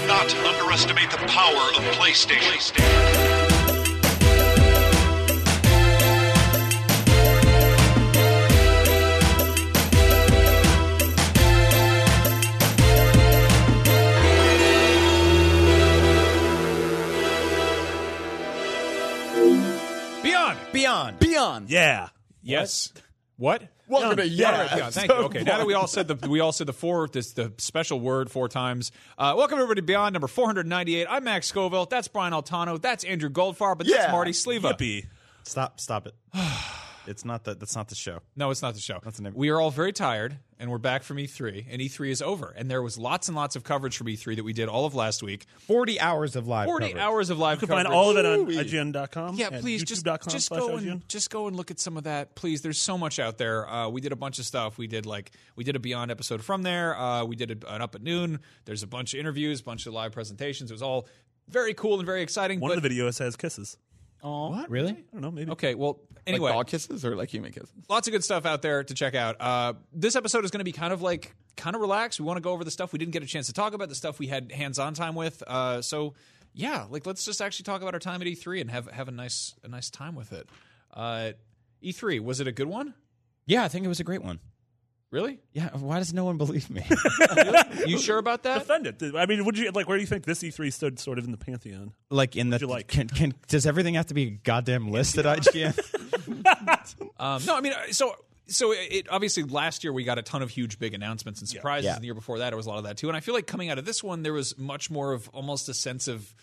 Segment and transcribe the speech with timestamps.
[0.00, 2.72] Do not underestimate the power of PlayStation.
[20.22, 20.58] Beyond.
[20.72, 21.18] Beyond.
[21.18, 21.70] Beyond.
[21.70, 22.08] Yeah.
[22.42, 22.92] Yes.
[23.36, 23.62] What?
[23.92, 24.76] Welcome to Yeah, yeah.
[24.76, 25.18] yeah, thank you.
[25.18, 28.00] Okay, now that we all said the we all said the four this the special
[28.00, 28.90] word four times.
[29.18, 31.06] Uh, welcome everybody to Beyond number four hundred ninety eight.
[31.10, 31.86] I'm Max Scoville.
[31.86, 32.80] That's Brian Altano.
[32.80, 33.78] That's Andrew Goldfarb.
[33.78, 34.72] But that's Marty Sliva.
[34.72, 35.06] Yippee.
[35.44, 35.78] Stop.
[35.78, 36.14] Stop it.
[37.06, 37.54] it's not the.
[37.54, 38.20] That's not the show.
[38.36, 38.98] No, it's not the show.
[39.02, 39.34] That's the name.
[39.34, 42.54] We are all very tired, and we're back from E3, and E3 is over.
[42.56, 44.94] And there was lots and lots of coverage from E3 that we did all of
[44.94, 45.46] last week.
[45.58, 46.66] Forty hours of live.
[46.66, 47.02] Forty coverage.
[47.02, 49.36] hours of live You can find all of it on IGN.com.
[49.36, 50.90] Yeah, and please just YouTube.com just slash go IGN.
[50.92, 52.62] and just go and look at some of that, please.
[52.62, 53.68] There's so much out there.
[53.68, 54.78] Uh, we did a bunch of stuff.
[54.78, 56.96] We did like we did a Beyond episode from there.
[56.96, 58.40] Uh, we did a, an Up at Noon.
[58.64, 60.70] There's a bunch of interviews, a bunch of live presentations.
[60.70, 61.08] It was all
[61.48, 62.60] very cool and very exciting.
[62.60, 63.76] One but, of the videos has kisses.
[64.22, 64.92] Oh, what Really?
[64.92, 65.50] I don't know, maybe.
[65.52, 67.72] Okay, well, Like anyway, dog kisses or like human kisses?
[67.88, 69.40] lots of good stuff out there to check out.
[69.40, 72.20] Uh, this episode is going to be kind of like kind of relaxed.
[72.20, 73.88] We want to go over the stuff we didn't get a chance to talk about,
[73.88, 75.42] the stuff we had hands-on time with.
[75.46, 76.14] Uh, so
[76.54, 79.12] yeah, like let's just actually talk about our time at E3 and have have a
[79.12, 80.48] nice a nice time with it.
[80.94, 81.32] Uh,
[81.82, 82.94] E3 was it a good one?
[83.46, 84.38] Yeah, I think it was a great one.
[85.12, 85.38] Really?
[85.52, 85.68] Yeah.
[85.76, 86.84] Why does no one believe me?
[87.86, 88.60] You sure about that?
[88.60, 89.02] Defend it.
[89.16, 89.88] I mean, would you like?
[89.88, 91.92] Where do you think this E3 stood, sort of in the pantheon?
[92.10, 92.58] like in the.
[92.58, 92.86] you like?
[92.86, 95.78] Can, can does everything have to be a goddamn list at IGN?
[97.18, 98.16] Um, no, I mean, uh, so
[98.48, 101.84] so it obviously last year we got a ton of huge big announcements and surprises.
[101.86, 101.94] Yeah.
[101.94, 103.08] And the year before that, it was a lot of that too.
[103.08, 105.68] And I feel like coming out of this one, there was much more of almost
[105.68, 106.34] a sense of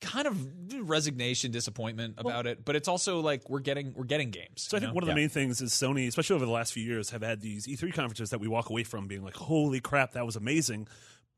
[0.00, 2.64] kind of resignation, disappointment about it.
[2.64, 4.62] But it's also like we're getting we're getting games.
[4.62, 4.94] So I think know?
[4.94, 7.40] one of the main things is Sony, especially over the last few years, have had
[7.40, 10.86] these E3 conferences that we walk away from being like, "Holy crap, that was amazing,"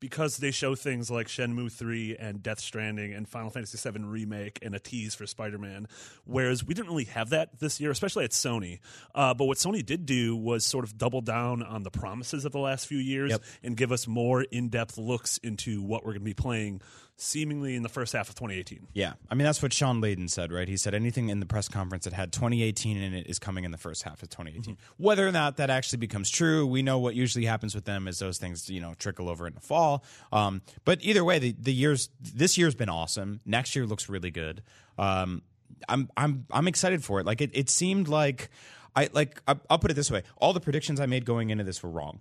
[0.01, 4.59] because they show things like Shenmue 3 and Death Stranding and Final Fantasy 7 remake
[4.63, 5.87] and a tease for Spider-Man.
[6.25, 8.79] Whereas we didn't really have that this year, especially at Sony.
[9.15, 12.53] Uh, but what Sony did do was sort of double down on the promises of
[12.53, 13.43] the last few years Yep.
[13.63, 16.81] and give us more in-depth looks into what we're going to be playing,
[17.21, 18.89] seemingly in the first half of 2018.
[18.95, 19.13] yeah.
[19.31, 20.67] I mean, that's what Shawn Layden said, right?
[20.67, 23.71] He said anything in the press conference that had 2018 in it is coming in
[23.71, 24.79] the first half of 2018.
[24.97, 28.19] Whether or not that actually becomes true, we know what usually happens with them is
[28.19, 30.03] those things, you know, trickle over in the fall.
[30.33, 33.41] Um, but either way, the, the years this year's been awesome.
[33.45, 34.63] Next year looks really good.
[34.99, 35.43] Um,
[35.89, 37.27] I'm I'm I'm excited for it.
[37.27, 38.51] Like it, it seemed like
[38.97, 41.65] I like I, I'll put it this way: all the predictions I made going into
[41.65, 42.21] this were wrong.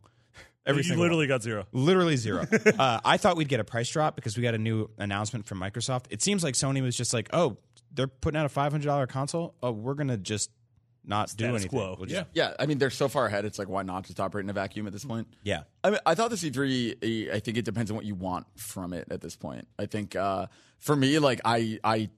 [0.69, 1.09] Every you single one.
[1.09, 1.65] literally got zero.
[1.71, 2.45] Literally zero.
[2.79, 5.59] uh, I thought we'd get a price drop because we got a new announcement from
[5.59, 6.05] Microsoft.
[6.09, 7.57] It seems like Sony was just like, oh,
[7.93, 9.55] they're putting out a five hundred dollar console.
[9.63, 10.51] Oh, we're gonna just
[11.05, 11.69] not do anything.
[11.69, 11.95] quo.
[11.97, 13.45] We'll just- Yeah, I mean they're so far ahead.
[13.45, 15.27] It's like why not just operate in a vacuum at this point?
[15.43, 15.61] yeah.
[15.83, 17.33] I mean, I thought the C3.
[17.33, 19.67] I think it depends on what you want from it at this point.
[19.79, 20.47] I think uh,
[20.77, 22.09] for me, like I, I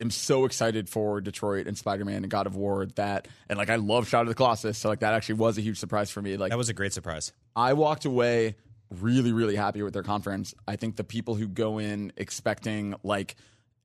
[0.00, 3.70] am so excited for Detroit and Spider Man and God of War that, and like
[3.70, 6.22] I love Shadow of the Colossus, so like that actually was a huge surprise for
[6.22, 6.36] me.
[6.36, 7.32] Like That was a great surprise.
[7.54, 8.56] I walked away
[8.90, 10.54] really, really happy with their conference.
[10.68, 13.36] I think the people who go in expecting like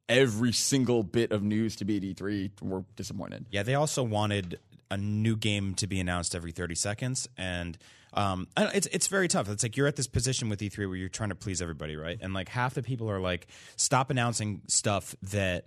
[0.09, 3.45] every single bit of news to be at E3 were disappointed.
[3.49, 7.77] Yeah, they also wanted a new game to be announced every 30 seconds, and
[8.13, 9.49] um, it's it's very tough.
[9.49, 12.19] It's like you're at this position with E3 where you're trying to please everybody, right?
[12.21, 13.47] And like half the people are like,
[13.77, 15.65] stop announcing stuff that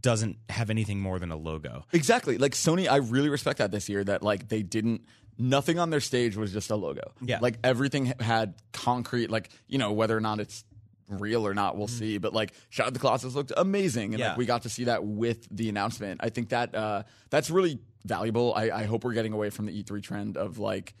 [0.00, 1.84] doesn't have anything more than a logo.
[1.92, 2.38] Exactly.
[2.38, 5.02] Like Sony, I really respect that this year that like they didn't
[5.38, 7.12] nothing on their stage was just a logo.
[7.20, 7.38] Yeah.
[7.40, 10.64] Like everything had concrete like, you know, whether or not it's
[11.08, 12.18] real or not, we'll see.
[12.18, 14.28] But like Shadow of the Colossus looked amazing and Yeah.
[14.30, 16.20] like we got to see that with the announcement.
[16.22, 18.52] I think that uh that's really valuable.
[18.54, 20.94] I, I hope we're getting away from the E3 trend of like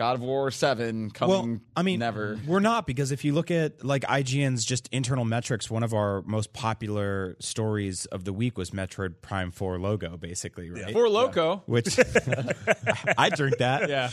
[0.00, 2.38] God of War 7 coming Well, I mean, never.
[2.46, 6.22] We're not because if you look at like IGN's just internal metrics, one of our
[6.22, 10.94] most popular stories of the week was Metroid Prime 4 logo, basically, right?
[10.94, 11.64] For Loco.
[11.66, 11.98] Which
[13.18, 13.90] I drink that.
[13.90, 14.08] Yeah.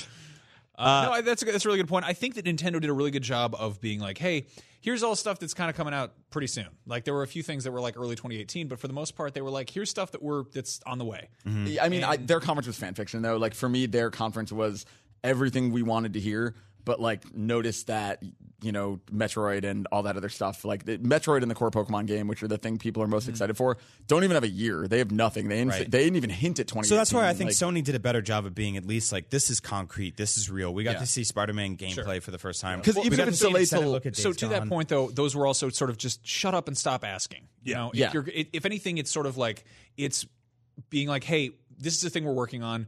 [0.77, 2.03] Uh, no, I- that's a, that's a really good point.
[2.03, 4.47] I think that Nintendo did a really good job of being like, hey,
[4.81, 6.67] here's all stuff that's kind of coming out pretty soon.
[6.85, 9.15] Like there were a few things that were like early 2018, but for the most
[9.15, 11.29] part, they were like, here's stuff that we're that's on the way.
[11.45, 13.37] I mean, I, their conference was fan fiction, though.
[13.37, 14.85] Like for me, their conference was
[15.23, 16.55] everything we wanted to hear.
[16.85, 18.23] But like, notice that
[18.61, 22.07] you know Metroid and all that other stuff, like the, Metroid and the core Pokemon
[22.07, 23.31] game, which are the thing people are most mm-hmm.
[23.31, 23.77] excited for,
[24.07, 24.87] don't even have a year.
[24.87, 25.49] They have nothing.
[25.49, 25.91] They didn't, Right.
[25.91, 26.87] they didn't even hint at twenty.
[26.87, 29.11] So that's why I think like, Sony did a better job of being at least
[29.11, 30.73] like this is concrete, this is real.
[30.73, 30.99] We got Yeah.
[30.99, 33.39] to see Spider-Man gameplay for the first time 'Cause We even got if to it's
[33.41, 35.45] see an delayed extended till- look at So Days to that point, though, those were
[35.45, 37.49] also sort of just shut up and stop asking.
[37.63, 38.11] You know, if Yeah.
[38.13, 39.65] you're if anything, it's sort of like
[39.97, 40.25] it's
[40.89, 42.87] being like, hey, this is the thing we're working on.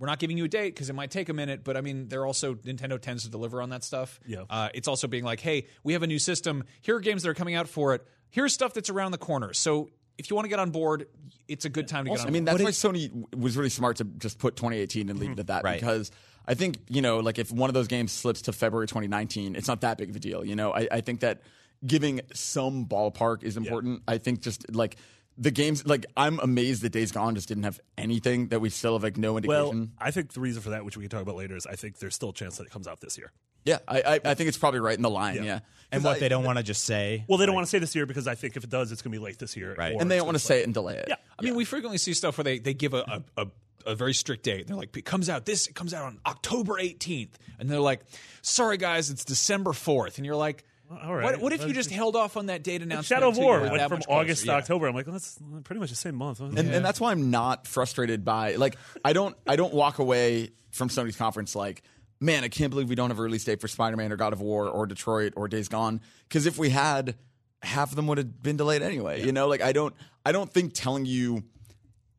[0.00, 2.08] We're not giving you a date because it might take a minute, but I mean,
[2.08, 4.18] they're also Nintendo tends to deliver on that stuff.
[4.26, 4.44] Yeah.
[4.48, 6.64] Uh, it's also being like, hey, we have a new system.
[6.80, 8.06] Here are games that are coming out for it.
[8.30, 9.52] Here's stuff that's around the corner.
[9.52, 11.06] So if you want to get on board,
[11.48, 12.24] it's a good time to get on.
[12.24, 12.28] Board.
[12.28, 12.60] I mean, board.
[12.60, 15.64] that's why Sony was really smart to just put 2018 and leave it at that
[15.64, 15.78] Right.
[15.78, 16.10] because
[16.46, 19.68] I think you know, like if one of those games slips to February 2019, it's
[19.68, 20.42] not that big of a deal.
[20.44, 21.42] You know, I, I think that
[21.86, 24.02] giving some ballpark is important.
[24.08, 24.96] I think just like
[25.40, 28.92] the games, like I'm amazed that Days Gone just didn't have anything that we still
[28.92, 29.78] have like no indication.
[29.78, 31.74] Well, I think the reason for that, which we can talk about later, is I
[31.76, 33.32] think there's still a chance that it comes out this year.
[33.64, 35.36] yeah, I, I I think it's probably right in the line.
[35.36, 35.60] Yeah, Yeah.
[35.90, 37.24] and 'Cause what I- they don't want to just say.
[37.28, 39.02] Well, they don't want to say this year because I think if it does, it's
[39.02, 39.74] going to be late this year.
[39.76, 39.94] Right.
[39.94, 41.06] or and they don't want to say it and delay it.
[41.08, 41.16] Yeah.
[41.38, 43.46] I mean, we frequently see stuff where they, they give a, a, a,
[43.86, 44.66] a very strict date.
[44.66, 47.30] They're like, it comes out this, it comes out on October 18th.
[47.58, 48.00] And they're like,
[48.42, 50.16] sorry guys, it's December 4th.
[50.18, 51.24] And you're like, all right.
[51.24, 53.06] what, what if you just just- held off on that date announcement?
[53.06, 54.20] Shadow of until you War were went that from much closer?
[54.20, 54.56] August to Yeah.
[54.56, 54.86] October.
[54.88, 56.40] I'm like, well, that's pretty much the same month.
[56.40, 60.50] and, and that's why I'm not frustrated by like I don't I don't walk away
[60.72, 61.82] from Sony's conference like
[62.20, 64.40] man I can't believe we don't have a release date for Spider-Man or God of
[64.40, 67.16] War or Detroit or Days Gone because if we had
[67.62, 69.94] half of them would have been delayed anyway you know like I don't
[70.24, 71.42] I don't think telling you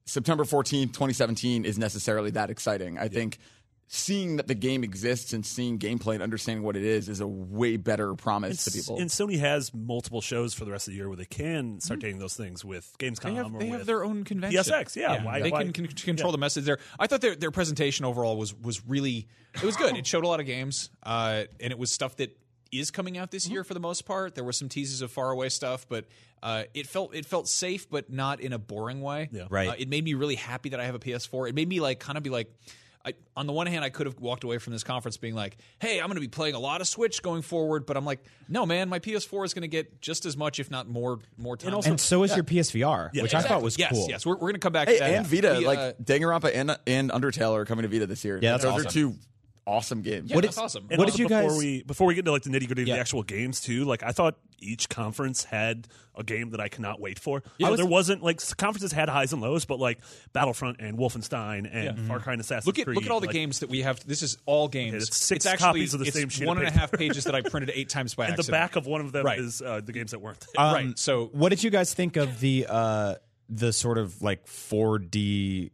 [0.05, 3.37] September 14th 2017 is necessarily that exciting I think
[3.93, 7.27] seeing that the game exists and seeing gameplay and understanding what it is is a
[7.27, 10.97] way better promise to people And Sony has multiple shows for the rest of the
[10.97, 13.79] year where they can start dating those things with Gamescom They have, or they with
[13.79, 14.63] have their own convention.
[14.63, 15.21] PSX, yeah.
[15.25, 16.79] Why- they why- can, can control the message there.
[16.97, 19.97] I thought their their presentation overall was was really it was good.
[19.97, 22.37] It showed a lot of games, uh, and it was stuff that
[22.71, 24.35] is coming out this year for the most part.
[24.35, 26.05] There were some teases of faraway stuff, but
[26.41, 29.27] uh, it felt it felt safe, but not in a boring way.
[29.33, 29.47] Yeah.
[29.49, 29.67] Right.
[29.67, 31.49] Uh, it made me really happy that I have a PS4.
[31.49, 32.49] It made me like kind of be like.
[33.05, 35.57] I, on the one hand, I could have walked away from this conference being like,
[35.79, 38.23] "Hey, I'm going to be playing a lot of Switch going forward," but I'm like,
[38.47, 41.57] "No, man, my PS4 is going to get just as much, if not more, more
[41.57, 44.07] time." also- and so is your PSVR, which I thought was yes, cool.
[44.09, 45.13] Yes, we're, we're going to come back Hey, to that.
[45.13, 48.39] and Vita, The, like uh, Danganronpa and and Undertale are coming to Vita this year.
[48.41, 48.87] Yeah, that's those awesome.
[48.87, 49.15] are two
[49.67, 50.29] awesome games.
[50.29, 50.87] yeah, What that's is- awesome.
[50.89, 52.81] And What did you before guys- we before we get into like the nitty gritty
[52.83, 53.85] of the actual games too?
[53.85, 57.41] Like I thought each conference had a game that I cannot wait for.
[57.63, 59.99] I was- there wasn't like conferences had highs and lows, but like
[60.33, 62.95] Battlefront and Wolfenstein and Far Cry and Assassin's Look at Creed.
[62.95, 64.05] look at all the like, games that we have.
[64.05, 65.07] This is all games.
[65.07, 66.79] it's six actually copies of the it's same sheet of one and a paper.
[66.79, 69.25] half pages that I printed eight times by And the back of one of them
[69.25, 69.39] Right.
[69.39, 70.43] is uh, the games that weren't.
[70.57, 70.99] Um, right.
[70.99, 73.15] So What did you guys think of the uh
[73.53, 75.71] the sort of like 4D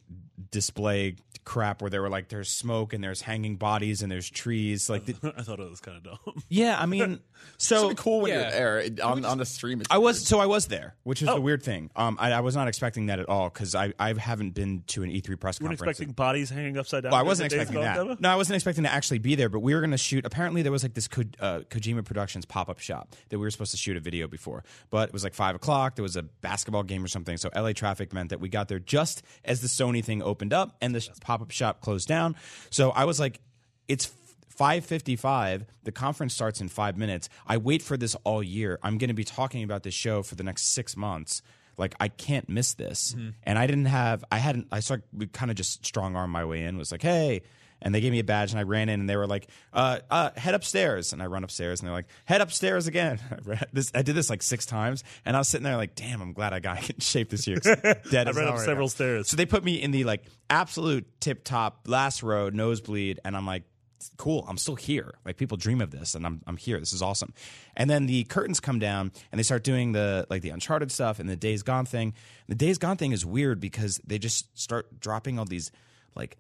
[0.52, 4.90] display crap where they were like there's smoke and there's hanging bodies and there's trees
[4.90, 6.44] like the, I thought it was kind of dumb.
[6.50, 7.20] yeah I mean
[7.58, 8.42] so It's cool when Yeah.
[8.42, 9.80] you're there It- on on the stream.
[9.80, 11.38] It's I was so I was there, which is Oh.
[11.38, 11.90] a weird thing.
[11.96, 15.04] Um, I, I was not expecting that at all because I I haven't been to
[15.04, 15.90] an E3 press You conference.
[15.92, 17.12] expecting bodies hanging upside down.
[17.14, 17.96] Well, I wasn't expecting that.
[17.96, 18.18] demo?
[18.20, 19.50] No, I wasn't expecting to actually be there.
[19.50, 20.26] But we were going to shoot.
[20.26, 23.52] Apparently, there was like this Ko, uh, Kojima Productions pop up shop that we were
[23.52, 24.64] supposed to shoot a video before.
[24.90, 25.96] But it was like five o'clock.
[25.96, 27.38] There was a basketball game or something.
[27.38, 30.76] So LA traffic meant that we got there just as the Sony thing opened up
[30.82, 32.36] and the pop up shop closed down.
[32.70, 33.40] So I was like,
[33.88, 34.12] it's.
[34.58, 37.30] 555 the conference starts in 5 minutes.
[37.46, 38.80] I wait for this all year.
[38.82, 41.44] I'm going to be talking about this show for the next 6 months.
[41.78, 43.14] Like i can't miss this.
[43.14, 43.30] Mm-hmm.
[43.44, 46.64] And i didn't have i hadn't i started kind of just strong arm my way
[46.64, 47.44] in was like hey
[47.82, 50.00] and they gave me a badge and i ran in and they were like uh,
[50.10, 53.20] uh, head upstairs and i run upstairs and they're like head upstairs again
[53.52, 56.22] I, this, I did this like six times and i was sitting there like damn
[56.22, 57.58] i'm glad i got in shape this year.
[58.12, 58.90] Dead I ran up several now.
[58.90, 59.30] stairs.
[59.30, 63.46] so they put me in the like absolute tip top last row nosebleed and i'm
[63.46, 63.64] like
[64.18, 67.02] cool i'm still here like people dream of this and i'm i'm here this is
[67.02, 67.34] awesome
[67.76, 71.20] and then the curtains come down and they start doing the like the uncharted stuff
[71.20, 72.14] and the days gone thing
[72.48, 75.72] the days gone thing is weird because they just start dropping all these
[76.16, 76.38] like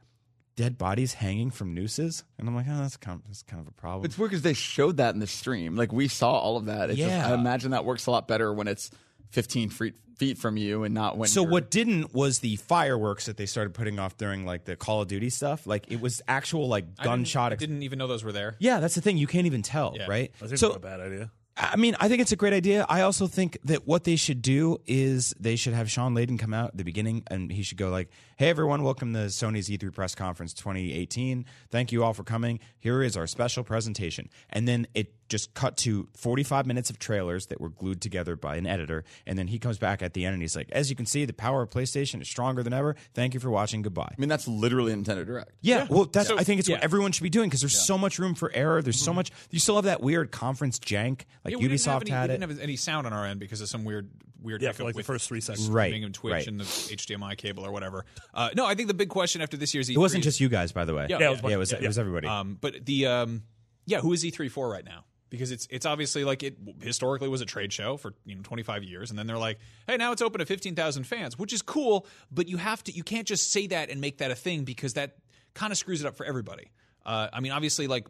[0.57, 3.67] dead bodies hanging from nooses and i'm like oh that's kind of, that's kind of
[3.67, 5.75] a problem It's weird because they showed that in the stream.
[5.77, 6.89] Like we saw all of that.
[6.89, 7.29] It's just, Yeah.
[7.29, 8.91] I imagine that works a lot better when it's
[9.29, 11.29] 15 feet feet from you and not when.
[11.29, 14.75] So you're- what didn't was the fireworks that they started putting off during like the
[14.75, 15.67] Call of Duty stuff.
[15.67, 17.51] Like it was actual like I didn't- gunshot.
[17.51, 18.55] I ex- didn't even know those were there.
[18.57, 19.17] yeah, that's the thing.
[19.17, 20.07] You can't even tell, Yeah.
[20.07, 20.31] right?
[20.41, 21.29] I think So a bad idea.
[21.59, 22.85] I mean, I think it's a great idea.
[22.87, 26.53] I also think that what they should do is they should have Shawn Layden come
[26.53, 29.91] out at the beginning and he should go like, "Hey everyone, welcome to Sony's E3
[29.91, 31.45] press conference 2018.
[31.71, 32.59] Thank you all for coming.
[32.77, 37.47] Here is our special presentation." And then it just cut to 45 minutes of trailers
[37.47, 40.33] that were glued together by an editor, and then he comes back at the end
[40.33, 42.95] and he's like, "As you can see, the power of PlayStation is stronger than ever.
[43.13, 43.81] Thank you for watching.
[43.81, 45.51] Goodbye." I mean, that's literally Nintendo Direct.
[45.61, 46.29] Yeah, well, that's.
[46.29, 48.51] So- I think it's what everyone should be doing because there's so much room for
[48.53, 48.81] error.
[48.81, 49.31] There's so much.
[49.51, 52.37] You still have that weird conference jank, like Yeah, we didn't Ubisoft any, had we
[52.37, 54.09] didn't have any sound on our end because of some weird,
[54.41, 55.69] weird Yeah, for like the first three seconds.
[55.69, 56.47] Right, streaming and Twitch right.
[56.47, 58.05] and the HDMI cable or whatever.
[58.33, 60.49] Uh, no, I think the big question after this year's E3 It wasn't just you
[60.49, 61.07] guys, by the way.
[61.09, 62.27] Yeah, Yeah, it was yeah, it was, yeah, it was everybody.
[62.27, 63.43] Um, but the um,
[63.85, 65.05] yeah, who is E3 for right now?
[65.29, 68.83] Because it's it's obviously like it historically was a trade show for you know 25
[68.83, 72.05] years, and then they're like, hey, now it's open to 15,000 fans, which is cool,
[72.31, 74.93] but you have to you can't just say that and make that a thing because
[74.93, 75.17] that
[75.53, 76.71] kind of screws it up for everybody.
[77.05, 78.07] Uh, I mean, obviously, like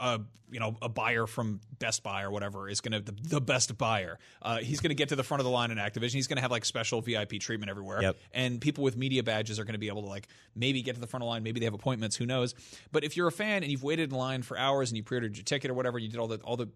[0.00, 0.18] uh,
[0.50, 3.76] you know, a buyer from Best Buy or whatever is going to the, the best
[3.76, 4.20] buyer.
[4.40, 6.12] Uh, he's going to get to the front of the line in Activision.
[6.12, 8.02] He's going to have like special VIP treatment everywhere.
[8.02, 8.16] Yep.
[8.32, 11.00] And people with media badges are going to be able to like maybe get to
[11.00, 11.42] the front of the line.
[11.42, 12.14] Maybe they have appointments.
[12.16, 12.54] Who knows?
[12.92, 15.36] But if you're a fan and you've waited in line for hours and you pre-ordered
[15.36, 16.68] your ticket or whatever, you did all the all the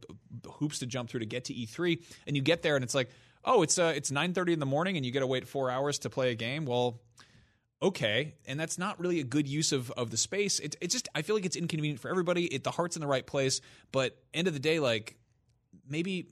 [0.55, 3.11] hoops to jump through to get to E3, and you get there and it's like,
[3.45, 6.01] oh, it's uh, it's 9:30 in the morning and you got to wait four hours
[6.01, 6.65] to play a game.
[6.65, 6.99] Well
[7.81, 11.09] okay and that's not really a good use of, of the space it, it just
[11.15, 13.61] i feel like it's inconvenient for everybody it, the heart's in the right place
[13.93, 15.17] but end of the day like
[15.89, 16.29] maybe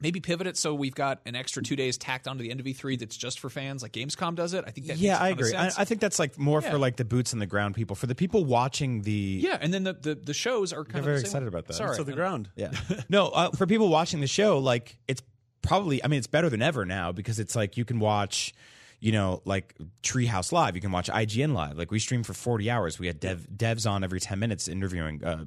[0.00, 2.66] maybe pivot it so we've got an extra two days tacked onto the end of
[2.66, 5.22] e3 that's just for fans like gamescom does it i think that yeah, makes a
[5.24, 5.54] I agree.
[5.54, 5.78] I, sense.
[5.78, 6.72] I think that's like more Yeah.
[6.72, 7.94] for like the boots on the ground people.
[7.96, 10.98] For the people watching the yeah and then the, the, the shows are kind They're
[11.00, 11.74] of very the same- excited about that.
[11.74, 12.50] sorry So the ground.
[12.56, 12.72] Yeah.
[13.08, 15.22] no, uh, for people watching the show, like it's
[15.62, 16.02] probably.
[16.04, 18.52] I mean, it's better than ever now because it's like you can watch.
[18.98, 21.76] You know, like Treehouse Live, you can watch IGN Live.
[21.76, 22.98] Like we stream for forty hours.
[22.98, 25.22] We had dev, devs on every ten minutes interviewing.
[25.22, 25.44] Uh,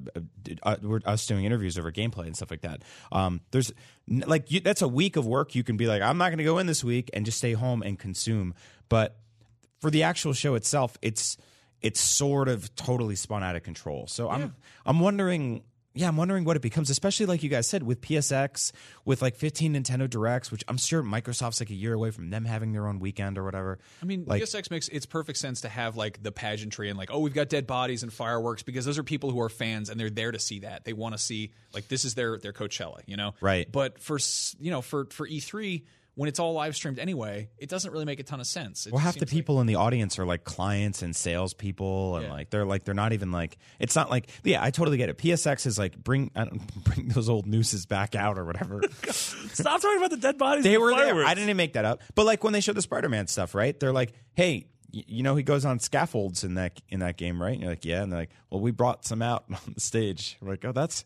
[0.62, 2.82] uh, us doing interviews over gameplay and stuff like that.
[3.10, 3.72] Um, there's
[4.08, 5.54] like you, that's a week of work.
[5.54, 7.52] You can be like, I'm not going to go in this week and just stay
[7.52, 8.54] home and consume.
[8.88, 9.16] But
[9.80, 11.36] for the actual show itself, it's
[11.82, 14.06] it's sort of totally spun out of control.
[14.06, 14.54] So I'm
[14.84, 18.70] I'm wondering, yeah, I'm wondering what it becomes, especially like you guys said with PSX,
[19.04, 22.44] with like 15 Nintendo Directs, which I'm sure Microsoft's like a year away from them
[22.44, 23.78] having their own weekend or whatever.
[24.00, 27.10] I mean, like PSX makes it's perfect sense to have like the pageantry and like,
[27.10, 29.98] oh, we've got dead bodies and fireworks because those are people who are fans and
[29.98, 30.84] they're there to see that.
[30.84, 33.34] They want to see like this is their their Coachella, you know?
[33.40, 33.70] Right.
[33.70, 34.18] But for
[34.60, 35.82] you know for for E3
[36.20, 38.86] when it's all live streamed anyway, it doesn't really make a ton of sense.
[38.86, 42.16] It well, half the seems like- people in the audience are like clients and salespeople,
[42.16, 42.32] and Yeah.
[42.32, 45.16] like they're like they're not even like it's not like yeah, I totally get it.
[45.16, 48.82] PSX is like bring I don't, bring those old nooses back out or whatever.
[49.10, 50.64] Stop talking about the dead bodies.
[50.64, 51.24] they were there.
[51.24, 52.02] I didn't make that up.
[52.14, 53.78] But like when they show the Spider-Man stuff, right?
[53.80, 57.52] They're like, "Hey, you know he goes on scaffolds in that in that game, right?"
[57.54, 60.36] And you're like, "Yeah." And they're like, "Well, we brought some out on the stage."
[60.42, 61.04] I'm like, "Oh, that's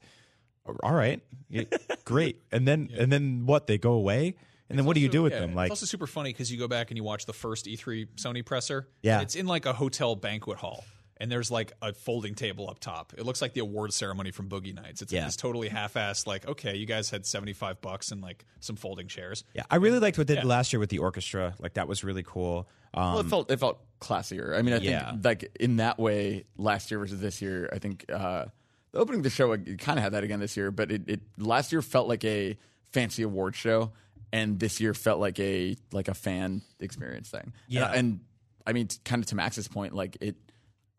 [0.82, 1.64] all right, Yeah,
[2.06, 3.66] great." And then and then what?
[3.66, 4.36] They go away,
[4.74, 5.54] and then what do you Also- do with yeah, them?
[5.54, 8.06] Like, it's also super funny because you go back and you watch the first E3
[8.16, 8.88] Sony presser.
[9.02, 9.14] Yeah.
[9.14, 10.84] and it's in like a hotel banquet hall,
[11.18, 13.12] and there's like a folding table up top.
[13.16, 15.00] It looks like the award ceremony from Boogie Nights.
[15.02, 15.20] It's Yeah.
[15.20, 16.26] like this totally half-assed.
[16.26, 19.44] Like, okay, you guys had seventy five bucks and like some folding chairs.
[19.54, 21.54] yeah, I really liked what they did last year with the orchestra.
[21.60, 22.68] Like that was really cool.
[22.94, 24.56] Um, Well, it felt it felt classier.
[24.56, 28.04] I mean, I think like in that way, last year versus this year, I think
[28.10, 28.46] uh,
[28.92, 30.70] the opening of the show kind of had that again this year.
[30.70, 32.56] But it, it last year felt like a
[32.92, 33.90] fancy award show,
[34.34, 37.52] and this year felt like a like a fan experience thing.
[37.68, 37.86] Yeah.
[37.86, 38.20] and, and
[38.66, 40.36] I mean, kind of to Max's point, like it.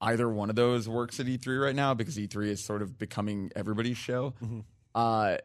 [0.02, 3.50] Either one of those works at E3 right now because E3 is sort of becoming
[3.56, 4.34] everybody's show.
[4.94, 5.38] Uh,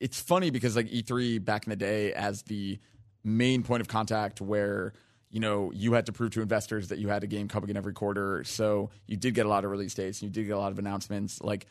[0.00, 2.78] it's funny because like E3 back in the day as the
[3.22, 4.92] main point of contact where
[5.30, 7.76] you know you had to prove to investors that you had a game coming in
[7.76, 10.52] every quarter so you did get a lot of release dates and you did get
[10.52, 11.66] a lot of announcements like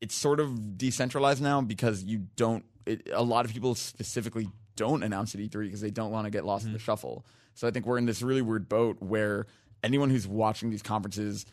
[0.00, 5.02] it's sort of decentralized now because you don't it, a lot of people specifically don't
[5.02, 6.82] announce at E3 because they don't want to get lost in the mm.
[6.82, 9.46] shuffle so i think we're in this really weird boat where
[9.82, 11.44] anyone who's watching these conferences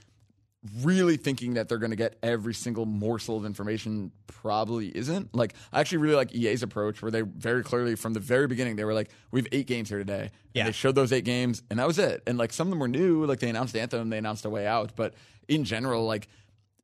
[0.81, 5.33] really thinking that they're going to get every single morsel of information probably isn't.
[5.35, 8.75] Like, I actually really like EA's approach where they very clearly, from the very beginning,
[8.75, 10.21] they were like, we have eight games here today.
[10.21, 10.63] And Yeah.
[10.65, 12.23] they showed those eight games, and that was it.
[12.25, 14.65] And like, some of them were new, like they announced Anthem, they announced A Way
[14.65, 14.95] Out.
[14.95, 15.13] But
[15.47, 16.27] in general, like,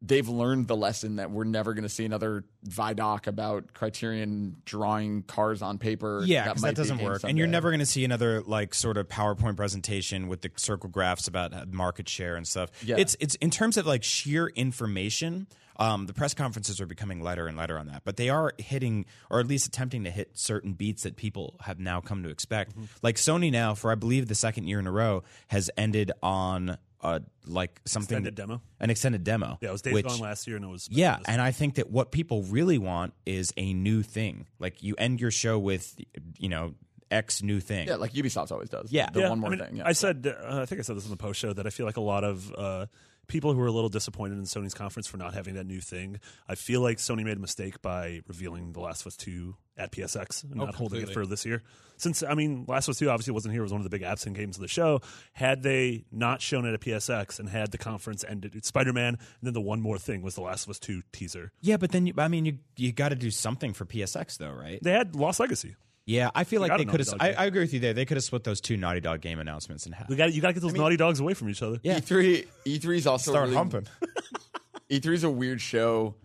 [0.01, 5.23] they've learned the lesson that we're never going to see another Vidoc about Criterion drawing
[5.23, 6.23] cars on paper.
[6.25, 8.97] Yeah, because might that, doesn't work, and you're never going to see another like sort
[8.97, 12.71] of PowerPoint presentation with the circle graphs about market share and stuff.
[12.83, 12.95] Yeah.
[12.97, 15.47] It's it's in terms of like sheer information.
[15.77, 19.05] Um, the press conferences are becoming lighter and lighter on that, but they are hitting,
[19.31, 22.71] or at least attempting to hit certain beats that people have now come to expect.
[22.73, 22.83] Mm-hmm.
[23.01, 26.77] Like Sony now, for I believe the second year in a row, has ended on
[27.03, 28.61] uh, like something Extended demo?
[28.79, 29.57] an extended demo.
[29.61, 31.75] Yeah, it was Days which- Gone last year, and it was yeah, and I think
[31.75, 34.47] that what people really want is a new thing.
[34.59, 35.95] Like you end your show with,
[36.37, 36.75] you know,
[37.09, 37.87] X new thing.
[37.87, 38.91] Yeah, like Ubisoft always does.
[38.91, 39.09] Yeah.
[39.11, 39.75] The yeah, one more I mean, thing.
[39.77, 39.83] Yeah.
[39.87, 41.85] I said, uh, I think I said this in the post show that I feel
[41.85, 42.85] like a lot of uh,
[43.31, 46.19] people who are a little disappointed in Sony's conference for not having that new thing.
[46.49, 49.93] I feel like Sony made a mistake by revealing The Last of Us 2 at
[49.93, 51.23] PSX and oh, not holding it completely.
[51.23, 51.63] for this year.
[51.95, 53.89] Since, I mean, Last of Us 2 obviously wasn't here, it was one of the
[53.89, 54.99] big absent games of the show.
[55.31, 59.19] Had they not shown it at PSX and had the conference ended, Spider Man, and
[59.41, 61.53] then the one more thing was The Last of Us 2 teaser.
[61.61, 64.51] Yeah, but then you, I mean, you you got to do something for PSX though,
[64.51, 64.79] right?
[64.83, 65.75] They had Lost Legacy.
[66.05, 67.13] Yeah, I feel like they could have.
[67.19, 67.33] I.
[67.33, 67.93] I agree with you there.
[67.93, 70.09] They could have split those two Naughty Dog game announcements in half.
[70.09, 71.79] We got you got to get those naughty dogs away from each other.
[71.83, 71.99] Yeah.
[71.99, 73.87] E3 E3 is also Start really, humping.
[74.89, 76.15] E3 is a weird show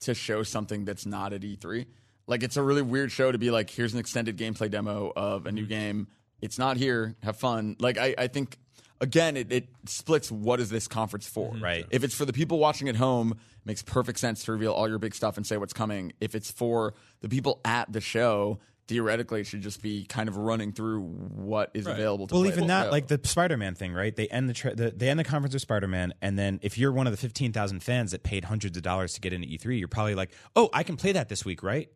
[0.00, 1.86] to show something that's not at E3.
[2.26, 5.46] Like it's a really weird show to be like, here's an extended gameplay demo of
[5.46, 5.70] a new mm-hmm.
[5.70, 6.08] game.
[6.40, 7.14] It's not here.
[7.22, 7.76] Have fun.
[7.78, 8.58] Like I, I think
[9.00, 11.52] again, it, it splits what is this conference for?
[11.52, 11.62] Mm-hmm.
[11.62, 11.86] Right.
[11.90, 14.88] If it's for the people watching at home, it makes perfect sense to reveal all
[14.88, 16.12] your big stuff and say what's coming.
[16.20, 20.36] If it's for the people at the show, theoretically, it should just be kind of
[20.36, 24.14] running through what is available to Well, play even that, like the Spider-Man thing, right?
[24.14, 26.92] They end the, tra- the they end the conference with Spider-Man, and then if you're
[26.92, 29.78] one of the fifteen thousand fans that paid hundreds of dollars to get into E3,
[29.78, 31.90] you're probably like, "Oh, I can play that this week, right?"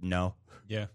[0.00, 0.34] No,
[0.68, 0.86] Yeah.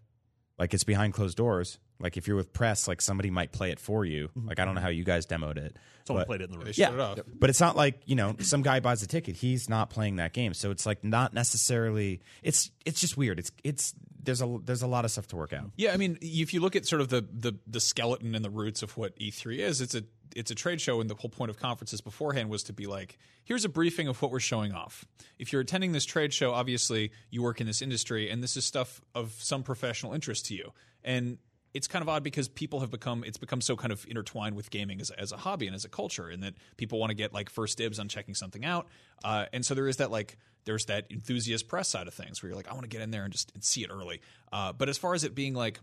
[0.57, 1.79] like it's behind closed doors.
[1.99, 4.27] Like if you're with press, like somebody might play it for you.
[4.27, 4.49] Mm-hmm.
[4.49, 5.77] Like I don't know how you guys demoed it.
[6.05, 6.65] Someone but- played it in the room.
[6.67, 7.39] They shut it.
[7.39, 9.35] But it's not like you know some guy buys a ticket.
[9.37, 12.21] He's not playing that game, so it's like not necessarily.
[12.43, 13.39] It's it's just weird.
[13.39, 13.95] It's it's
[14.27, 15.71] there's a there's a lot of stuff to work out.
[15.77, 18.49] Yeah, I mean, if you look at sort of the the, the skeleton and the
[18.49, 20.03] roots of what E3 is, it's a
[20.35, 23.17] it's a trade show, and the whole point of conferences beforehand was to be like,
[23.45, 25.05] here's a briefing of what we're showing off.
[25.39, 28.65] If you're attending this trade show, obviously you work in this industry, and this is
[28.65, 30.73] stuff of some professional interest to you,
[31.05, 31.37] and
[31.73, 34.69] it's kind of odd because people have become it's become so kind of intertwined with
[34.69, 37.33] gaming as, as a hobby and as a culture and that people want to get
[37.33, 38.87] like first dibs on checking something out
[39.23, 42.49] uh, and so there is that like there's that enthusiast press side of things where
[42.49, 44.21] you're like i want to get in there and just and see it early
[44.53, 45.79] uh, but as far as it being like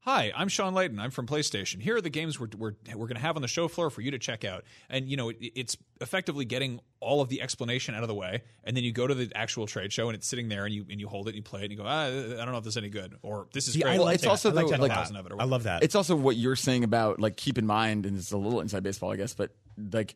[0.00, 1.00] Hi, I'm Shawn Layden.
[1.00, 1.82] I'm from PlayStation.
[1.82, 4.02] Here are the games we're, we're, we're going to have on the show floor for
[4.02, 4.62] you to check out.
[4.88, 8.44] And, you know, it, it's effectively getting all of the explanation out of the way.
[8.62, 10.86] And then you go to the actual trade show and it's sitting there and you
[10.88, 12.58] and you hold it and you play it and you go, ah, I don't know
[12.58, 13.16] if this is any good.
[13.22, 13.94] Or this is See, great.
[13.94, 14.30] I like it's that.
[14.30, 15.82] also I like the- that a like- thousand of it I love that.
[15.82, 18.84] It's also what you're saying about like keep in mind, and it's a little inside
[18.84, 19.56] baseball, I guess, but
[19.92, 20.14] like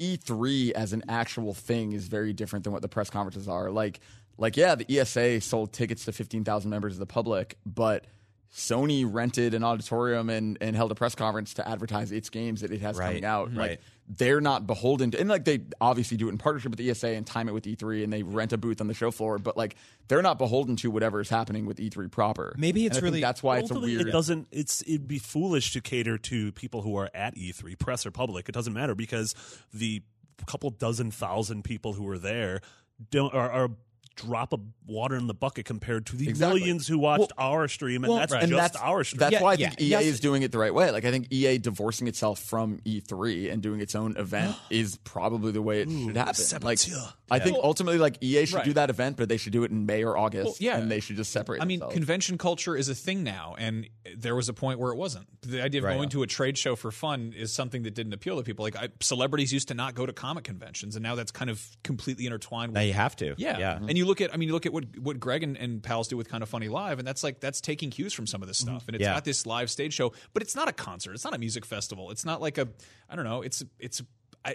[0.00, 3.70] E3 as an actual thing is very different than what the press conferences are.
[3.70, 4.00] Like,
[4.36, 8.06] like yeah, the ESA sold tickets to 15,000 members of the public, but
[8.54, 12.72] Sony rented an auditorium and, and held a press conference to advertise its games that
[12.72, 13.48] it has Right, coming out.
[13.54, 13.56] right.
[13.70, 16.88] Like they're not beholden to, and like they obviously do it in partnership with the
[16.90, 19.38] ESA and time it with E3 and they rent a booth on the show floor,
[19.38, 19.76] but like
[20.08, 22.54] they're not beholden to whatever is happening with E3 proper.
[22.56, 24.08] Maybe it's And I think really- that's why it's a weird.
[24.08, 24.48] It doesn't.
[24.50, 28.48] It's it'd be foolish to cater to people who are at E3, press or public.
[28.48, 29.34] It doesn't matter because
[29.74, 30.02] the
[30.46, 32.62] couple dozen thousand people who are there
[33.10, 33.50] don't are.
[33.50, 33.70] are
[34.18, 36.60] drop of water in the bucket compared to the Exactly.
[36.60, 39.20] millions who watched our stream, and Well, that's and just that's, our stream.
[39.20, 40.04] That's Yeah, why I yeah, think EA yes.
[40.04, 40.90] is doing it the right way.
[40.90, 45.52] Like I think EA divorcing itself from E3 and doing its own event is probably
[45.52, 46.60] the way it should happen.
[46.62, 47.12] Like Saboteur.
[47.30, 48.64] I think ultimately, like EA should Right.
[48.64, 50.44] do that event, but they should do it in May or August.
[50.46, 50.78] Well, yeah.
[50.78, 51.60] and they should just separate.
[51.60, 51.94] I mean, themselves.
[51.94, 55.26] convention culture is a thing now, and there was a point where it wasn't.
[55.42, 55.94] The idea of Right.
[55.96, 58.64] going to a trade show for fun is something that didn't appeal to people.
[58.64, 61.62] Like I, celebrities used to not go to comic conventions, and now that's kind of
[61.84, 62.72] completely intertwined.
[62.72, 63.34] now you have to.
[63.36, 63.58] yeah.
[63.58, 63.76] yeah.
[63.76, 66.08] And you look at, I mean, you look at what what Greg and, and pals
[66.08, 68.48] do with Kind of Funny Live, and that's like that's taking cues from some of
[68.48, 68.74] this mm-hmm.
[68.76, 68.88] stuff.
[68.88, 69.14] And it's Yeah.
[69.14, 71.12] got this live stage show, but it's not a concert.
[71.14, 72.10] It's not a music festival.
[72.10, 72.68] It's not like a,
[73.08, 73.42] I don't know.
[73.42, 74.02] It's it's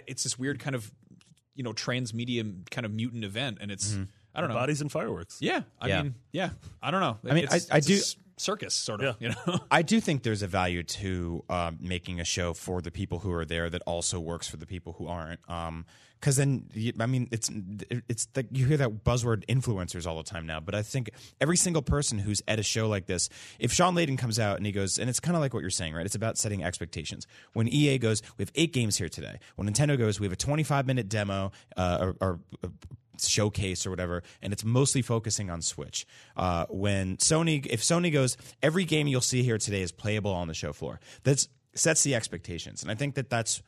[0.06, 0.90] it's this weird kind of,
[1.54, 4.04] you know, transmedia kind of mutant event, and it's mm-hmm.
[4.34, 4.56] I don't know.
[4.56, 5.38] bodies and fireworks.
[5.40, 6.02] Yeah, I Yeah.
[6.02, 6.50] mean, yeah,
[6.82, 7.18] I don't know.
[7.24, 9.16] I mean, It's- I- I it's a do- s- circus sort of.
[9.20, 12.90] You know, I do think there's a value to um, making a show for the
[12.90, 15.40] people who are there that also works for the people who aren't.
[16.20, 16.68] Because then,
[16.98, 17.50] I mean, it's
[18.08, 20.58] it's like you hear that buzzword influencers all the time now.
[20.58, 24.16] But I think every single person who's at a show like this, if Shawn Layden
[24.16, 26.06] comes out and he goes, and it's kind of like what you're saying, right?
[26.06, 27.26] It's about setting expectations.
[27.52, 29.38] When EA goes, we have eight games here today.
[29.56, 32.16] When Nintendo goes, we have a 25 minute demo uh, or.
[32.20, 32.40] or
[33.18, 36.06] showcase or whatever, and it's mostly focusing on Switch.
[36.36, 40.48] Uh, when Sony, if Sony goes, every game you'll see here today is playable on
[40.48, 41.00] the show floor.
[41.24, 43.62] That sets the expectations, and I think that that's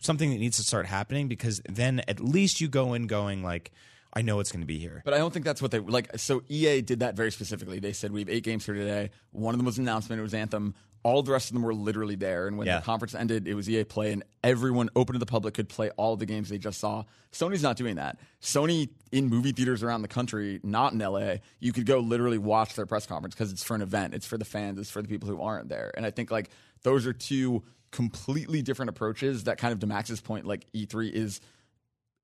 [0.00, 3.70] something that needs to start happening because then at least you go in going like,
[4.12, 5.00] I know it's going to be here.
[5.04, 6.18] But I don't think that's what they like.
[6.18, 7.78] So EA did that very specifically.
[7.78, 9.10] They said we have eight games here today.
[9.30, 10.20] One of them was an announcement.
[10.20, 10.74] It was Anthem.
[11.04, 12.46] All the rest of them were literally there.
[12.46, 12.78] And when Yeah.
[12.78, 15.90] the conference ended, it was EA Play, and everyone open to the public could play
[15.90, 17.04] all the games they just saw.
[17.32, 18.18] Sony's not doing that.
[18.40, 22.74] Sony in movie theaters around the country, not in LA, you could go literally watch
[22.74, 24.14] their press conference because it's for an event.
[24.14, 24.78] It's for the fans.
[24.78, 25.92] It's for the people who aren't there.
[25.96, 26.50] And I think like
[26.82, 29.44] those are two completely different approaches.
[29.44, 31.40] That kind of to Max's point, like E3 is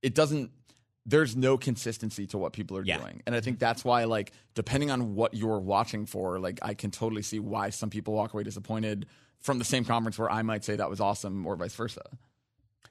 [0.03, 0.51] it doesn't
[1.09, 2.99] there's no consistency to what people are Yeah.
[2.99, 6.75] doing and i think that's why like depending on what you're watching for like i
[6.75, 9.07] can totally see why some people walk away disappointed
[9.41, 12.03] from the same conference where i might say that was awesome or vice versa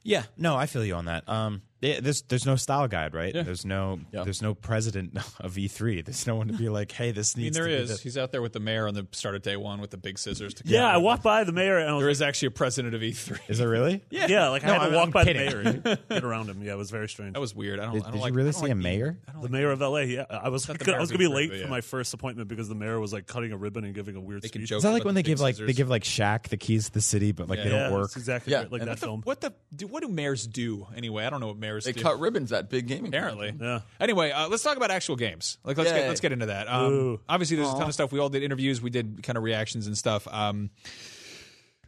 [0.03, 1.27] Yeah, no, I feel you on that.
[1.27, 3.33] Um, yeah, there's there's no style guide, right?
[3.35, 3.43] Yeah.
[3.43, 4.23] There's no Yeah.
[4.23, 6.03] there's no president of E3.
[6.05, 7.57] There's no one to be like, hey, this I mean, needs.
[7.57, 7.89] there to be is.
[7.89, 8.01] this.
[8.01, 10.17] He's out there with the mayor on the start of day one with the big
[10.17, 10.53] scissors.
[10.55, 12.51] To Yeah, I walked by the mayor and I was There like, is actually a
[12.51, 13.39] president of E3.
[13.47, 14.03] Is there really?
[14.09, 15.49] Yeah, yeah, like No, I had to I'm- walk I'm by kidding.
[15.49, 16.61] the mayor and get around him.
[16.63, 17.33] Yeah, it was very strange.
[17.33, 17.79] that was weird.
[17.79, 17.93] I don't.
[17.93, 19.17] Did, I don't did like, you really see like a mayor?
[19.27, 19.97] I the like mayor of LA.
[19.99, 21.67] Yeah, I was Not the gonna, I was gonna be late for yeah.
[21.67, 24.41] my first appointment because the mayor was like cutting a ribbon and giving a weird
[24.41, 24.69] They can speech.
[24.69, 26.91] joke Is that like when they give like they give like Shaq the keys to
[26.93, 28.03] the city, but like they don't work?
[28.03, 29.21] That's exactly Yeah, like that What the, film.
[29.23, 31.25] what the do, what do mayors do anyway?
[31.25, 32.01] I don't know what mayors they do.
[32.01, 33.53] cut ribbons at big gaming Apparently.
[33.59, 33.81] Yeah.
[33.99, 35.57] Anyway, uh, let's talk about actual games.
[35.63, 36.67] Like, let's get let's get into that.
[36.67, 38.11] Um, obviously, there's a ton of stuff.
[38.11, 38.81] We all did interviews.
[38.81, 40.27] We did kind of reactions and stuff.
[40.27, 40.69] Um,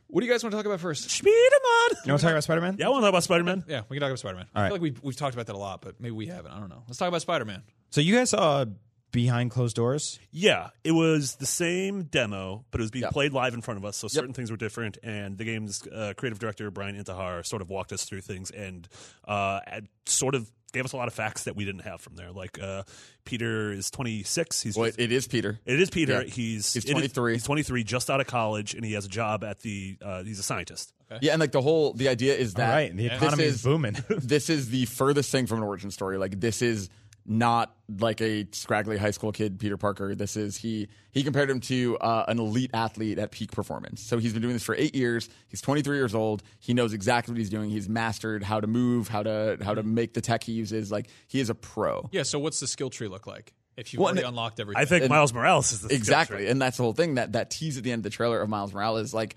[0.08, 1.10] What do you guys want to talk about first?
[1.10, 2.02] Spider-Man.
[2.06, 2.76] You want to talk about Spider Man?
[2.80, 3.64] Yeah, I want to talk about Spider-Man.
[3.68, 4.48] Yeah, we can talk about Spider Man.
[4.56, 4.68] I right.
[4.68, 6.52] feel like we've, we've talked about that a lot, but maybe we haven't.
[6.52, 6.84] I don't know.
[6.88, 7.62] Let's talk about Spider Man.
[7.92, 8.66] So you guys saw
[9.12, 10.20] behind closed doors.
[10.32, 13.12] Yeah, it was the same demo, but it was being Yep.
[13.14, 14.98] played live in front of us, so certain things were different.
[15.04, 18.88] And the game's uh, creative director Bryan Intihar sort of walked us through things and
[19.28, 19.60] uh,
[20.06, 22.32] sort of gave us a lot of facts that we didn't have from there.
[22.32, 22.84] Like uh,
[23.26, 24.62] Peter is 26.
[24.62, 25.60] He's Well, just- it is Peter.
[25.66, 26.22] it is Peter.
[26.22, 26.24] Yeah.
[26.32, 27.34] He's He's it is- 23.
[27.34, 29.98] he's 23, just out of college, and he has a job at the.
[30.02, 30.94] Uh, he's a scientist.
[31.12, 31.20] Okay.
[31.26, 33.56] Yeah, and like the whole the idea is that All right, the this economy is
[33.56, 33.98] is booming.
[34.10, 36.20] this is the furthest thing from an origin story.
[36.20, 36.88] Like this is
[37.32, 40.16] not like a scraggly high school kid, Peter Parker.
[40.16, 44.02] This is he he compared him to uh, an elite athlete at peak performance.
[44.02, 45.30] So he's been doing this for eight years.
[45.48, 46.42] He's 23 years old.
[46.60, 47.70] He knows exactly what he's doing.
[47.70, 50.92] He's mastered how to move, how to how to make the tech he uses.
[50.92, 52.10] Like he is a pro.
[52.12, 53.54] Yeah, so what's the skill tree look like?
[53.78, 54.82] If you've Well, already and- unlocked everything.
[54.82, 56.48] I think And- Miles Morales is the skill Exactly, tree.
[56.48, 57.14] and that's the whole thing.
[57.16, 59.36] That that tease at the end of the trailer of Miles Morales, is like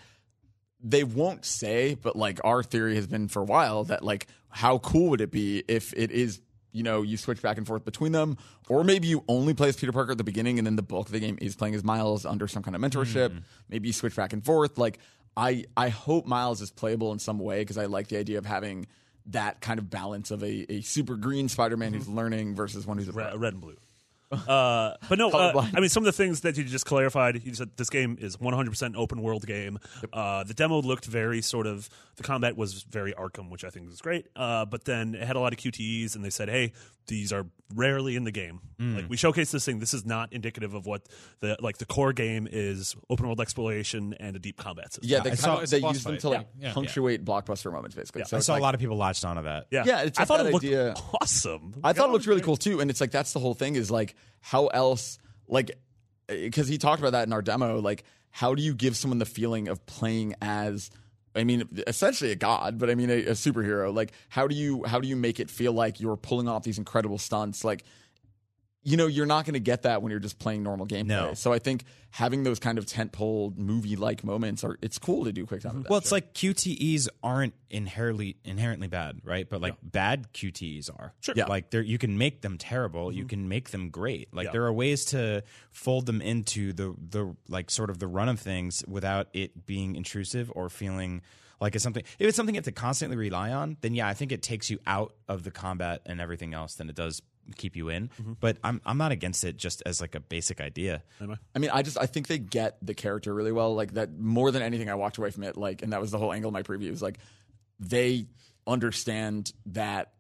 [0.83, 4.79] they won't say, but like our theory has been for a while that like how
[4.79, 6.41] cool would it be if it is
[6.73, 8.37] you know you switch back and forth between them,
[8.69, 11.07] or maybe you only play as Peter Parker at the beginning and then the bulk
[11.07, 13.33] of the game is playing as Miles under some kind of mentorship.
[13.33, 13.39] Hmm.
[13.69, 14.79] Maybe you switch back and forth.
[14.79, 14.99] Like
[15.37, 18.47] I I hope Miles is playable in some way because I like the idea of
[18.47, 18.87] having
[19.27, 21.99] that kind of balance of a, a super green Spider-Man mm-hmm.
[21.99, 23.13] who's learning versus one who's a.
[23.13, 23.77] Red, red and blue.
[24.49, 27.43] Uh, but no, uh, I mean, some of the things that you just clarified.
[27.45, 29.79] You said this game is 100% open world game.
[30.13, 33.87] Uh, the demo looked very sort of the combat was very Arkham, which I think
[33.89, 34.27] was great.
[34.37, 36.73] Uh, but then it had a lot of QTEs, and they said, "Hey,
[37.07, 38.61] these are rarely in the game.
[38.79, 39.79] Like we showcased this thing.
[39.79, 41.03] This is not indicative of what
[41.41, 45.21] the like the core game is: open world exploration and a deep combat system." Yeah,
[45.21, 46.73] they, I saw- of, they boss use them to like Yeah, yeah.
[46.75, 48.25] punctuate blockbuster moments, basically.
[48.25, 49.67] So I saw like- a lot of people latched onto that.
[49.71, 51.75] yeah, Yeah, it's I thought that it looked idea- awesome.
[51.85, 53.91] I thought it looked really cool too, and it's like that's the whole thing is
[53.91, 55.71] like how else like
[56.29, 57.81] eh, because he talked about that in our demo.
[57.81, 60.91] Like, how do you give someone the feeling of playing as
[61.35, 63.95] I mean, essentially a god, but I mean a, a superhero.
[63.95, 66.79] Like, how do you how do you make it feel like you're pulling off these
[66.79, 67.65] incredible stunts?
[67.65, 67.85] Like,
[68.85, 71.07] you know, you're not going to get that when you're just playing normal gameplay.
[71.07, 71.35] No.
[71.35, 75.33] So I think having those kind of tentpole movie like moments are it's cool to
[75.33, 75.87] do quick time.
[75.89, 79.49] Well, it's like QTEs aren't inherently inherently bad, right?
[79.49, 81.15] But like bad QTEs are.
[81.21, 81.35] Sure.
[81.37, 81.47] Yeah.
[81.47, 83.29] Like they're you can make them terrible, you mm-hmm.
[83.29, 84.35] can make them great.
[84.35, 84.53] Like Yeah.
[84.53, 88.41] there are ways to fold them into the the like sort of the run of
[88.41, 91.23] things without it being intrusive or feeling
[91.61, 94.15] like it's something if it's something you have to constantly rely on, then yeah, I
[94.15, 97.23] think it takes you out of the combat and everything else than it does
[97.57, 98.09] keep you in.
[98.09, 98.33] Mm-hmm.
[98.41, 101.03] But I'm I'm not against it just as like a basic idea.
[101.55, 103.75] I mean, I just I think they get the character really well.
[103.75, 106.19] Like that more than anything, I walked away from it like, and that was the
[106.19, 106.91] whole angle of my preview.
[106.91, 107.19] Was like
[107.81, 108.27] they
[108.67, 110.13] understand that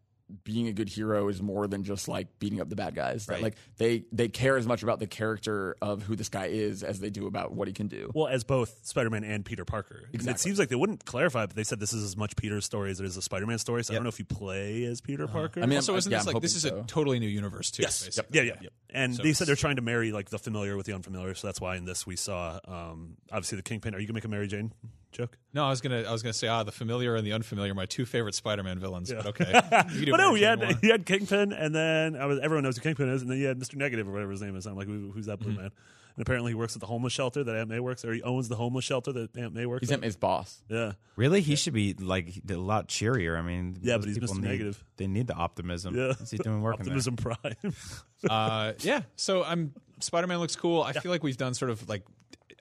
[0.45, 3.27] being a good hero is more than just like beating up the bad guys.
[3.27, 6.83] That, like they they care as much about the character of who this guy is
[6.83, 8.11] as they do about what he can do.
[8.15, 10.03] Well, as both Spider-Man and Peter Parker.
[10.13, 12.65] And It seems like they wouldn't clarify, but they said this is as much Peter's
[12.65, 13.85] story as it is a Spider-Man story.
[13.85, 15.63] So I don't know if you play as Peter Parker.
[15.63, 17.71] I mean, so isn't yeah, this I'm like this is hoping a totally new universe
[17.71, 17.83] too?
[17.83, 18.39] yes, basically.
[18.39, 18.69] yeah, yeah, yeah.
[18.91, 21.35] And So they said they're trying to marry like the familiar with the unfamiliar.
[21.35, 23.95] So that's why in this we saw um, obviously the Kingpin.
[23.95, 24.73] Are you gonna make a Mary Jane
[25.13, 25.39] joke?
[25.53, 27.87] No, I was gonna I was gonna say ah the familiar and the unfamiliar, my
[27.87, 29.13] two favorite Spider-Man villains.
[29.13, 32.17] But okay, You can do But no, Mary you had you had Kingpin, and then
[32.17, 34.31] I was, everyone knows who Kingpin is, and then you had Mister Negative or whatever
[34.33, 34.67] his name is.
[34.67, 35.71] I'm like, who, who's that blue man?
[36.15, 38.49] And apparently he works at the homeless shelter that Aunt May works, or he owns
[38.51, 39.81] the homeless shelter that Aunt May works.
[39.81, 39.99] He's at.
[39.99, 40.63] him his boss.
[40.69, 43.35] Yeah, Really, he should be like a lot cheerier.
[43.39, 44.41] I mean, Yeah, but he's people Mr.
[44.43, 44.85] need- Negative.
[44.99, 45.97] They need the optimism.
[45.97, 46.09] Yeah.
[46.09, 46.93] What's he doing working there?
[46.99, 47.75] Optimism Prime.
[48.29, 49.03] uh, yeah.
[49.17, 50.83] So I'm Spider-Man looks cool.
[50.83, 52.03] I feel like we've done sort of like.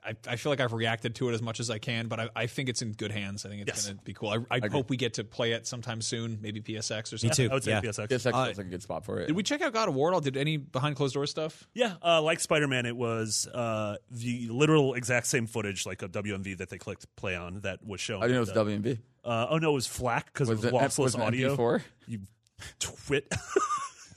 [0.04, 2.28] I, I feel like I've reacted to it as much as I can, but I,
[2.34, 3.46] I think it's in good hands.
[3.46, 3.86] I think it's Yes.
[3.86, 4.30] going to be cool.
[4.50, 7.28] I, I hope we get to play it sometime soon, maybe PSX or something.
[7.28, 7.50] Me too.
[7.50, 7.80] I would say Yeah.
[7.82, 8.08] PSX.
[8.08, 9.26] This actually feels like a good spot for it.
[9.28, 10.10] Did we check out God of War?
[10.10, 10.20] at all?
[10.20, 11.68] Did any behind closed door stuff?
[11.74, 16.08] Yeah, uh, like Spider Man, it was uh, the literal exact same footage, like a
[16.08, 18.22] WMV that they clicked play on, that was shown.
[18.22, 18.98] I didn't know it was at WMV.
[19.24, 21.56] Uh, oh no, it was FLAC because it Was was it lossless was it audio.
[21.56, 21.82] MP4?
[22.08, 22.20] You
[22.80, 23.32] twit.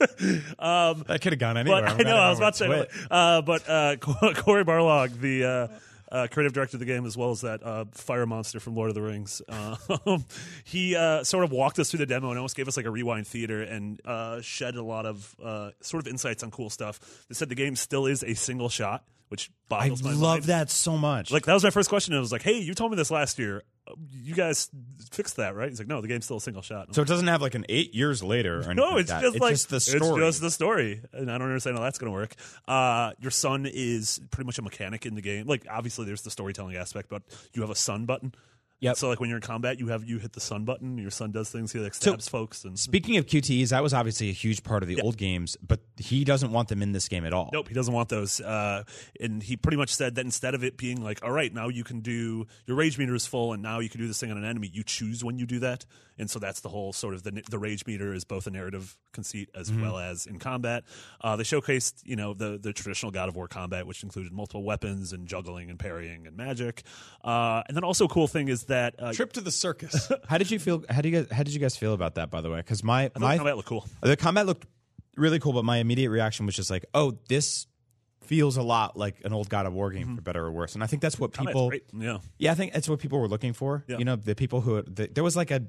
[0.58, 1.86] um, That could have gone anywhere.
[1.86, 5.68] I know I was about to say, uh, but uh, Cory Barlog, the uh,
[6.10, 8.88] uh, creative director of the game, as well as that uh, fire monster from Lord
[8.90, 9.76] of the Rings, uh,
[10.64, 12.90] he uh, sort of walked us through the demo and almost gave us like a
[12.90, 17.00] rewind theater and uh, shed a lot of uh, sort of insights on cool stuff.
[17.28, 20.42] They said the game still is a single shot, which I my love mind.
[20.44, 21.30] that so much.
[21.30, 22.14] Like that was my first question.
[22.14, 23.62] I was like, "Hey, you told me this last year.
[24.10, 24.68] You guys
[25.12, 27.26] fixed that, right?" He's like, "No, the game's still a single shot." so it doesn't
[27.28, 28.54] have like an eight years later.
[28.54, 29.22] Or anything No, like it's that.
[29.22, 30.24] just it's like just the story.
[30.26, 32.34] It's just the story, and I don't understand how that's going to work.
[32.68, 35.46] Uh, your son is pretty much a mechanic in the game.
[35.46, 38.34] Like, obviously, there's the storytelling aspect, but you have a son button.
[38.80, 38.96] Yep.
[38.96, 40.98] So like when you're in combat, you have you hit the sun button.
[40.98, 41.72] Your son does things.
[41.72, 44.88] He like stabs folks and Speaking of QTEs, that was obviously a huge part of
[44.88, 47.48] the old games, but he doesn't want them in this game at all.
[47.54, 48.38] Nope, he doesn't want those.
[48.40, 48.82] Uh,
[49.18, 51.84] and he pretty much said that instead of it being like, all right, now you
[51.84, 54.36] can do your rage meter is full, and now you can do this thing on
[54.36, 54.70] an enemy.
[54.72, 55.86] You choose when you do that,
[56.18, 58.96] and so that's the whole sort of the the rage meter is both a narrative
[59.12, 59.82] conceit as Mm-hmm.
[59.82, 60.84] well as in combat.
[61.20, 64.62] Uh, they showcased you know the the traditional God of War combat, which included multiple
[64.62, 66.82] weapons and juggling and parrying and magic.
[67.24, 70.10] Uh, and then also a cool thing is that uh, Trip to the circus.
[70.28, 70.84] How did you feel?
[70.88, 71.30] How do you guys?
[71.30, 72.30] How did you guys feel about that?
[72.30, 73.86] By the way, because my my combat looked cool.
[74.02, 74.66] the combat looked
[75.16, 77.66] really cool, but my immediate reaction was just like, "Oh, this
[78.22, 80.82] feels a lot like an old God of War game, for better or worse." And
[80.82, 81.68] I think that's what Combat's people.
[81.68, 81.84] great.
[81.92, 82.18] Yeah.
[82.38, 83.84] Yeah, I think that's what people were looking for.
[83.86, 83.98] Yeah.
[83.98, 85.62] You know, the people who the, there was like a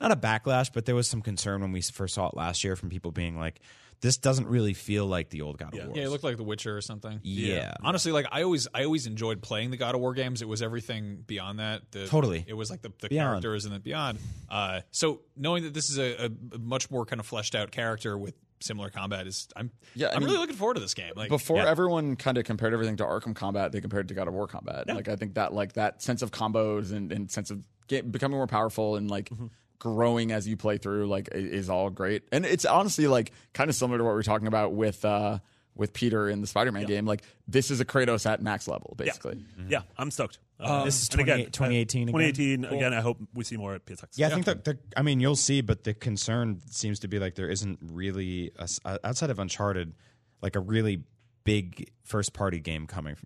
[0.00, 2.76] not a backlash, but there was some concern when we first saw it last year
[2.76, 3.60] from people being like,
[4.02, 5.80] "This doesn't really feel like the old God Yeah.
[5.82, 7.18] of War." yeah, it looked like The Witcher or something.
[7.22, 7.72] Yeah.
[7.82, 10.42] Honestly, like I always, I always enjoyed playing the God of War games.
[10.42, 11.90] It was everything beyond that.
[11.92, 12.44] The, Totally.
[12.46, 13.28] it was like the, the Beyond.
[13.42, 14.18] characters and the beyond.
[14.50, 18.18] Uh, so knowing that this is a, a much more kind of fleshed out character
[18.18, 21.12] with similar combat is, I'm, Yeah, I I'm mean, really looking forward to this game.
[21.16, 21.68] Like Before Yeah.
[21.68, 24.46] everyone kind of compared everything to Arkham Combat, they compared it to God of War
[24.46, 24.86] Combat.
[24.86, 28.36] Like I think that like that sense of combos and, and sense of get, becoming
[28.36, 29.46] more powerful and like Mm-hmm.
[29.82, 32.22] Growing as you play through like is all great.
[32.30, 35.40] And it's honestly like kind of similar to what we are talking about with uh
[35.74, 37.04] with Peter in the Spider-Man game.
[37.04, 39.44] Like this is a Kratos at max level, basically.
[39.68, 40.38] Yeah, I'm stoked.
[40.60, 42.12] Uh, This is and again, 2018 again?
[42.12, 42.94] 2018 again.
[42.94, 44.10] I hope we see more at PSX.
[44.14, 44.64] Yeah, I think that.
[44.64, 48.52] The, I mean, you'll see, but the concern seems to be like there isn't really
[48.56, 49.94] a s outside of Uncharted,
[50.42, 51.02] like a really
[51.42, 53.16] big first party game coming.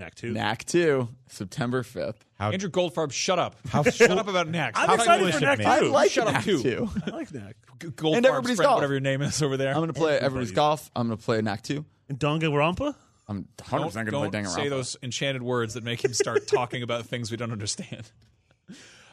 [0.00, 0.32] From, Knack two.
[0.32, 2.16] Knack 2, September 5th.
[2.38, 3.56] how Andrew Goldfarb, shut up.
[3.68, 4.72] How shut up about Knack.
[4.76, 5.64] I'm How excited foolish for of Knack me.
[5.64, 5.70] two.
[5.70, 6.62] I like Shut up, Knack too.
[6.62, 6.88] 2.
[7.06, 7.56] I like Knack.
[7.78, 8.76] Goldfarb's And everybody's friend, golf.
[8.76, 9.70] whatever your name is over there.
[9.70, 10.90] I'm going to play Everybody's Golf.
[10.96, 11.84] I'm going to play Knack 2.
[12.08, 12.94] And Danganronpa.
[13.28, 14.54] I'm 100% don't going to play don't Danganronpa.
[14.54, 18.10] say those enchanted words that make him start talking about things we don't understand.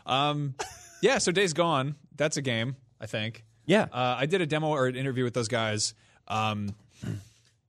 [0.05, 0.55] Um,
[1.01, 1.17] yeah.
[1.17, 1.95] So Days Gone.
[2.15, 2.77] That's a game.
[3.01, 3.43] I think.
[3.65, 3.87] Yeah.
[3.91, 5.93] Uh, I did a demo or an interview with those guys.
[6.29, 6.73] Um,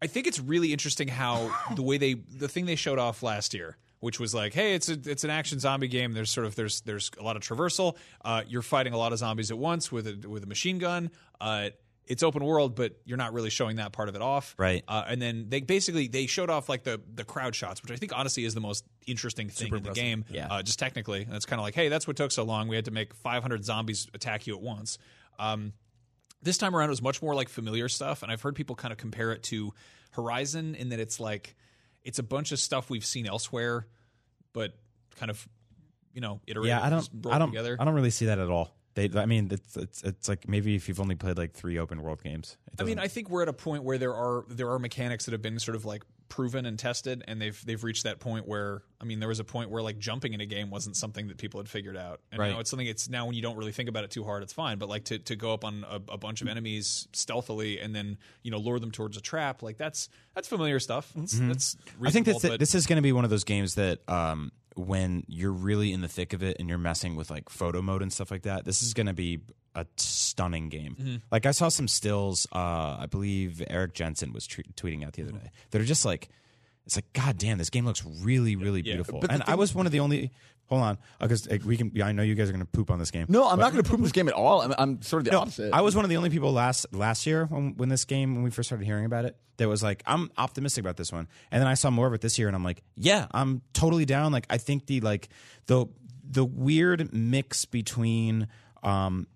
[0.00, 3.54] I think it's really interesting how the way they the thing they showed off last
[3.54, 6.12] year, which was like, hey, it's a it's an action zombie game.
[6.12, 7.96] There's sort of there's there's a lot of traversal.
[8.24, 11.10] Uh, you're fighting a lot of zombies at once with a with a machine gun.
[11.40, 11.70] Uh,
[12.08, 14.54] it's open world, but you're not really showing that part of it off.
[14.56, 14.82] Right.
[14.88, 17.96] Uh, and then they basically they showed off like the the crowd shots, which I
[17.96, 20.24] think honestly is the most interesting thing in the game.
[20.30, 20.48] Yeah.
[20.50, 22.66] Uh, just technically, and it's kind of like, hey, that's what took so long.
[22.66, 24.98] We had to make 500 zombies attack you at once.
[25.38, 25.74] Um,
[26.42, 28.92] this time around, it was much more like familiar stuff, and I've heard people kind
[28.92, 29.72] of compare it to
[30.12, 31.56] Horizon in that it's like
[32.02, 33.86] it's a bunch of stuff we've seen elsewhere,
[34.52, 34.74] but
[35.16, 35.46] kind of
[36.14, 36.68] you know iterated.
[36.68, 37.08] yeah, I don't.
[37.30, 37.50] I don't.
[37.50, 37.76] Together.
[37.78, 38.74] I don't really see that at all.
[38.94, 39.10] They.
[39.14, 42.22] I mean, it's it's it's like maybe if you've only played like three open world
[42.22, 42.56] games.
[42.78, 45.32] I mean, I think we're at a point where there are there are mechanics that
[45.32, 48.82] have been sort of like proven and tested, and they've they've reached that point where
[49.00, 51.38] I mean, there was a point where like jumping in a game wasn't something that
[51.38, 52.52] people had figured out, and Right.
[52.52, 52.86] now it's something.
[52.86, 54.78] It's now when you don't really think about it too hard, it's fine.
[54.78, 58.18] But like to to go up on a, a bunch of enemies stealthily and then
[58.42, 61.10] you know lure them towards a trap, like that's that's familiar stuff.
[61.14, 62.06] That's, that's Mm-hmm.
[62.06, 64.52] I think this but- this is going to be one of those games that um,
[64.76, 68.02] when you're really in the thick of it and you're messing with like photo mode
[68.02, 69.40] and stuff like that, this is going to be
[69.74, 69.84] a
[70.38, 70.96] stunning game.
[70.98, 71.16] Mm-hmm.
[71.32, 72.46] Like I saw some stills.
[72.54, 75.34] Uh, I believe Eric Jensen was tre- tweeting out the Mm-hmm.
[75.34, 75.50] other day.
[75.72, 76.28] That are just like,
[76.86, 79.18] it's like, God damn, this game looks really, really beautiful.
[79.20, 80.30] But the And I was one of the only.
[80.68, 81.90] Hold on, because we can.
[81.94, 83.24] Yeah, I know you guys are going to poop on this game.
[83.30, 84.60] No, I'm not going to poop on this game at all.
[84.60, 85.72] I'm, I'm sort of the No, opposite.
[85.72, 88.44] I was one of the only people last last year when, when this game when
[88.44, 91.60] we first started hearing about it that was like I'm optimistic about this one, and
[91.62, 94.30] then I saw more of it this year, and I'm like, yeah, I'm totally down.
[94.30, 95.30] Like I think the like
[95.66, 95.86] the
[96.30, 98.46] the weird mix between
[98.82, 99.26] um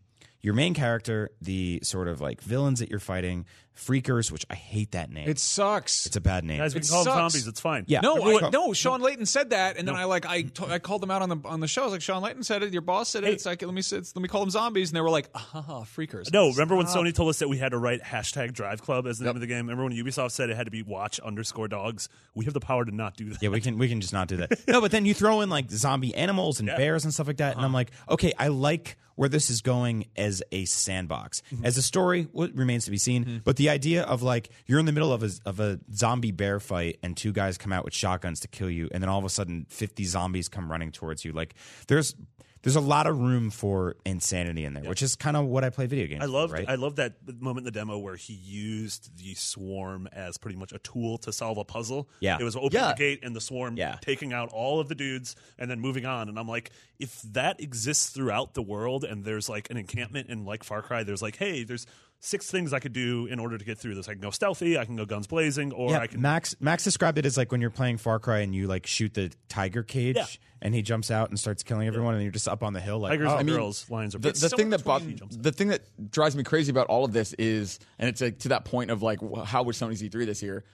[0.43, 4.91] your main character, the sort of like villains that you're fighting, freakers, which I hate
[4.93, 5.29] that name.
[5.29, 6.05] it sucks.
[6.05, 6.59] it's a bad name.
[6.59, 7.33] Guys, we It can call them sucks.
[7.35, 7.47] zombies.
[7.49, 7.85] It's fine.
[7.87, 8.01] Yeah.
[8.01, 8.73] No, Everyone- I, no.
[8.73, 11.37] Shawn Layden said that, and then I like I I called them out on the
[11.45, 11.83] on the show.
[11.83, 12.73] I was like, Shawn Layden said it.
[12.73, 13.31] Your boss said it.
[13.33, 15.29] It's like let me say- it's, let me call them zombies, and they were like,
[15.35, 16.33] ah, freakers.
[16.33, 19.19] No, remember when Sony told us that we had to write hashtag Drive Club as
[19.19, 19.67] the name of the game?
[19.69, 22.09] Remember when Ubisoft said it had to be Watch underscore Dogs?
[22.35, 23.41] We have the power to not do that.
[23.43, 24.67] Yeah, we can we can just not do that.
[24.69, 27.57] No, but then you throw in like zombie animals and bears and stuff like that,
[27.57, 31.43] and I'm like, okay, I like where this is going as a sandbox.
[31.53, 31.65] Mm-hmm.
[31.65, 33.25] As a story, what remains to be seen.
[33.25, 33.37] Mm-hmm.
[33.45, 36.61] But the idea of like you're in the middle of a of a zombie bear
[36.61, 39.25] fight, and two guys come out with shotguns to kill you, and then all of
[39.25, 41.33] a sudden, 50 zombies come running towards you.
[41.33, 41.55] Like
[41.89, 42.15] there's
[42.63, 45.71] there's a lot of room for insanity in there, which is kind of what I
[45.71, 46.23] play video games.
[46.23, 46.65] I love right?
[46.69, 50.73] I loved that moment in the demo where he used the swarm as pretty much
[50.73, 52.09] a tool to solve a puzzle.
[52.21, 52.39] Yeah.
[52.41, 52.89] It was opening Yeah.
[52.93, 53.97] the gate and the swarm Yeah.
[54.01, 56.29] taking out all of the dudes and then moving on.
[56.29, 60.45] And I'm like, if that exists throughout the world and there's like an encampment in
[60.45, 61.87] like Far Cry, there's like, hey, there's
[62.25, 64.09] six things I could do in order to get through this.
[64.09, 66.85] I can go stealthy, I can go guns blazing, or Yeah, I can Max Max
[66.85, 69.83] described it as like when you're playing Far Cry and you like shoot the tiger
[69.83, 70.27] cage Yeah.
[70.63, 73.01] and he jumps out and starts killing everyone and you're just up on the hill
[73.01, 75.51] like tigers oh, and mean, girls, lions are the, the so thing that bo- the
[75.53, 78.65] thing that drives me crazy about all of this is, and it's like to that
[78.65, 80.65] point of like how would Sony's E3 this year?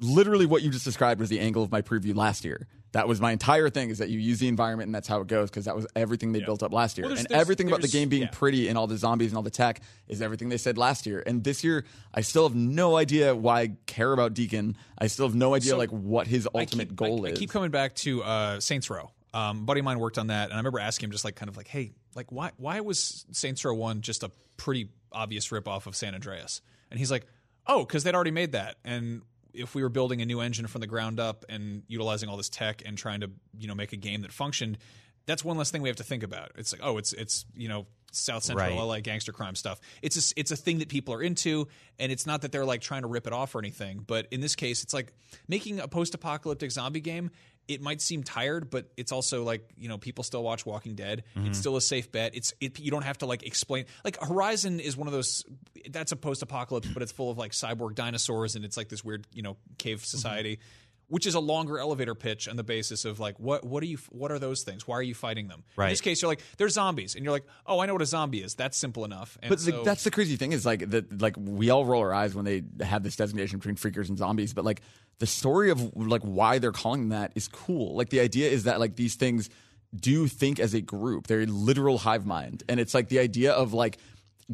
[0.00, 2.66] Literally, what you just described was the angle of my preview last year.
[2.92, 3.88] That was my entire thing.
[3.90, 6.32] Is that you use the environment and that's how it goes because that was everything
[6.32, 8.28] they built up last year, Well, there's- and there's- everything about the game being yeah.
[8.30, 11.22] pretty and all the zombies and all the tech is everything they said last year.
[11.26, 14.76] And this year, I still have no idea why I care about Deacon.
[14.98, 17.36] I still have no idea So, like what his ultimate keep- goal I, is.
[17.38, 19.10] I keep coming back to uh, Saints Row.
[19.34, 21.36] Um, a buddy of mine worked on that, and I remember asking him just like
[21.36, 25.48] kind of like, hey, like why why was Saints Row One just a pretty obvious
[25.48, 26.62] ripoff of San Andreas?
[26.90, 27.26] And he's like,
[27.66, 29.20] oh, because they'd already made that, and
[29.56, 32.48] if we were building a new engine from the ground up and utilizing all this
[32.48, 34.78] tech and trying to you know make a game that functioned,
[35.26, 36.52] that's one less thing we have to think about.
[36.56, 38.80] It's like, oh, it's it's you know South Central Right.
[38.80, 39.80] LA gangster crime stuff.
[40.02, 42.80] It's a, it's a thing that people are into, and it's not that they're like
[42.80, 44.04] trying to rip it off or anything.
[44.06, 45.12] But in this case, it's like
[45.48, 47.30] making a post-apocalyptic zombie game.
[47.68, 51.24] It might seem tired, but it's also like you know people still watch Walking Dead.
[51.34, 51.52] It's mm-hmm.
[51.52, 52.34] still a safe bet.
[52.34, 53.86] It's it, you don't have to like explain.
[54.04, 55.44] Like Horizon is one of those.
[55.90, 59.26] That's a post-apocalypse, but it's full of like cyborg dinosaurs, and it's like this weird
[59.32, 60.04] you know cave mm-hmm.
[60.04, 60.60] society.
[61.08, 63.98] Which is a longer elevator pitch on the basis of like what what are you
[64.10, 64.88] what are those things?
[64.88, 65.62] Why are you fighting them?
[65.88, 68.06] In this case, you're like they're zombies, and you're like, oh, I know what a
[68.06, 68.54] zombie is.
[68.54, 69.38] That's simple enough.
[69.40, 72.02] And But so, like, that's the crazy thing is like that like we all roll
[72.02, 74.80] our eyes when they have this designation between freakers and zombies, but like
[75.18, 77.96] the story of like why they're calling that is cool.
[77.96, 79.48] Like the idea is that like these things
[79.94, 81.26] do think as a group.
[81.26, 82.62] They're a literal hive mind.
[82.68, 83.98] And it's like the idea of like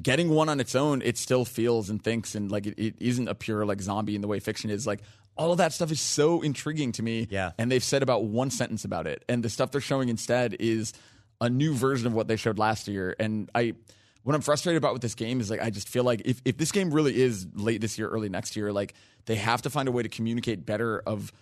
[0.00, 3.28] getting one on its own, it still feels and thinks and like it, it isn't
[3.28, 4.86] a pure like zombie in the way fiction is.
[4.86, 5.00] Like
[5.36, 7.26] all of that stuff is so intriguing to me.
[7.30, 7.52] Yeah.
[7.58, 9.24] And they've said about one sentence about it.
[9.28, 10.92] And the stuff they're showing instead is
[11.40, 13.16] a new version of what they showed last year.
[13.18, 13.74] And I
[14.22, 16.56] what I'm frustrated about with this game is like I just feel like if, if
[16.56, 18.94] this game really is late this year, early next year, like
[19.26, 21.32] they have to find a way to communicate better of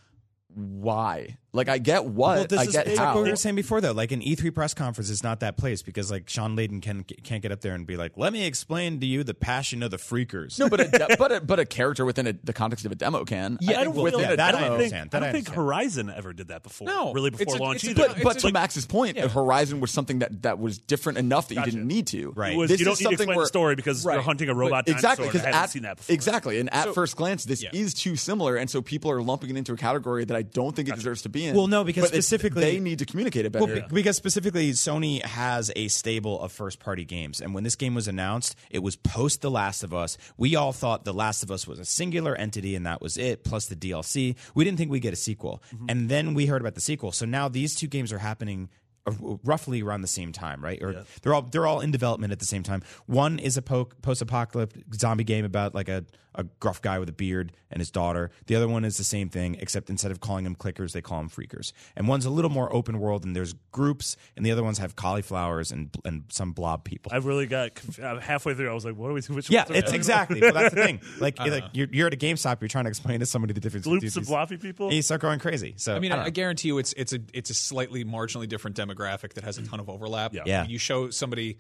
[0.55, 1.37] why.
[1.53, 3.07] Like I get what Well, this I is get it's how.
[3.07, 3.91] like what we were saying before, though.
[3.93, 7.43] Like an E3 press conference is not that place because like Shawn Layden can can't
[7.43, 9.97] get up there and be like, "Let me explain to you the passion of the
[9.97, 12.93] freakers." no, but a de- but a, but a character within a, the context of
[12.93, 13.59] a demo can.
[13.61, 14.69] Yeah, I I don't within feel yeah, a that I I demo.
[14.69, 15.15] don't think, understand.
[15.15, 15.49] I don't I think.
[15.49, 16.87] Horizon ever did that before.
[16.87, 18.07] No, really before a- launch a- either.
[18.09, 21.49] But, but It's to like- Max's point, Horizon was something that, that was different enough
[21.49, 21.67] that Gotcha.
[21.71, 22.31] you didn't need to.
[22.37, 22.57] Right.
[22.57, 24.49] Was, This you don't is need to something explain where- the story because you're hunting
[24.51, 26.15] a robot But exactly because and I haven't at, seen that before.
[26.15, 29.57] exactly and at first glance this is too similar and so people are lumping it
[29.57, 31.55] into a category that I don't think it deserves to be in.
[31.57, 33.65] Well, no, because specifically- they need to communicate it better.
[33.67, 37.41] Well, be- because specifically, Sony has a stable of first party games.
[37.41, 40.17] And when this game was announced, it was post The Last of Us.
[40.37, 43.45] We all thought The Last of Us was a singular entity and that was it,
[43.45, 44.37] plus the DLC.
[44.55, 45.63] We didn't think we'd get a sequel.
[45.89, 47.13] And then we heard about the sequel.
[47.13, 48.69] So now these two games are happening
[49.07, 49.13] uh,
[49.45, 50.81] roughly around the same time, right?
[50.83, 52.83] Or they're all they're all in development at the same time.
[53.07, 57.13] One is a po- post-apocalyptic zombie game about like a, a gruff guy with a
[57.13, 58.31] beard and his daughter.
[58.47, 61.19] The other one is the same thing, except instead of calling them clickers, they call
[61.19, 61.73] them freakers.
[61.97, 64.97] And one's a little more open world, and there's groups, and the other ones have
[64.97, 67.13] cauliflowers and and some blob people.
[67.13, 68.71] I really got conf- uh, halfway through.
[68.71, 69.21] I was like, "What are we?
[69.23, 70.41] Which yeah, ones it's exactly.
[70.41, 71.01] But that's the thing.
[71.21, 73.85] Like, like you're, you're at a GameStop, you're trying to explain to somebody the difference.
[73.87, 73.97] about?
[73.97, 74.87] between Loops of these- floppy people.
[74.87, 75.75] and you start going crazy.
[75.77, 76.25] So I mean, don't I.
[76.27, 79.63] I guarantee you, it's it's a it's a slightly marginally different demographic that has a
[79.67, 80.33] ton of overlap.
[80.35, 80.43] Yeah.
[80.47, 80.65] Yeah.
[80.67, 81.59] You show somebody.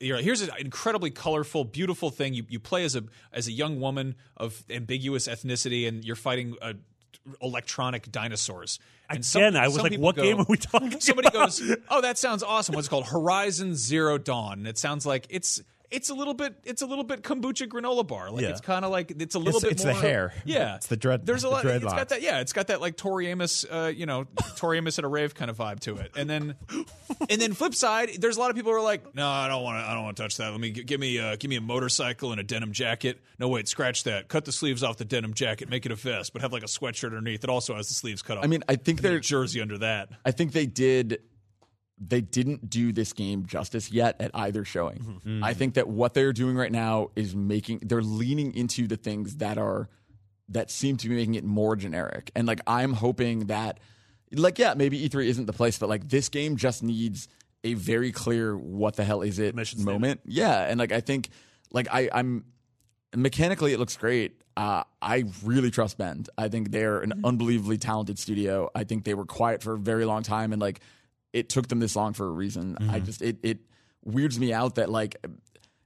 [0.00, 2.34] You're like, here's an incredibly colorful, beautiful thing.
[2.34, 6.56] You you play as a as a young woman of ambiguous ethnicity, and you're fighting
[6.62, 6.74] uh
[7.42, 8.78] electronic dinosaurs.
[9.08, 11.76] And some- Again, I was like, "What go- game are we talking Somebody about?" goes,
[11.88, 13.06] "Oh, that sounds awesome." What's called?
[13.06, 14.58] Horizon Zero Dawn.
[14.60, 15.60] And it sounds like it's
[15.90, 18.30] it's a little bit it's a little bit kombucha granola bar.
[18.30, 18.50] Like Yeah.
[18.50, 20.34] it's kind of like it's a little It's- bit it's the more hair.
[20.44, 21.64] Yeah, It's the dread- There's a the lot.
[21.64, 21.96] It's dreadlocks.
[21.96, 22.22] got that.
[22.22, 24.26] Yeah, it's got that like Tori Amos, uh, you know,
[24.56, 26.12] Tori Amos at a rave kind of vibe to it.
[26.16, 26.54] And then,
[27.28, 29.62] and then flip side, there's a lot of people who are like, no, I don't
[29.62, 29.88] want to.
[29.90, 30.50] I don't want to touch that.
[30.50, 33.20] Let me g- give me uh, give me a motorcycle and a denim jacket.
[33.38, 34.28] No, wait, scratch that.
[34.28, 35.68] Cut the sleeves off the denim jacket.
[35.68, 37.42] Make it a vest, but have like a sweatshirt underneath.
[37.44, 38.44] It also has the sleeves cut off.
[38.44, 40.10] I mean, I think And then a they're jersey under that.
[40.24, 41.20] I think they did
[42.00, 44.98] they didn't do this game justice yet at either showing.
[44.98, 45.44] Mm-hmm.
[45.44, 49.36] I think that what they're doing right now is making they're leaning into the things
[49.36, 49.88] that are
[50.48, 52.30] that seem to be making it more generic.
[52.34, 53.78] And like I'm hoping that
[54.32, 57.28] like yeah, maybe E3 isn't the place, but like this game just needs
[57.62, 60.20] a very clear what the hell is it Mission moment.
[60.24, 61.28] Yeah, and like I think
[61.70, 62.46] like I I'm
[63.14, 64.40] mechanically it looks great.
[64.56, 66.30] Uh, I really trust Bend.
[66.36, 68.70] I think they're an unbelievably talented studio.
[68.74, 70.80] I think they were quiet for a very long time, and like
[71.32, 72.76] it took them this long for a reason.
[72.78, 73.04] I mm-hmm.
[73.04, 73.58] just it it
[74.04, 75.16] weirds me out that like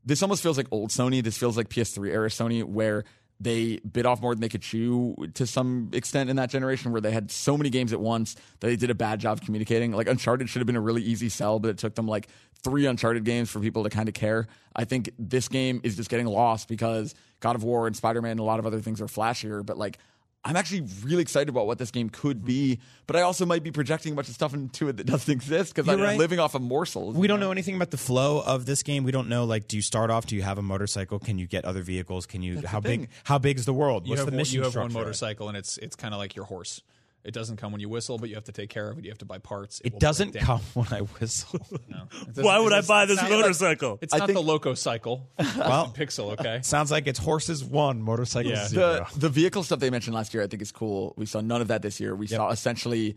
[0.05, 1.22] this almost feels like old Sony.
[1.22, 3.05] This feels like PS3 era Sony, where
[3.40, 7.01] they bit off more than they could chew to some extent in that generation where
[7.01, 9.92] they had so many games at once that they did a bad job communicating.
[9.92, 12.28] Like Uncharted should have been a really easy sell, but it took them like
[12.62, 14.47] three Uncharted games for people to kind of care.
[14.74, 18.32] I think this game is just getting lost because God of War and Spider Man
[18.32, 19.99] and a lot of other things are flashier, but like
[20.45, 23.70] I'm actually really excited about what this game could be, but I also might be
[23.70, 26.18] projecting a bunch of stuff into it that doesn't exist because I'm right.
[26.18, 27.16] living off of morsels.
[27.16, 29.05] We don't know anything about the flow of this game.
[29.05, 30.26] We don't know like do you start off?
[30.26, 31.18] Do you have a motorcycle?
[31.18, 32.26] Can you get other vehicles?
[32.26, 34.07] Can you how big how big is the world?
[34.07, 36.18] You What's have, the one, mission you have one motorcycle, and it's it's kind of
[36.18, 36.82] like your horse.
[37.25, 39.05] It doesn't come when you whistle, but you have to take care of it.
[39.05, 39.81] You have to buy parts.
[39.83, 41.66] It will doesn't come when I whistle.
[41.89, 42.07] No.
[42.43, 43.99] Why would I buy this not like- motorcycle?
[44.03, 45.31] it's I not think- the loco cycle.
[45.57, 46.61] Well- Pixel, okay.
[46.62, 48.68] Sounds like it's horses one, motorcycles Yeah.
[48.68, 49.07] zero.
[49.14, 51.14] the the vehicle stuff they mentioned last year, I think is cool.
[51.16, 52.14] We saw none of that this year.
[52.14, 53.16] We saw essentially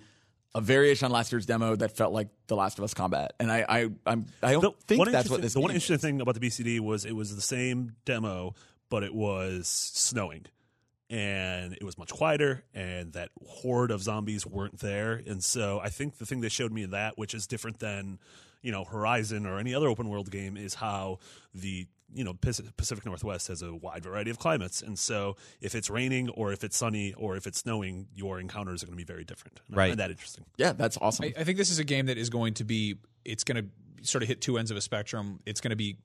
[0.55, 3.51] a variation on last year's demo that felt like The Last of Us combat, and
[3.51, 5.53] I I I'm, I don't The think one that's what interesting- this.
[5.53, 6.01] The one interesting is.
[6.01, 8.55] thing about the BCD was it was the same demo,
[8.89, 10.45] but it was snowing,
[11.09, 15.13] and it was much quieter, and that horde of zombies weren't there.
[15.25, 18.19] And so I think the thing they showed me in that, which is different than
[18.61, 21.19] you know Horizon or any other open world game, is how
[21.53, 25.89] the you know Pacific Northwest has a wide variety of climates, and so if it's
[25.89, 29.07] raining or if it's sunny or if it's snowing, your encounters are going to be
[29.07, 29.59] very different.
[29.67, 29.87] And I Right.
[29.91, 30.45] find that interesting.
[30.57, 31.25] Yeah, that's awesome.
[31.25, 32.95] I, I think this is a game that is going to be.
[33.25, 35.39] It's going to sort of hit two ends of a spectrum.
[35.45, 35.97] It's going to be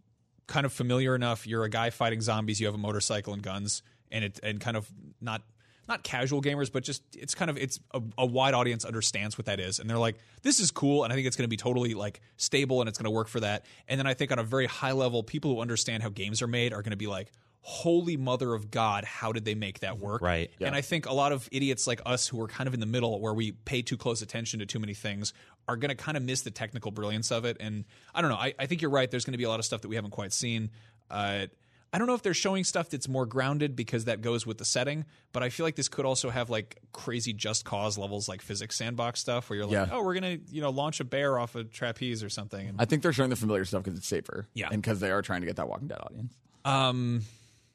[0.48, 1.46] kind of familiar enough.
[1.46, 2.60] You're a guy fighting zombies.
[2.60, 3.82] You have a motorcycle and guns,
[4.12, 4.88] and it and kind of
[5.20, 5.42] not
[5.88, 9.46] not casual gamers, but just it's kind of it's a, a wide audience understands what
[9.46, 11.56] that is, and they're like, this is cool, and I think it's going to be
[11.56, 13.64] totally like stable, and it's going to work for that.
[13.88, 16.46] And then I think on a very high level, people who understand how games are
[16.46, 17.32] made are going to be like.
[17.64, 20.20] Holy mother of God, how did they make that work?
[20.20, 20.50] Right.
[20.58, 22.86] And I think a lot of idiots like us who are kind of in the
[22.86, 25.32] middle where we pay too close attention to too many things
[25.68, 27.56] are going to kind of miss the technical brilliance of it.
[27.60, 28.36] And I don't know.
[28.36, 29.08] I, I think you're right.
[29.08, 30.70] There's going to be a lot of stuff that we haven't quite seen.
[31.08, 31.46] Uh,
[31.92, 34.64] I don't know if they're showing stuff that's more grounded because that goes with the
[34.64, 38.40] setting, but I feel like this could also have like crazy just cause levels like
[38.40, 39.88] physics sandbox stuff where you're like, Yeah.
[39.92, 42.66] oh, we're going to, you know, launch a bear off a trapeze or something.
[42.66, 44.48] And, I think they're showing the familiar stuff because it's safer.
[44.54, 44.68] Yeah.
[44.72, 46.32] and because they are trying to get that Walking Dead audience.
[46.64, 47.22] um,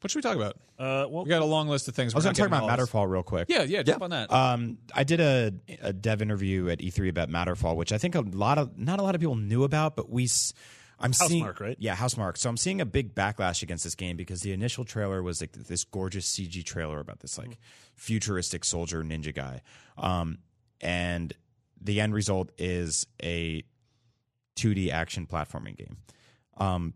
[0.00, 0.54] what should we talk about?
[0.78, 2.14] Uh, well, We got a long list of things.
[2.14, 3.46] I was going to talk about Matterfall real quick.
[3.48, 4.32] Yeah, yeah, jump on that.
[4.32, 5.52] Um, I did a,
[5.82, 9.02] a dev interview at E3 about Matterfall, which I think a lot of not a
[9.02, 10.28] lot of people knew about, but we.
[11.00, 11.76] I'm seeing Housemarque, right?
[11.78, 12.36] Yeah, Housemarque.
[12.36, 15.52] So I'm seeing a big backlash against this game because the initial trailer was like
[15.52, 17.58] this gorgeous CG trailer about this like
[17.94, 19.62] futuristic soldier ninja guy,
[19.96, 20.38] um,
[20.80, 21.32] and
[21.80, 23.62] the end result is a
[24.56, 25.98] 2D action platforming game.
[26.56, 26.94] Um,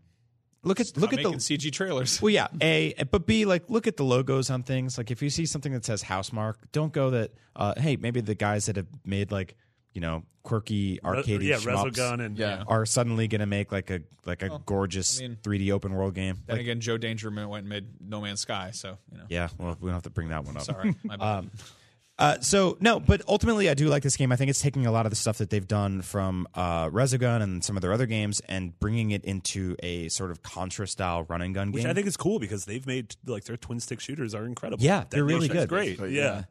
[0.63, 2.21] look at look at the CG trailers.
[2.21, 4.97] well, yeah, a but b like look at the logos on things.
[4.97, 7.31] Like if you see something that says Housemarque, don't go that.
[7.55, 9.55] Uh, hey, maybe the guys that have made like
[9.93, 12.63] you know quirky arcade yeah, shmups Resogun and Yeah.
[12.67, 16.15] are suddenly going to make like a like a gorgeous I mean- 3D open world
[16.15, 16.39] game.
[16.45, 19.23] Then Like, again, Joe Dangerman went and made No Man's Sky, so you know.
[19.29, 20.63] yeah, well, we don't have to bring that one up.
[20.63, 21.49] Sorry, my bad.
[22.19, 24.31] Uh, so no, but ultimately, I do like this game.
[24.31, 27.41] I think it's taking a lot of the stuff that they've done from uh, Resogun
[27.41, 31.23] and some of their other games and bringing it into a sort of Contra style
[31.23, 31.89] run and gun Which game.
[31.89, 34.83] Which I think is cool because they've made like their twin stick shooters are incredible.
[34.83, 35.69] Yeah, they're really Nation's good.
[35.69, 35.85] Great.
[35.97, 36.23] Basically, yeah.
[36.23, 36.43] yeah.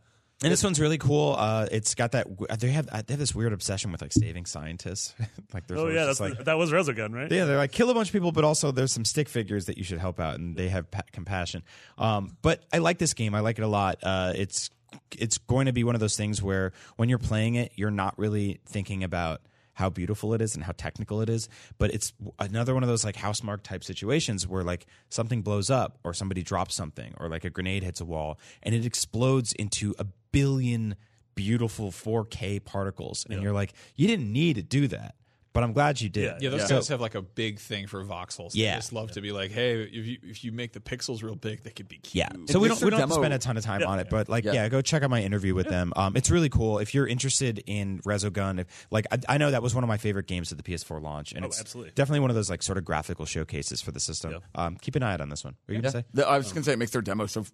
[0.42, 1.36] And this one's really cool.
[1.38, 2.26] Uh, it's got that
[2.58, 5.14] they have they have this weird obsession with like saving scientists.
[5.54, 7.30] like there's Oh yeah, that's like that was Resogun, right?
[7.30, 9.78] yeah, they're like kill a bunch of people, but also there's some stick figures that
[9.78, 11.62] you should help out, and they have pa- compassion.
[11.98, 13.34] Um, but I like this game.
[13.34, 13.98] I like it a lot.
[14.02, 14.70] Uh, it's
[15.16, 18.18] it's going to be one of those things where when you're playing it, you're not
[18.18, 19.40] really thinking about
[19.74, 21.48] how beautiful it is and how technical it is,
[21.78, 25.98] but it's another one of those like Housemarque type situations where like something blows up
[26.04, 29.94] or somebody drops something or like a grenade hits a wall and it explodes into
[29.98, 30.96] a billion
[31.34, 35.14] beautiful 4K particles, and you're like, you didn't need to do that.
[35.54, 36.24] But I'm glad you did.
[36.24, 38.52] Yeah, Yeah, those So- guys have like a big thing for voxels.
[38.52, 38.76] They Yeah.
[38.76, 41.62] just love to be like, hey, if you if you make the pixels real big,
[41.62, 42.14] they could be cute.
[42.14, 42.30] Yeah.
[42.48, 44.44] So we don't we don't demo- spend a ton of time on it, but like
[44.44, 44.52] yeah.
[44.54, 44.68] Yeah.
[44.68, 45.92] go check out my interview with them.
[45.96, 46.78] Um, it's really cool.
[46.78, 49.98] If you're interested in Resogun, if, like I, I know that was one of my
[49.98, 51.92] favorite games at the PS4 launch, and Oh, it's absolutely.
[51.94, 54.40] definitely one of those like sort of graphical showcases for the system.
[54.54, 55.56] Um, keep an eye out on this one.
[55.68, 55.82] Were you Yeah.
[55.82, 56.04] gonna say?
[56.14, 57.44] The- I was just gonna say it makes their demo so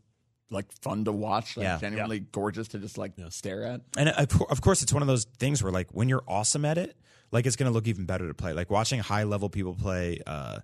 [0.51, 1.78] like fun to watch, like Yeah.
[1.78, 3.80] genuinely gorgeous to just like stare at.
[3.99, 6.96] And of course, it's one of those things where like when you're awesome at it,
[7.31, 8.53] like it's going to look even better to play.
[8.53, 10.61] Like watching high level people play uh,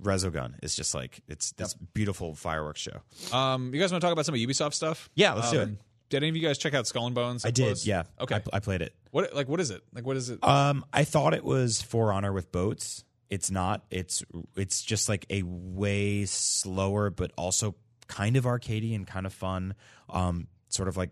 [0.00, 3.36] Resogun is just like it's this beautiful fireworks show.
[3.36, 5.08] Um, you guys want to talk about some of Ubisoft stuff?
[5.14, 5.78] Yeah, let's do Um, it.
[6.08, 7.44] Did any of you guys check out Skull and Bones?
[7.44, 7.86] I did, close?
[7.86, 8.04] yeah.
[8.20, 8.36] Okay.
[8.36, 8.94] I, I played it.
[9.10, 9.82] what like what is it?
[9.92, 10.38] Like what is it?
[10.44, 13.02] Um, I thought it was For Honor with boats.
[13.28, 13.82] It's not.
[13.90, 14.22] It's
[14.54, 17.74] it's just like a way slower, but also
[18.06, 19.74] kind of arcadey and kind of fun.
[20.08, 21.10] Um, sort of like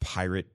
[0.00, 0.46] pirate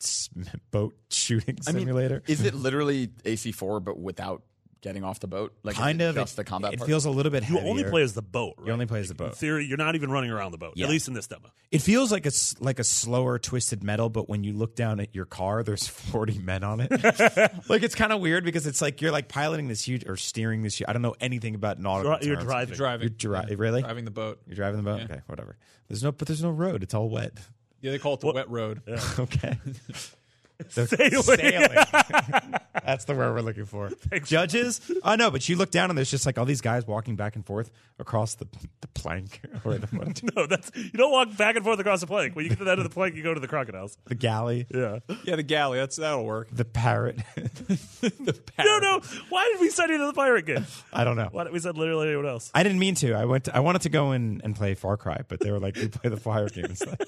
[0.70, 2.22] boat shooting I mean, simulator.
[2.26, 4.42] Is it literally AC4 but without
[4.82, 5.52] getting off the boat?
[5.62, 6.72] Like kind of it just it, the combat.
[6.72, 6.88] it part?
[6.88, 7.70] feels a little bit You heavier.
[7.70, 8.54] only play as the boat.
[8.56, 8.68] Right?
[8.68, 9.36] You only play as the In boat.
[9.36, 10.72] theory, you're not even running around the boat.
[10.76, 10.86] Yeah.
[10.86, 11.50] At least in this demo.
[11.70, 14.98] It feels like a s- like a slower twisted metal, but when you look down
[15.00, 16.90] at your car, there's 40 men on it.
[17.68, 20.62] like it's kind of weird because it's like you're like piloting this huge or steering
[20.62, 20.80] this.
[20.80, 22.12] Huge, I don't know anything about nautical.
[22.20, 22.46] You're, you're terms.
[22.46, 22.74] driving.
[22.76, 23.08] driving.
[23.20, 24.40] You're dri- really driving the boat.
[24.46, 25.02] You're driving the boat.
[25.02, 25.58] Okay, whatever.
[25.88, 26.82] There's no, but there's no road.
[26.82, 27.32] It's all wet.
[27.80, 28.82] Yeah, they call it the wet road.
[29.18, 29.58] Okay.
[30.70, 31.22] So Sailing.
[31.22, 31.68] sailing.
[32.84, 33.90] That's the word we're looking for.
[34.24, 34.80] Judges?
[35.02, 37.34] Oh know, but you look down and there's just like all these guys walking back
[37.36, 38.46] and forth across the
[38.80, 39.88] the plank or the
[40.36, 42.34] No, that's you don't walk back and forth across the plank.
[42.36, 43.96] When you get to the end of the plank, you go to the crocodiles.
[44.06, 45.00] the galley, Yeah.
[45.24, 45.78] Yeah, the galley.
[45.78, 46.48] That's that'll work.
[46.52, 47.16] The parrot.
[47.36, 48.58] the parrot.
[48.58, 49.00] No, no.
[49.28, 50.66] Why did we send you to the pirate game?
[50.92, 51.28] I don't know.
[51.32, 52.50] Why did we send literally anyone else?
[52.54, 53.14] I didn't mean to.
[53.14, 53.44] I went.
[53.44, 55.88] To, I wanted to go in and play Far Cry, but they were like, "We
[55.88, 56.98] play the fire game instead."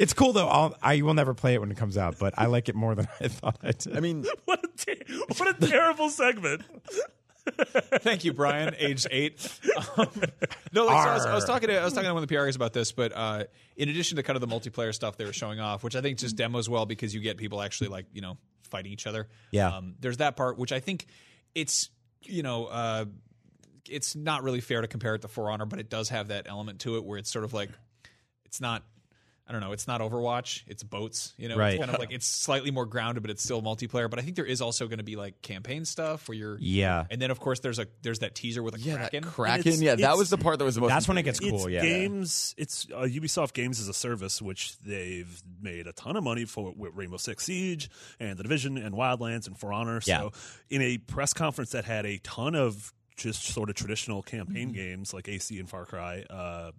[0.00, 0.48] It's cool though.
[0.48, 2.94] I'll, I will never play it when it comes out, but I like it more
[2.94, 3.96] than I thought I did.
[3.96, 6.62] I mean, What a ter- what a terrible segment.
[7.44, 8.74] Thank you, Brian.
[8.78, 9.48] age eight.
[9.96, 10.06] Um,
[10.72, 12.28] no, like, so I, was, I was talking to I was talking to one of
[12.28, 13.44] the PRs about this, but uh,
[13.76, 16.18] in addition to kind of the multiplayer stuff they were showing off, which I think
[16.18, 18.38] just demos well because you get people actually like you know
[18.70, 19.28] fighting each other.
[19.50, 19.76] Yeah.
[19.76, 21.06] Um, there's that part which I think
[21.54, 21.90] it's
[22.22, 23.06] you know uh,
[23.88, 26.46] it's not really fair to compare it to For Honor, but it does have that
[26.48, 27.70] element to it where it's sort of like
[28.44, 28.84] it's not.
[29.48, 29.72] I don't know.
[29.72, 30.62] It's not Overwatch.
[30.68, 31.34] It's boats.
[31.36, 31.74] You know, Right.
[31.74, 34.08] it's kind of like it's slightly more grounded, but it's still multiplayer.
[34.08, 37.04] But I think there is also going to be like campaign stuff where you're Yeah.
[37.10, 39.22] and then of course there's a there's that teaser with a yeah, kraken.
[39.24, 39.60] that Kraken.
[39.72, 40.90] it's- Yeah, that was the part that was the most.
[40.90, 41.68] That's when it gets It's cool.
[41.68, 41.82] Yeah.
[41.82, 42.54] games.
[42.56, 46.72] It's uh, Ubisoft Games as a Service, which they've made a ton of money for
[46.76, 47.90] with Rainbow Six Siege
[48.20, 50.00] and The Division and Wildlands and For Honor.
[50.06, 50.20] Yeah.
[50.20, 50.32] So,
[50.70, 54.76] in a press conference that had a ton of just sort of traditional campaign Mm-hmm.
[54.76, 56.72] games like AC and Far Cry, uh,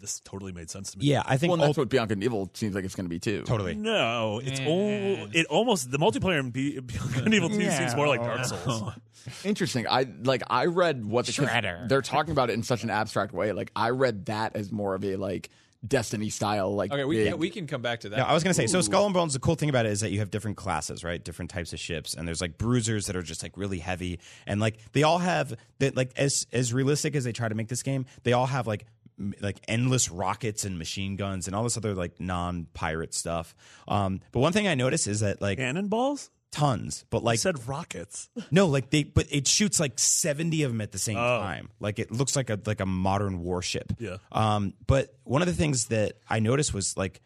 [0.00, 1.06] this totally made sense to me.
[1.06, 2.94] Yeah, I think well, and that's ul- what Beyond Good and Evil seems like it's
[2.94, 3.42] going to be too.
[3.44, 3.74] totally.
[3.74, 7.96] No, it's all, it almost the multiplayer in Be- Beyond Good and Evil 2 seems
[7.96, 8.92] more like Dark Souls.
[9.44, 9.86] Interesting.
[9.88, 10.42] I like.
[10.50, 11.88] I read what the 'cause Shredder.
[11.88, 13.52] They're talking about it in such an abstract way.
[13.52, 15.48] Like I read that as more of a like
[15.86, 16.74] Destiny style.
[16.74, 18.18] Like Okay, we big- yeah, we can come back to that.
[18.18, 18.66] Yeah, I was gonna say.
[18.66, 19.32] So Skull and Bones.
[19.32, 21.22] The cool thing about it is that you have different classes, right?
[21.22, 24.60] Different types of ships, and there's like bruisers that are just like really heavy, and
[24.60, 25.96] like they all have that.
[25.96, 28.86] Like as as realistic as they try to make this game, they all have like
[29.18, 33.54] m- like endless rockets and machine guns and all this other like non pirate stuff.
[33.88, 36.30] Um, but one thing I noticed is that like Cannonballs?
[36.56, 38.28] Tons, but like said rockets.
[38.50, 41.40] no, like they, but it shoots like seventy of them at the same Oh.
[41.40, 41.68] time.
[41.80, 43.92] Like it looks like a like a modern warship.
[43.98, 44.16] Yeah.
[44.32, 47.20] Um, but one of the things that I noticed was like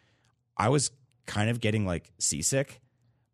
[0.57, 0.91] I was
[1.25, 2.81] kind of getting like seasick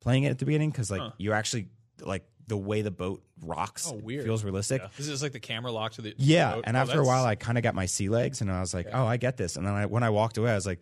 [0.02, 1.68] playing it at the beginning because like you actually
[2.02, 3.90] like the way the boat rocks.
[3.92, 4.24] Oh, weird.
[4.24, 4.82] Feels realistic.
[4.96, 7.36] This is like the camera locked to the Yeah, and Oh, after a while, I
[7.36, 9.66] kind of got my sea legs, and I was like, "Oh, I get this." And
[9.68, 10.80] then I, when I walked away, I was like,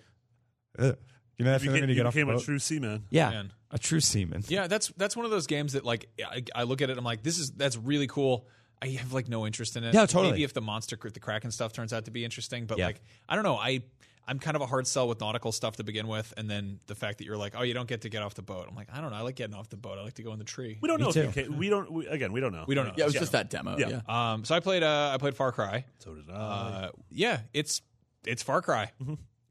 [0.78, 0.96] Ugh.
[1.38, 3.06] "You know that You, feeling you you get off the became a boat?" true seaman.
[3.10, 3.52] yeah, Man.
[3.76, 4.44] A true seaman.
[4.48, 7.04] Yeah, that's that's one of those games that like I, I look at it, I'm
[7.04, 8.48] like, this is that's really cool.
[8.82, 9.94] I have like no interest in it.
[9.94, 10.32] Yeah, totally.
[10.32, 12.88] Maybe if the monster, the Kraken stuff turns out to be interesting, but Yeah.
[12.88, 13.58] like I don't know.
[13.58, 13.84] I
[14.28, 16.96] I'm kind of a hard sell with nautical stuff to begin with, and then the
[16.96, 18.66] fact that you're like, oh, you don't get to get off the boat.
[18.68, 19.18] I'm like, I don't know.
[19.18, 20.00] I like getting off the boat.
[20.00, 20.80] I like to go in the tree.
[20.82, 21.22] We don't know too.
[21.22, 21.58] if you can.
[21.58, 21.92] We don't.
[21.92, 22.66] We, again, we don't know.
[22.68, 22.94] We don't know.
[22.98, 23.78] Yeah, it was just that demo.
[23.78, 24.02] Yeah.
[24.08, 24.32] Yeah.
[24.34, 25.86] Um, so I played uh, I played Far Cry.
[26.00, 26.34] So did I.
[26.34, 27.82] Uh, yeah, it's
[28.26, 28.92] it's Far Cry.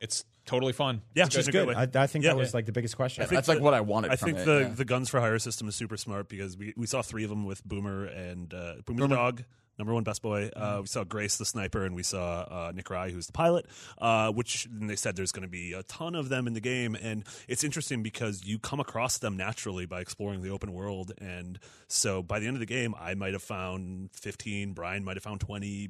[0.00, 1.02] It's totally fun.
[1.14, 1.68] yeah, It's which is Good.
[1.68, 1.74] way.
[1.74, 2.32] I, I think Yeah.
[2.32, 3.26] that was like the biggest question.
[3.28, 4.10] That's like what I wanted.
[4.10, 4.68] I from think it, the, yeah.
[4.68, 7.44] the guns for hire system is super smart because we, we saw three of them
[7.44, 9.42] with Boomer and uh, Boomer the dog,
[9.78, 10.50] number one best boy.
[10.54, 13.66] Uh, we saw Grace the sniper, and we saw uh, Nick Rye, who's the pilot.
[13.98, 16.60] Uh, which and they said there's going to be a ton of them in the
[16.60, 21.12] game, and it's interesting because you come across them naturally by exploring the open world.
[21.20, 24.72] And so by the end of the game, I might have found 15.
[24.74, 25.88] Brian might have found 20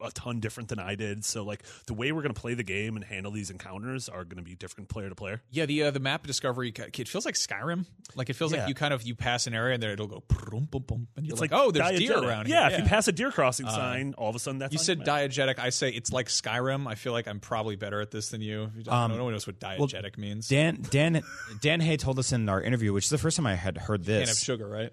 [0.00, 1.24] a ton different than I did.
[1.24, 4.24] So like the way we're going to play the game and handle these encounters are
[4.24, 5.42] going to be different player to player.
[5.50, 7.86] Yeah, the uh, the map discovery it feels like Skyrim.
[8.14, 8.60] Like it feels Yeah.
[8.60, 11.08] like you kind of you pass an area and there it'll go boom boom boom
[11.16, 12.70] and you're It's like, like oh, there's deer around yeah, here.
[12.70, 14.98] Yeah, if you pass a deer crossing sign, all of a sudden that's You said
[14.98, 15.58] your diegetic.
[15.58, 16.86] I say it's like Skyrim.
[16.86, 18.70] I feel like I'm probably better at this than you.
[18.78, 20.48] I don't, no one knows what diegetic means.
[20.48, 21.22] Dan Dan
[21.60, 24.04] Dan Hay told us in our interview, which is the first time I had heard
[24.04, 24.92] Can't have this, sugar, right?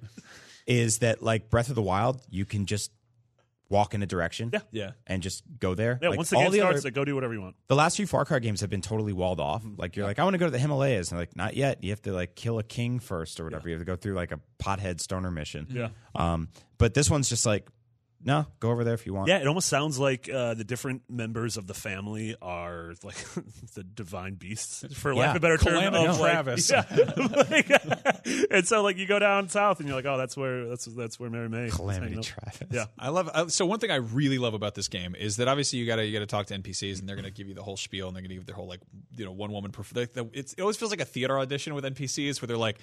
[0.67, 2.91] is that like Breath of the Wild, you can just
[3.71, 4.59] walk in a direction, Yeah.
[4.71, 4.91] Yeah.
[5.07, 5.97] and just go there.
[6.01, 7.55] Yeah, Like, once the all game starts, other- like, go do whatever you want.
[7.67, 9.63] the last few Far Cry games have been totally walled off.
[9.77, 11.83] Like you're like, I want to go to the Himalayas, and like, not yet.
[11.83, 13.67] You have to like kill a king first or whatever.
[13.69, 15.65] You have to go through like a pothead stoner mission.
[15.71, 15.89] Yeah.
[16.13, 17.67] Um, but this one's just like
[18.23, 19.27] no, go over there if you want.
[19.29, 23.15] Yeah, it almost sounds like uh, the different members of the family are like
[23.73, 25.29] the divine beasts, for lack Yeah.
[25.31, 25.73] of a better term.
[25.73, 26.69] Calamity of, like- Travis.
[26.71, 26.83] yeah,
[27.17, 30.85] Like, and so like you go down south and you're like, oh, that's where that's
[30.85, 31.65] that's where Mary May.
[31.65, 32.23] is Calamity hanging out.
[32.25, 32.67] Travis.
[32.71, 32.85] Yeah.
[32.99, 35.79] I love uh, so one thing I really love about this game is that obviously
[35.79, 38.07] you gotta you gotta talk to NPCs and they're gonna give you the whole spiel
[38.07, 38.81] and they're gonna give their whole like
[39.17, 41.73] you know one woman perf- like the, it's, it always feels like a theater audition
[41.73, 42.77] with NPCs where they're like,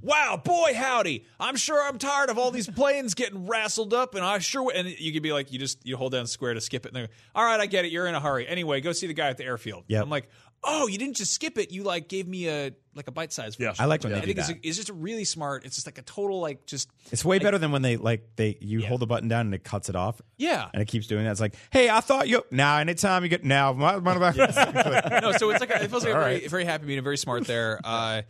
[0.00, 4.24] wow boy howdy I'm sure I'm tired of all these planes getting rassled up and
[4.24, 6.60] I sure w-" and you could be like you just you hold down square to
[6.60, 8.92] skip it and they're all right I get it you're in a hurry anyway go
[8.92, 10.28] see the guy at the airfield Yeah, I'm like
[10.64, 13.56] oh you didn't just skip it you like gave me a like a bite size
[13.58, 13.72] Yeah.
[13.78, 14.58] I like when I they do think it's, that.
[14.62, 17.72] it's just really smart it's just like a total like just It's way better than
[17.72, 20.20] when they like they you hold the button down and it cuts it off.
[20.36, 20.68] Yeah.
[20.72, 21.30] and it keeps doing that.
[21.30, 22.78] It's like, hey, I thought you now.
[22.78, 24.30] Anytime you get now, my, my, my,
[25.22, 27.46] no, so it's like a, it feels like a very, very happy medium, very smart
[27.46, 27.80] there.
[27.84, 28.22] Uh,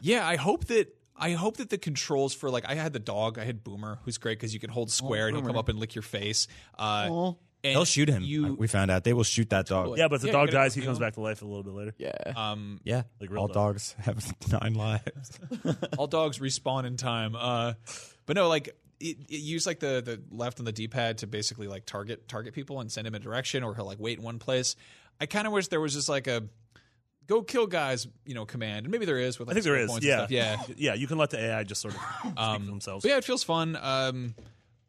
[0.00, 3.38] yeah, I hope that I hope that the controls for like I had the dog,
[3.38, 5.78] I had Boomer, who's great because you can hold square and he'll come up and
[5.78, 6.46] lick your face.
[6.78, 7.32] Uh,
[7.64, 8.22] and they'll shoot him.
[8.22, 9.98] You, we found out they will shoot that dog.
[9.98, 11.72] Yeah, but if the Yeah, dog dies, he comes back to life a little bit
[11.74, 11.94] later.
[11.98, 12.12] Yeah.
[12.36, 13.02] um, yeah.
[13.20, 13.74] Like real All dog.
[13.74, 15.40] dogs have nine lives.
[15.98, 17.34] all dogs respawn in time.
[17.34, 17.72] Uh,
[18.26, 18.68] but no, like
[19.00, 22.28] it, it use like the the left on the D pad to basically like target
[22.28, 24.76] target people and send him a direction, or he'll like wait in one place.
[25.20, 26.44] I kind of wish there was just like a
[27.28, 29.74] go kill guys, you know, command, and maybe there is with I like think there
[29.74, 29.90] skill is.
[29.90, 30.62] points Yeah, yeah.
[30.76, 30.94] yeah.
[30.94, 33.02] You can let the AI just sort of speak for themselves.
[33.04, 33.78] But yeah, it feels fun.
[33.80, 34.34] Um,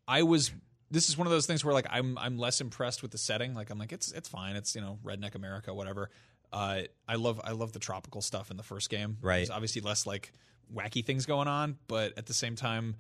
[0.08, 0.52] I was.
[0.92, 3.54] This is one of those things where like I'm I'm less impressed with the setting.
[3.54, 4.56] Like I'm like it's it's fine.
[4.56, 6.10] It's you know redneck America, whatever.
[6.52, 9.18] Uh, I love I love the tropical stuff in the first game.
[9.22, 9.38] Right.
[9.38, 10.34] There's obviously less like
[10.74, 12.96] wacky things going on, but at the same time,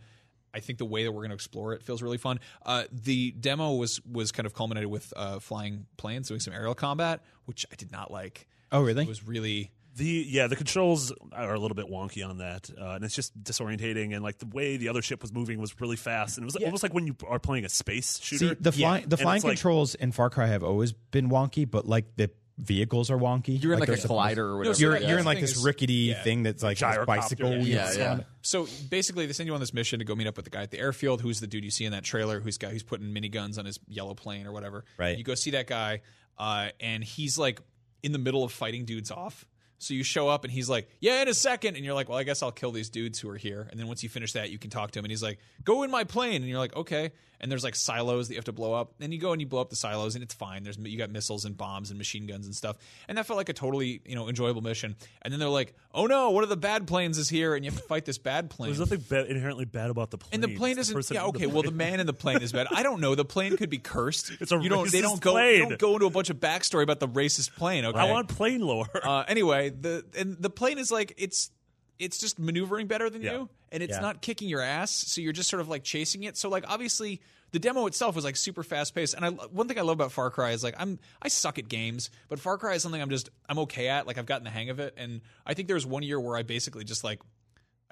[0.54, 2.40] I think the way that we're going to explore it feels really fun.
[2.64, 6.76] Uh, the demo was was kind of culminated with uh, flying planes, doing some aerial
[6.76, 8.48] combat, which I did not like.
[8.72, 9.04] Oh, really?
[9.04, 12.92] It was really The yeah, the controls are a little bit wonky on that, uh,
[12.92, 14.14] and it's just disorientating.
[14.14, 16.56] And like the way the other ship was moving was really fast, and it was
[16.56, 18.50] almost like when you are playing a space shooter.
[18.50, 21.70] See, the flying the flying it's like- controls in Far Cry have always been wonky,
[21.70, 23.62] but like the vehicles are wonky.
[23.62, 24.74] You're in like, they're a supposed- collider or whatever.
[24.76, 25.08] so You're yeah.
[25.10, 26.22] you're in like this is- rickety yeah.
[26.24, 27.52] thing that's like this bicycle.
[27.58, 27.92] yeah.
[27.92, 28.20] Yeah, yeah.
[28.42, 30.62] So basically, they send you on this mission to go meet up with the guy
[30.64, 33.08] at the airfield, who's the dude you see in that trailer, who's got who's putting
[33.08, 34.86] miniguns on his yellow plane or whatever.
[34.98, 35.18] Right.
[35.18, 36.02] You go see that guy,
[36.38, 37.62] uh, and he's like
[38.04, 39.46] in the middle of fighting dudes off.
[39.78, 41.76] So you show up and he's like, "Yeah, in a second.
[41.76, 43.88] and you're like, "Well, I guess I'll kill these dudes who are here." And then
[43.88, 46.04] once you finish that, you can talk to him, and he's like, "Go in my
[46.04, 47.12] plane," and you're like, "Okay."
[47.42, 48.94] And there's like silos that you have to blow up.
[49.00, 50.64] And you go and you blow up the silos, and it's fine.
[50.64, 52.76] There's you got missiles and bombs and machine guns and stuff,
[53.08, 54.96] and that felt like a totally you know enjoyable mission.
[55.22, 57.72] And then they're like, "Oh no, one of the bad planes is here, and you
[57.72, 60.30] have to fight this bad plane." There's nothing ba- inherently bad about the plane.
[60.34, 60.96] And the plane It's isn't.
[60.96, 61.48] person yeah, in the okay.
[61.48, 62.68] Well, the man in the plane is bad.
[62.72, 63.16] I don't know.
[63.16, 64.32] The plane could be cursed.
[64.42, 64.92] It's a you don't.
[64.92, 65.32] They don't go.
[65.32, 65.64] plane.
[65.64, 67.86] They don't go into a bunch of backstory about the racist plane.
[67.86, 67.98] Okay.
[68.00, 68.88] I want plane lore.
[69.02, 71.52] Uh, anyway, the and the plane is like it's
[72.00, 73.32] it's just maneuvering better than Yeah.
[73.34, 74.00] you, and it's Yeah.
[74.02, 74.92] not kicking your ass.
[74.92, 76.38] So you're just sort of like chasing it.
[76.38, 79.14] So like obviously the demo itself was like super fast paced.
[79.16, 81.68] And I one thing I love about Far Cry is like I'm I suck at
[81.68, 84.06] games, but Far Cry is something I'm just I'm okay at.
[84.08, 84.94] Like I've gotten the hang of it.
[84.98, 87.22] And I think there was one year where I basically just like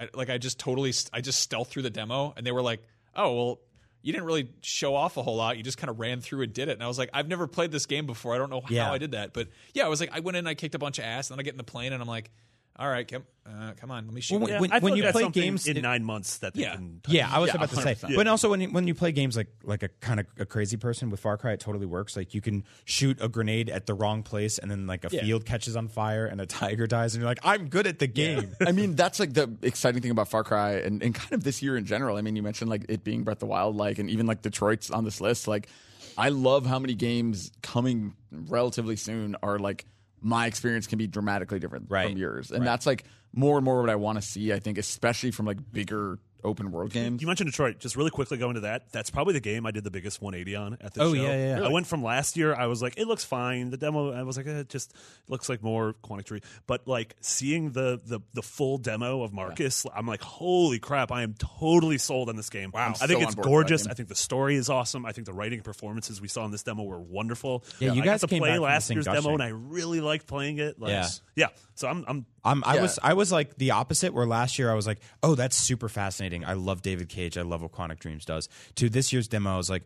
[0.00, 2.82] I, like I just totally I just stealth through the demo, and they were like,
[3.14, 3.60] oh well.
[4.00, 5.56] You didn't really show off a whole lot.
[5.56, 6.72] You just kind of ran through and did it.
[6.74, 8.32] And I was like, I've never played this game before.
[8.32, 8.84] I don't know Yeah.
[8.84, 9.32] how I did that.
[9.34, 11.34] But yeah, I was like, I went in, I kicked a bunch of ass, and
[11.36, 12.30] then I get in the plane, and I'm like,
[12.78, 14.38] all right, come, uh, come on, let me shoot.
[14.38, 14.54] Well, you.
[14.54, 16.76] Yeah, when- I feel when you play games- in it- nine months that they Yeah.
[16.76, 17.00] can.
[17.08, 17.94] Yeah, I was Yeah, about to say.
[17.94, 18.14] 100%.
[18.14, 20.76] But also when you, when you play games like like a kind of a crazy
[20.76, 22.16] person with Far Cry, it totally works.
[22.16, 25.22] Like you can shoot a grenade at the wrong place, and then like a Yeah.
[25.22, 28.06] field catches on fire, and a tiger dies, and you're like, I'm good at the
[28.06, 28.54] game.
[28.66, 31.62] I mean, that's like the exciting thing about Far Cry and, and kind of this
[31.62, 32.16] year in general.
[32.16, 34.42] I mean, you mentioned like it being Breath of the Wild, like, and even like
[34.42, 35.48] Detroit's on this list.
[35.48, 35.68] Like,
[36.16, 39.86] I love how many games coming relatively soon are like
[40.20, 42.08] my experience can be dramatically different Right.
[42.08, 44.52] from yours, and that's like more and more what I want to see.
[44.52, 47.20] I think, especially from like bigger open world games.
[47.20, 47.78] You mentioned Detroit.
[47.78, 48.90] Just really quickly go into that.
[48.92, 51.20] That's probably the game I did the biggest 180 on at the Oh, show.
[51.22, 51.66] yeah, yeah, yeah.
[51.66, 52.54] I went from last year.
[52.54, 53.70] I was like, it looks fine.
[53.70, 54.94] The demo, I was like, eh, it just
[55.28, 56.40] looks like more Quantic Dream.
[56.66, 61.10] But like seeing the the the full demo of Marcus, I'm like, holy crap!
[61.12, 62.70] I am totally sold on this game.
[62.72, 63.86] Wow, I think so it's on board for that gorgeous.
[63.86, 65.04] I think the story is awesome.
[65.06, 67.64] I think the writing and performances we saw in this demo were wonderful.
[67.80, 69.48] Yeah, you I guys got to came play back last year's thing demo, and I
[69.48, 70.78] really liked playing it.
[70.80, 71.08] Like, Yeah.
[71.36, 71.46] yeah.
[71.74, 72.82] So I'm I'm Um, I Yeah.
[72.82, 74.14] was I was like the opposite.
[74.14, 76.27] Where last year I was like, oh, that's super fascinating.
[76.44, 77.36] I love David Cage.
[77.38, 78.48] I love what Quantic Dreams does.
[78.76, 79.82] To this year's demo, I was like,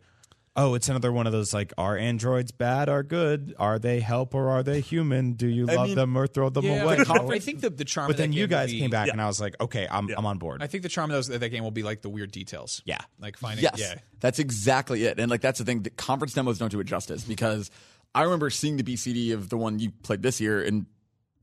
[0.55, 3.55] oh, it's another one of those like, are androids bad or good?
[3.59, 5.32] Are they help or are they human?
[5.32, 6.99] Do you love mean, them or throw them yeah, away?
[7.07, 8.09] but I think the the charm.
[8.09, 9.12] But of that then you game guys be- came back Yeah.
[9.12, 10.62] and I was like, okay, I'm I'm on board.
[10.62, 12.82] I think the charm of those that game will be like the weird details.
[12.84, 12.99] Yeah.
[13.18, 13.62] like finding.
[13.62, 15.18] Yes, Yeah, that's exactly it.
[15.18, 15.82] And like that's the thing.
[15.82, 17.70] The conference demos don't do it justice because
[18.14, 20.84] I remember seeing the BCD of the one you played this year and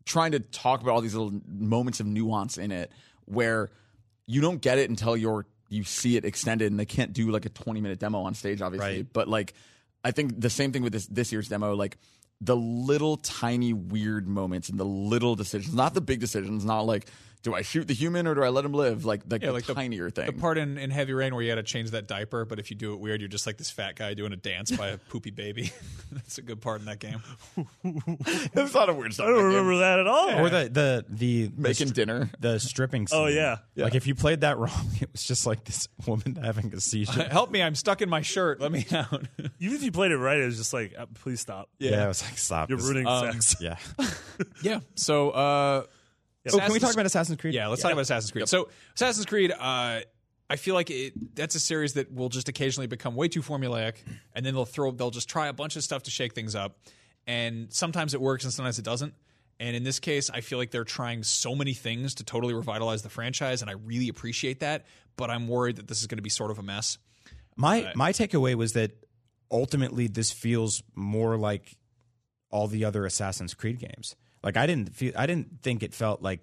[0.05, 2.91] trying to talk about all these little moments of nuance in it
[3.25, 3.69] where
[4.29, 7.45] you don't get it until you're you see it extended, and they can't do like
[7.45, 8.97] a 20 minute demo on stage, obviously.
[8.97, 9.07] Right.
[9.11, 9.53] But like,
[10.03, 11.97] I think the same thing with this this year's demo, like
[12.39, 17.07] the little tiny weird moments and the little decisions, not the big decisions, not like
[17.41, 19.65] do I shoot the human or do I let him live, like like the like
[19.65, 20.25] the- tinier thing.
[20.25, 22.69] The part in, in Heavy Rain where you had to change that diaper, but if
[22.69, 24.97] you do it weird, you're just like this fat guy doing a dance by a
[25.09, 25.71] poopy baby.
[26.11, 27.21] That's a good part in that game.
[28.53, 29.27] There's a lot of weird stuff.
[29.27, 29.65] I don't in that game.
[29.67, 30.29] remember that at all.
[30.45, 32.29] Or the the the the Making dinner.
[32.39, 33.07] the stripping.
[33.07, 33.19] Scene.
[33.19, 33.57] Oh, yeah.
[33.75, 37.23] Like if you played that wrong, it was just like this woman having a seizure.
[37.23, 37.61] Help me!
[37.63, 38.59] I'm stuck in my shirt.
[38.59, 39.27] Let me out.
[39.59, 41.69] Even if you played it right, it was just like, uh, please stop.
[41.79, 42.03] yeah.
[42.03, 42.69] I was like, stop.
[42.69, 43.55] You're this- ruining sex.
[43.61, 43.77] Yeah.
[44.61, 44.79] yeah.
[44.95, 45.83] So, uh,
[46.53, 47.53] Oh, can we talk about Assassin's Creed?
[47.53, 48.47] Yeah, let's talk about Assassin's Creed.
[48.47, 50.01] So, Assassin's Creed, uh,
[50.49, 53.95] I feel like it, that's a series that will just occasionally become way too formulaic,
[54.33, 56.79] and then they'll throw, they'll just try a bunch of stuff to shake things up,
[57.27, 59.13] and sometimes it works and sometimes it doesn't.
[59.59, 63.01] And in this case, I feel like they're trying so many things to totally revitalize
[63.01, 64.85] the franchise, and I really appreciate that.
[65.17, 66.97] But I'm worried that this is going to be sort of a mess.
[67.57, 68.91] My my takeaway was that
[69.51, 71.75] ultimately this feels more like
[72.49, 74.15] all the other Assassin's Creed games.
[74.43, 76.41] Like I didn't feel I didn't think it felt like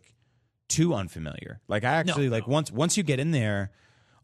[0.68, 1.60] too unfamiliar.
[1.68, 3.70] Like I actually like once once you get in there,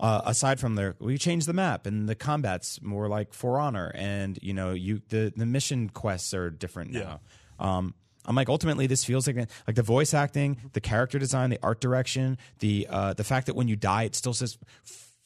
[0.00, 3.92] uh, aside from the we changed the map and the combat's more like For Honor
[3.94, 7.20] and you know you the the mission quests are different now.
[7.58, 7.94] Um,
[8.24, 11.80] I'm like ultimately this feels like like the voice acting, the character design, the art
[11.80, 14.58] direction, the uh, the fact that when you die it still says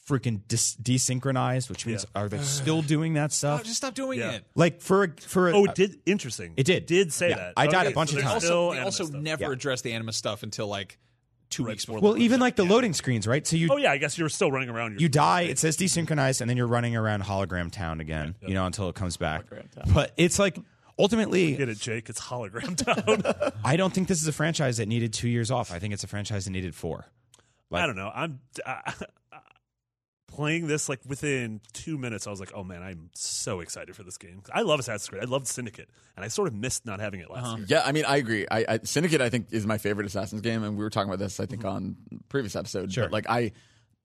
[0.08, 3.64] freaking dis- desynchronized, which means are they still doing that Oh, stuff?
[3.64, 4.32] just stop doing Yeah.
[4.32, 4.44] it.
[4.54, 6.54] Like for a, for a, Oh, it did interesting.
[6.56, 6.76] It did.
[6.78, 7.36] It did say Yeah.
[7.36, 7.52] that.
[7.56, 8.44] I died a bunch so of there's times.
[8.44, 9.20] still Also, they anime also stuff.
[9.20, 9.50] never Yeah.
[9.52, 10.98] addressed the Animus stuff until like
[11.50, 12.00] two weeks before.
[12.00, 13.46] well, even like the loading screens, right?
[13.46, 14.92] So you Oh yeah, I guess you were still running around.
[14.92, 18.54] Your you die, it says desynchronized, and then you're running around hologram town again, you
[18.54, 19.44] know, until it comes back.
[19.94, 20.58] But it's like
[20.98, 22.08] ultimately, Get it, Jake?
[22.08, 23.52] It's hologram town.
[23.64, 25.72] I don't think this is a franchise that needed two years off.
[25.72, 27.06] I think it's a franchise that needed four.
[27.70, 28.10] Like- I don't know.
[28.14, 28.92] I'm uh,
[30.36, 32.26] playing this like within two minutes.
[32.26, 34.42] I was like, oh man, I'm so excited for this game.
[34.52, 35.22] I love Assassin's Creed.
[35.22, 37.56] I loved Syndicate, and I sort of missed not having it last uh-huh.
[37.56, 37.66] year.
[37.68, 38.46] Yeah, I mean, I agree.
[38.50, 41.18] I, I Syndicate, I think, is my favorite Assassin's game, and we were talking about
[41.18, 41.76] this, I think, mm-hmm.
[41.76, 41.96] on
[42.28, 42.92] previous episode.
[42.92, 43.04] Sure.
[43.04, 43.52] But like, I,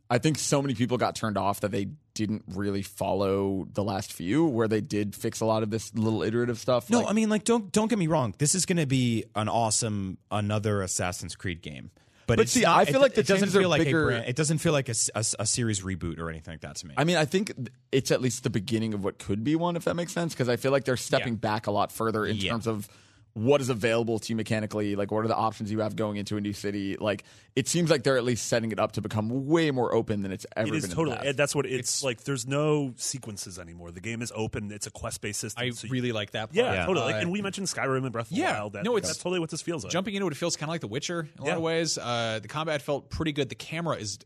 [0.10, 4.14] I think so many people got turned off that they didn't really follow the last
[4.14, 6.90] few, where they did fix a lot of this little iterative stuff.
[6.90, 8.34] No, Like, I mean, like, don't don't get me wrong.
[8.38, 11.92] This is going to be an awesome another Assassin's Creed game.
[12.32, 14.06] But, But it's see, I feel it- like the it doesn't feel like bigger- a
[14.14, 16.94] brand, it doesn't feel like a series reboot or anything like that to me.
[16.98, 17.52] I mean, I think
[17.92, 20.34] it's at least the beginning of what could be one, if that makes sense.
[20.34, 21.40] Because I feel like they're stepping Yeah.
[21.40, 22.52] back a lot further in Yeah.
[22.52, 22.88] terms of
[23.34, 24.96] what is available to you mechanically.
[24.96, 26.98] Like, what are the options you have going into a new city?
[26.98, 27.24] Like,
[27.56, 30.32] it seems like they're at least setting it up to become way more open than
[30.34, 30.78] it's ever It been.
[30.80, 31.16] is in the totally.
[31.16, 31.28] past.
[31.28, 32.24] and That's what it's, like.
[32.26, 33.92] There's no sequences anymore.
[33.92, 34.72] The game is open.
[34.72, 35.64] It's a quest based system.
[35.64, 36.48] I so you- really like that.
[36.54, 36.56] Part.
[36.56, 37.06] yeah, totally.
[37.06, 38.54] Like, Uh, and we mentioned Skyrim and Breath of the Yeah.
[38.60, 38.74] Wild.
[38.74, 39.94] That, No, it's- that's totally what this feels like.
[39.94, 41.98] jumping into it, it feels kind of like The Witcher in a lot of ways.
[41.98, 43.48] Uh, the combat felt pretty good.
[43.50, 44.20] The camera is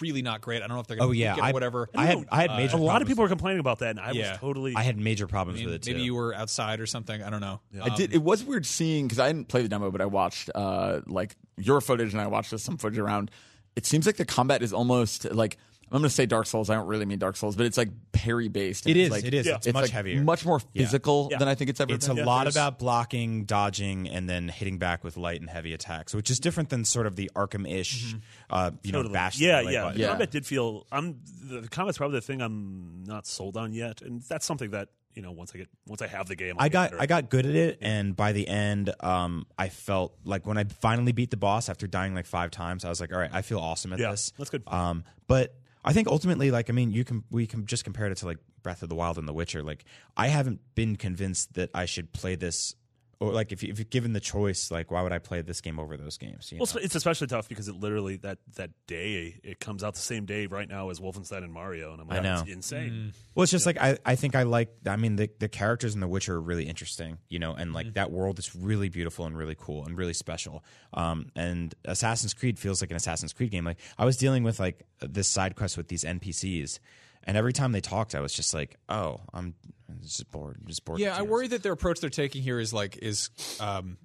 [0.00, 0.62] really not great.
[0.62, 1.88] I don't know if they're going to oh to yeah, it I, or whatever.
[1.94, 2.76] I had I had Uh, major.
[2.76, 4.30] a lot of people are complaining about that, and I Yeah.
[4.32, 4.74] was totally.
[4.76, 5.92] I had major problems I mean, with it too.
[5.92, 7.22] maybe you were outside or something.
[7.22, 7.60] I don't know.
[7.82, 8.14] I did.
[8.14, 11.36] It was weird seeing because I didn't play the demo, but I watched uh, like
[11.56, 13.30] your footage and I watched some footage around.
[13.76, 15.56] It seems like the combat is almost like
[15.92, 16.70] I'm going to say Dark Souls.
[16.70, 18.86] I don't really mean Dark Souls, but it's like parry based.
[18.86, 19.10] It It is.
[19.10, 19.44] Like, it is.
[19.46, 19.56] Yeah.
[19.56, 20.22] It's much like heavier.
[20.22, 21.38] much more physical Yeah.
[21.38, 22.18] than I think it's ever It's been.
[22.18, 25.74] a Yeah, lot there's- about blocking, dodging, and then hitting back with light and heavy
[25.74, 28.14] attacks, which is different than sort of the Arkham-ish,
[28.50, 29.12] uh, you know, Totally.
[29.14, 29.38] bash.
[29.40, 29.82] Yeah, the light yeah.
[29.82, 29.94] button.
[29.98, 30.08] The Yeah.
[30.10, 30.86] combat did feel.
[30.92, 34.70] I'm the, the combat's probably the thing I'm not sold on yet, and that's something
[34.70, 36.90] that you know once I get once I have the game, I'll I get got
[36.92, 40.56] better I got good at it, and by the end, um, I felt like when
[40.56, 43.30] I finally beat the boss after dying like five times, I was like, all right,
[43.32, 44.32] I feel awesome at Yeah, this.
[44.38, 44.62] that's good.
[44.68, 48.16] Um, but I think ultimately, like, I mean, you can we can just compare it
[48.18, 49.62] to like Breath of the Wild and The Witcher.
[49.62, 49.84] Like,
[50.16, 52.74] I haven't been convinced that I should play this,
[53.20, 55.60] or like if you, if you're given the choice, like, why would I play this
[55.60, 56.50] game over those games?
[56.50, 56.80] You Well, know?
[56.82, 60.46] it's especially tough because it literally that that day it comes out the same day
[60.46, 62.40] right now as Wolfenstein and Mario, and I'm like, I know.
[62.40, 63.12] it's insane.
[63.34, 64.70] Well, it's just like I, I think I like.
[64.86, 67.92] I mean, the the characters in The Witcher are really interesting, you know, and like
[67.94, 70.64] that world is really beautiful and really cool and really special.
[70.94, 73.64] Um, and Assassin's Creed feels like an Assassin's Creed game.
[73.66, 76.78] Like I was dealing with like this side quest with these NPCs,
[77.24, 79.54] and every time they talked, I was just like, oh, I'm
[80.02, 80.56] just bored.
[80.60, 81.00] I'm just bored.
[81.00, 83.98] Yeah, I worry that their approach they're taking here is like is um,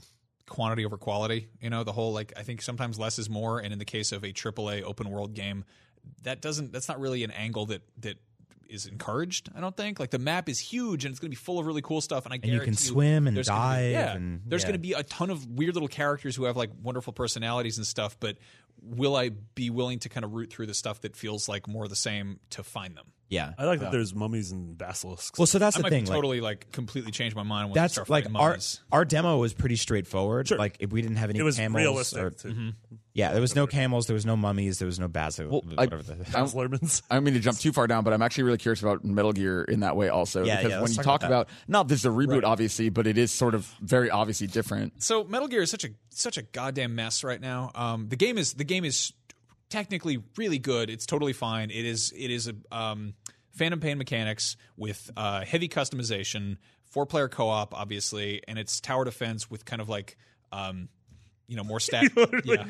[0.47, 1.47] quantity over quality.
[1.61, 4.11] You know, the whole like I think sometimes less is more, and in the case
[4.11, 5.63] of a AAA open world game,
[6.23, 8.17] that doesn't that's not really an angle that that
[8.67, 9.47] is encouraged.
[9.55, 11.67] I don't think like the map is huge and it's going to be full of
[11.67, 14.13] really cool stuff, and I And you can swim and there's gonna be- dive yeah,
[14.15, 17.13] and- there's going to be a ton of weird little characters who have like wonderful
[17.13, 18.37] personalities and stuff, but
[18.81, 21.87] will I be willing to kind of root through the stuff that feels like more
[21.87, 23.11] the same to find them?
[23.27, 23.53] Yeah.
[23.57, 25.37] I like that there's mummies and basilisks.
[25.39, 26.05] Well, so that's I the might thing.
[26.05, 27.69] like, totally like completely change my mind.
[27.69, 28.81] Once that's start like our mummies.
[28.91, 30.47] our demo was pretty straightforward.
[30.47, 30.57] Sure.
[30.57, 32.21] Like if we didn't have any it was camels, realistic.
[32.21, 32.71] or- too.
[33.13, 35.85] yeah, there was no camels, there was no mummies, there was no basil, Well, I-
[35.85, 36.13] whatever the.
[36.37, 37.01] I- Slurmans.
[37.09, 39.33] I don't mean to jump too far down, but I'm actually really curious about Metal
[39.33, 40.43] Gear in that way also.
[40.45, 42.43] Yeah, because yeah, when let's you talk talk about about, not this is a reboot,
[42.43, 45.01] obviously, but it is sort of very obviously different.
[45.01, 47.71] So Metal Gear is such a such a goddamn mess right now.
[47.73, 49.13] Um, the game is the game is
[49.69, 50.89] technically really good.
[50.89, 51.71] It's totally fine.
[51.71, 53.13] It is it is a um,
[53.53, 59.05] Phantom Pain mechanics with uh, heavy customization, four player co op, obviously, and it's tower
[59.05, 60.17] defense with kind of like
[60.51, 60.89] um,
[61.47, 62.11] you know more stat
[62.43, 62.65] yeah,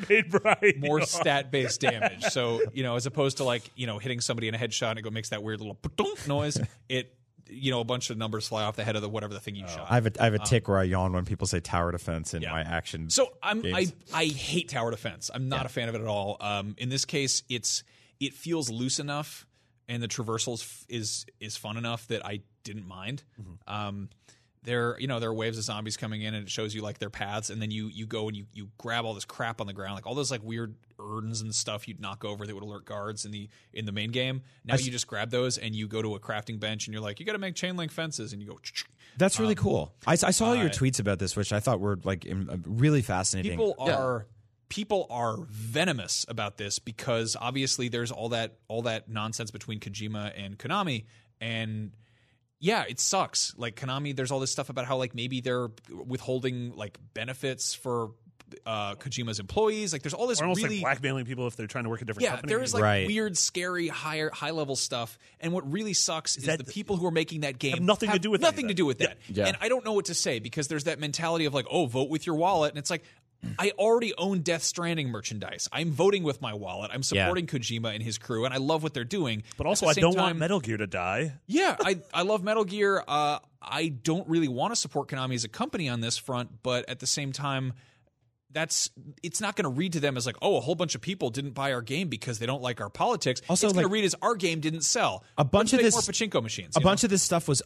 [0.78, 2.24] more stat based damage.
[2.24, 4.98] So you know as opposed to like you know hitting somebody in a headshot and
[4.98, 5.78] it go makes that weird little
[6.26, 6.58] noise.
[6.88, 7.14] It
[7.48, 9.56] you know a bunch of numbers fly off the head of the whatever the thing
[9.56, 9.86] you shot.
[9.90, 12.34] I have a I have a tick where I yawn when people say tower defense
[12.34, 13.10] in my action.
[13.10, 13.92] So I'm I, games.
[14.12, 15.30] I hate tower defense.
[15.32, 16.36] I'm not a fan of it at all.
[16.40, 17.84] Um, in this case, it's
[18.20, 19.46] it feels loose enough,
[19.88, 23.22] and the traversals f- is is fun enough that I didn't mind.
[23.40, 23.74] Mm-hmm.
[23.74, 24.08] Um,
[24.66, 26.98] there, you know, there are waves of zombies coming in, and it shows you like
[26.98, 29.66] their paths, and then you you go and you you grab all this crap on
[29.66, 32.64] the ground, like all those like weird urns and stuff you'd knock over that would
[32.64, 34.42] alert guards in the in the main game.
[34.64, 37.20] Now you just grab those and you go to a crafting bench, and you're like,
[37.20, 38.58] you got to make chain link fences, and you go.
[39.16, 39.94] That's really cool.
[40.06, 43.00] I, I saw your uh, tweets about this, which I thought were like uh, really
[43.00, 43.52] fascinating.
[43.52, 44.26] people are
[44.68, 50.32] people are venomous about this because obviously there's all that all that nonsense between Kojima
[50.36, 51.04] and Konami
[51.40, 51.92] and
[52.60, 53.54] yeah, it sucks.
[53.56, 58.12] Like Konami, there's all this stuff about how like maybe they're withholding like benefits for
[58.64, 59.92] uh, Kojima's employees.
[59.92, 62.00] Like there's all this Or almost really like blackmailing people if they're trying to work
[62.00, 62.52] at different yeah, company.
[62.52, 63.06] there is like Right.
[63.06, 65.18] weird, scary, higher, high level stuff.
[65.40, 68.10] And what really sucks is that- the people who are making that game Have nothing
[68.12, 68.76] to do with nothing to that.
[68.76, 69.18] do with that.
[69.28, 69.46] Yeah.
[69.48, 72.08] And I don't know what to say because there's that mentality of like, oh, vote
[72.08, 73.02] with your wallet, and it's like.
[73.58, 75.68] I already own Death Stranding merchandise.
[75.72, 76.90] I'm voting with my wallet.
[76.92, 79.42] I'm supporting Kojima and his crew, and I love what they're doing.
[79.56, 81.34] but also, I don't want Metal Gear to die.
[81.46, 83.02] yeah, I, I love Metal Gear.
[83.06, 86.88] Uh, I don't really want to support Konami as a company on this front, but
[86.88, 87.72] at the same time,
[88.52, 88.90] that's
[89.22, 91.30] it's not going to read to them as like, oh, a whole bunch of people
[91.30, 93.42] didn't buy our game because they don't like our politics.
[93.48, 95.24] Also, it's going to read as our game didn't sell.
[95.36, 96.76] a bunch of this- more pachinko machines.
[96.76, 97.62] a bunch of this stuff was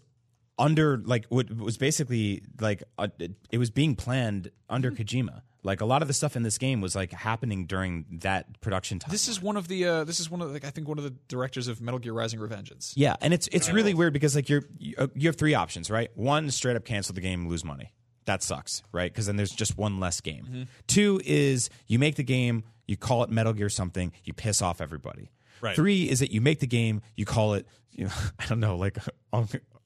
[0.58, 5.02] under like what was basically like uh, it, it was being planned under Mm-hmm.
[5.30, 5.42] Kojima.
[5.62, 8.98] Like a lot of the stuff in this game was like happening during that production
[8.98, 9.10] time.
[9.10, 9.84] This is one of the.
[9.84, 11.98] Uh, this is one of the, like I think one of the directors of Metal
[11.98, 12.92] Gear Rising: Revengeance.
[12.96, 15.90] Yeah, and it's it's really weird because like you're you, uh, you have three options,
[15.90, 16.10] right?
[16.14, 17.92] One, straight up cancel the game, lose money.
[18.24, 19.12] That sucks, right?
[19.12, 20.44] Because then there's just one less game.
[20.44, 20.62] Mm-hmm.
[20.86, 24.80] Two is you make the game, you call it Metal Gear something, you piss off
[24.80, 25.30] everybody.
[25.60, 25.76] Right.
[25.76, 28.76] Three is that you make the game, you call it, you know, I don't know,
[28.76, 28.98] like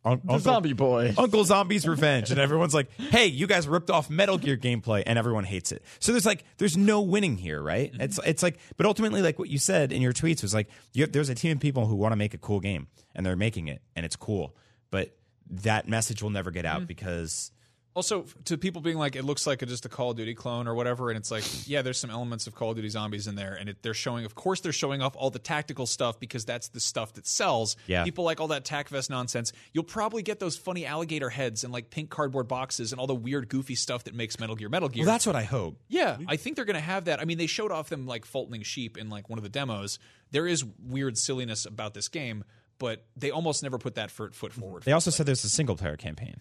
[0.05, 1.15] Uncle, Uncle, Zombie Boy.
[1.17, 5.19] Uncle Zombie's Revenge, and everyone's like, "Hey, you guys ripped off Metal Gear gameplay," and
[5.19, 5.83] everyone hates it.
[5.99, 7.91] So there's like, there's no winning here, right?
[7.93, 8.01] Mm-hmm.
[8.03, 11.05] It's it's like, but ultimately, like what you said in your tweets was like, you
[11.05, 13.37] have, there's a team of people who want to make a cool game, and they're
[13.37, 14.55] making it, and it's cool,
[14.91, 15.17] but
[15.51, 16.87] that message will never get out Mm-hmm.
[16.87, 17.51] because
[17.95, 20.67] Also, to people being like, it looks like a, just a Call of Duty clone
[20.67, 23.37] or whatever, and it's like, yeah, there's some elements of Call of Duty Zombies in
[23.37, 26.45] there, and it, they're showing, of course, they're showing off all the tactical stuff because
[26.45, 27.77] that's the stuff that sells.
[27.87, 28.03] Yeah.
[28.03, 29.53] People like all that tac vest nonsense.
[29.73, 33.15] You'll probably get those funny alligator heads and like pink cardboard boxes and all the
[33.15, 35.05] weird, goofy stuff that makes Metal Gear Metal Gear.
[35.05, 35.79] well, that's what I hope.
[35.89, 37.21] Yeah, I think they're going to have that.
[37.21, 39.99] I mean, they showed off them like Fultoning sheep in like one of the demos.
[40.33, 42.43] There is weird silliness about this game,
[42.79, 44.83] but they almost never put that foot forward.
[44.83, 46.41] They also said there's a single player campaign,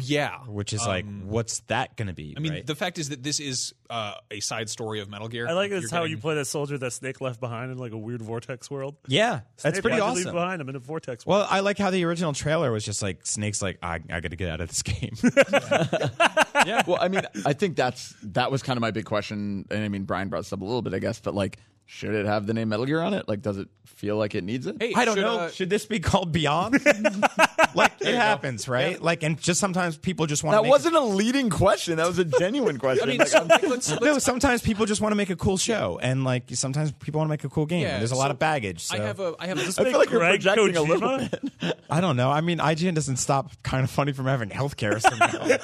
[0.00, 2.30] yeah, which is like, what's that going to be?
[2.30, 2.66] Um, I mean, right?
[2.66, 5.48] the fact is that this is uh, a side story of Metal Gear.
[5.48, 7.92] I like You're this how you play that soldier that Snake left behind in like
[7.92, 8.96] a weird vortex world.
[9.06, 10.34] yeah, that's pretty why'd Leave awesome.
[10.34, 10.60] behind.
[10.60, 11.24] I'm in a vortex.
[11.24, 11.40] world.
[11.40, 14.30] Well, I like how the original trailer was just like Snake's like I, I got
[14.30, 15.14] to get out of this game.
[16.66, 16.82] yeah.
[16.86, 19.88] Well, I mean, I think that's that was kind of my big question, and I
[19.88, 21.58] mean, Brian brought this up a little bit, I guess, but like,
[21.92, 23.28] should it have the name Metal Gear on it?
[23.28, 24.76] Like, does it feel like it needs it?
[24.80, 25.38] Hey, I don't should, know.
[25.40, 26.74] uh, Should this be called Beyond?
[27.74, 29.02] like it happens, right?
[29.02, 30.58] Like, and just sometimes people just want to.
[30.58, 31.96] that make wasn't a leading question.
[31.96, 33.08] That was a genuine question.
[33.08, 35.36] I mean, Like, so, I'm- let's, let's, no, sometimes people just want to make a
[35.36, 37.82] cool show, and like sometimes people want to make a cool game.
[37.82, 38.84] Yeah, and there's a so lot of baggage.
[38.84, 38.96] So.
[38.96, 41.60] I have a I have a I feel like you're Greg projecting a little Kojima?
[41.60, 41.80] bit.
[41.90, 42.30] I don't know.
[42.30, 45.00] I mean, IGN doesn't stop kind of funny from having healthcare.
[45.00, 45.58] somehow.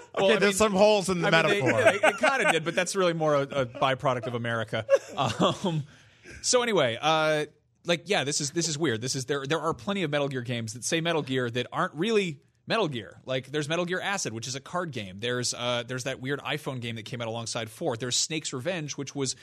[0.16, 2.08] well, okay, I there's mean- some holes in the I mean, they- metaphor.
[2.10, 4.86] it kind of did, but that's really more a, a byproduct of America.
[5.16, 5.84] Um,
[6.42, 7.46] so anyway, uh,
[7.84, 9.00] like yeah, this is this is weird.
[9.00, 9.46] This is there.
[9.46, 12.88] There are plenty of Metal Gear games that say Metal Gear that aren't really Metal
[12.88, 13.20] Gear.
[13.26, 15.18] Like there's Metal Gear Acid, which is a card game.
[15.20, 17.96] There's uh, there's that weird iPhone game that came out alongside Four.
[17.96, 19.34] There's Snake's Revenge, which was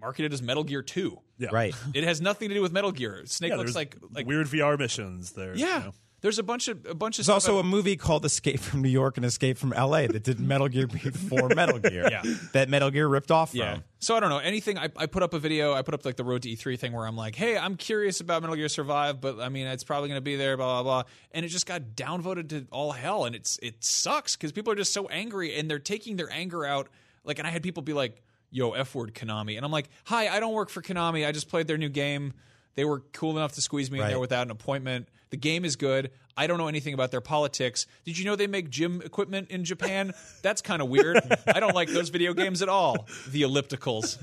[0.00, 1.18] marketed as Metal Gear Two.
[1.38, 1.48] Yeah.
[1.52, 1.74] right.
[1.94, 3.22] It has nothing to do with Metal Gear.
[3.26, 5.32] Snake Yeah, looks like like weird VR missions.
[5.32, 5.56] There.
[5.56, 5.78] yeah.
[5.78, 5.94] You know.
[6.24, 8.88] There's a bunch of a bunch of There's also a movie called Escape from New
[8.88, 10.06] York and Escape from L.A.
[10.06, 12.08] that did Metal Gear before Metal Gear.
[12.10, 12.22] Yeah.
[12.52, 13.58] that Metal Gear ripped off from.
[13.60, 13.78] Yeah.
[13.98, 14.78] So I don't know anything.
[14.78, 15.74] I, I put up a video.
[15.74, 18.20] I put up like the Road to E3 thing where I'm like, hey, I'm curious
[18.20, 21.02] about Metal Gear Survive, but I mean, it's probably going to be there, blah blah
[21.02, 21.10] blah.
[21.32, 24.76] And it just got downvoted to all hell, and it's it sucks because people are
[24.76, 26.88] just so angry and they're taking their anger out.
[27.24, 30.28] Like, and I had people be like, yo, f word Konami, and I'm like, hi,
[30.28, 31.26] I don't work for Konami.
[31.26, 32.32] I just played their new game.
[32.76, 35.08] They were cool enough to squeeze me in there without an appointment.
[35.34, 36.12] The game is good.
[36.36, 37.88] I don't know anything about their politics.
[38.04, 40.12] Did you know they make gym equipment in Japan?
[40.42, 41.18] That's kind of weird.
[41.48, 43.08] I don't like those video games at all.
[43.32, 44.16] The ellipticals.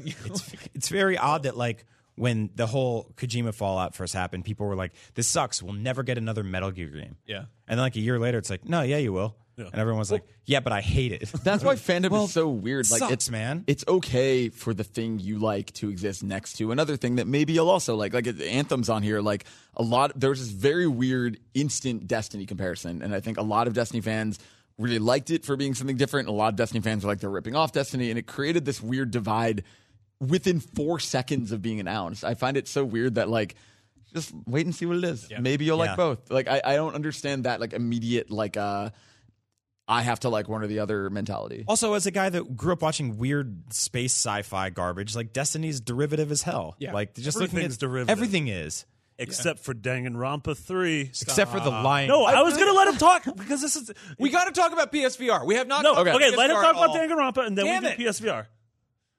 [0.74, 1.86] It's very odd that like
[2.16, 5.62] when the whole Kojima fallout first happened, people were like, "This sucks.
[5.64, 7.45] We'll never get another Metal Gear game." Yeah.
[7.68, 10.12] And then like a year later, it's like, "No, yeah, you will." And everyone was
[10.12, 12.89] like, "Yeah, but I hate it." That's why fandom Well, is so weird.
[12.89, 13.64] Like sucks, it's man.
[13.68, 17.53] It's okay for the thing you like to exist next to another thing that maybe
[17.53, 18.14] you'll also like.
[18.14, 19.22] Like it- Anthem's on here.
[19.22, 19.45] Like
[19.76, 20.14] a lot.
[20.20, 24.39] There's this very weird instant Destiny comparison, and I think a lot of Destiny fans
[24.80, 26.28] really liked it for being something different.
[26.28, 28.82] A lot of Destiny fans are like they're ripping off Destiny, and it created this
[28.82, 29.64] weird divide
[30.22, 32.24] within four seconds of being announced.
[32.24, 33.55] I find it so weird that like.
[34.13, 35.30] Just wait and see what it is.
[35.39, 35.86] Maybe you'll Yeah.
[35.91, 36.30] like both.
[36.30, 38.89] Like I, I don't understand that like immediate like uh
[39.88, 41.63] I have to like one or the other mentality.
[41.67, 46.30] Also, as a guy that grew up watching weird space sci-fi garbage, like Destiny's derivative
[46.32, 46.76] as hell.
[46.78, 46.93] Yeah.
[46.93, 48.09] Like just looking Everything's at derivative.
[48.09, 48.86] everything is,
[49.17, 51.01] except for Danganronpa 3.
[51.01, 52.07] except for the lion.
[52.09, 53.91] No, I, was going to let him talk because this is.
[54.19, 55.45] We got to talk about PSVR.
[55.45, 55.84] We have not.
[55.84, 56.95] No, talked okay, let him talk at about all.
[56.97, 58.45] Danganronpa and then Damn we do it.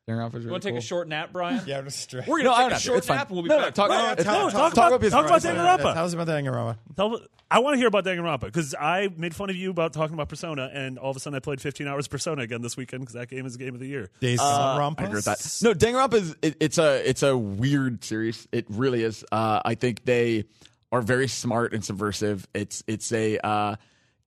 [0.07, 0.33] Do PSVR.
[0.35, 1.61] You You want to take a short nap, Brian?
[1.67, 2.27] yeah, I'm just straight.
[2.27, 3.17] We're No, gonna I take don't a short It's fine.
[3.19, 3.75] nap and we'll be No, no, back.
[3.75, 4.51] talk- Brian, it's No, fine.
[4.51, 5.55] talk, talk about, about talk about PSVR.
[5.79, 5.95] Danganronpa.
[5.95, 6.77] Tell us about Danganronpa.
[6.97, 10.15] Tell, I want to hear about Danganronpa because I made fun of you about talking
[10.15, 12.77] about Persona, and all of a sudden I played 15 hours of Persona again this
[12.77, 14.11] weekend because that game is the game of the year.
[14.21, 15.59] Days Uh, I agree with that.
[15.63, 18.49] No, Danganronpa is it, it's a it's a weird series.
[18.53, 19.25] It really is.
[19.31, 20.45] Uh, I think they
[20.91, 22.49] are very smart and subversive.
[22.55, 23.77] It's it's a uh,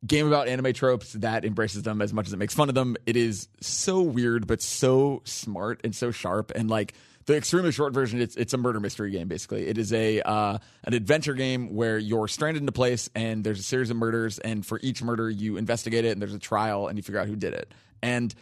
[0.05, 2.95] game about anime tropes that embraces them as much as it makes fun of them.
[3.05, 6.51] It is so weird, but so smart and so sharp.
[6.55, 6.93] And like
[7.25, 9.27] the extremely short version, it's it's a murder mystery game.
[9.27, 13.43] Basically, it is a uh, an adventure game where you're stranded in a place and
[13.43, 16.39] there's a series of murders, and for each murder you investigate it, and there's a
[16.39, 17.71] trial, and you figure out who did it.
[18.03, 18.33] And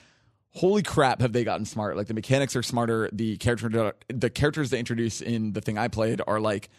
[0.55, 4.69] holy crap have they gotten smart like the mechanics are smarter the character the characters
[4.69, 6.69] they introduce in the thing i played are like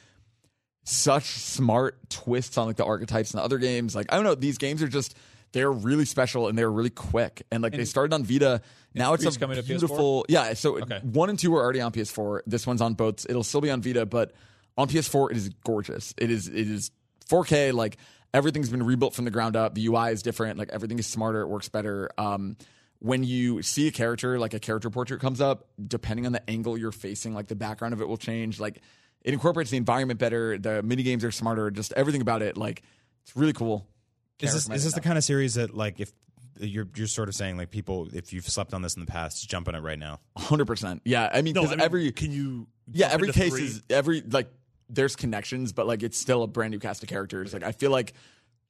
[0.85, 3.95] such smart twists on like the archetypes and the other games.
[3.97, 5.17] Like i don't know these games are just
[5.53, 7.47] they're really special and they're really quick.
[7.53, 8.61] And like they started on vita.
[8.93, 10.25] Now it's a coming to PS4?
[10.29, 11.01] yeah so Okay.
[11.03, 13.25] one and two are already on ps4 this one's on both.
[13.29, 14.33] It'll still be on vita but
[14.77, 16.13] on ps4 it is gorgeous.
[16.19, 16.91] It is it is
[17.31, 17.97] 4k like
[18.35, 19.75] everything's been rebuilt from the ground up.
[19.75, 20.59] The ui is different.
[20.59, 21.41] Like everything is smarter.
[21.41, 22.11] It works better.
[22.19, 22.57] Um
[22.99, 26.77] when you see a character like a character portrait comes up depending on the angle
[26.77, 28.59] you're facing like the background of it will change.
[28.61, 28.81] Like
[29.25, 32.83] it incorporates the environment better the mini games are smarter just everything about it like
[33.23, 33.87] it's really cool
[34.41, 36.13] Is this, Can't is this the kind of series that like if
[36.61, 39.49] you're you're sort of saying like people if you've slept on this in the past,
[39.49, 40.21] jump on it right now.
[40.39, 42.69] 100% yeah i mean No, because I mean, every can you?
[42.93, 43.65] yeah every case three?
[43.65, 44.49] is every like
[44.91, 47.91] there's connections but like it's still a brand new cast of characters like i feel
[47.91, 48.13] like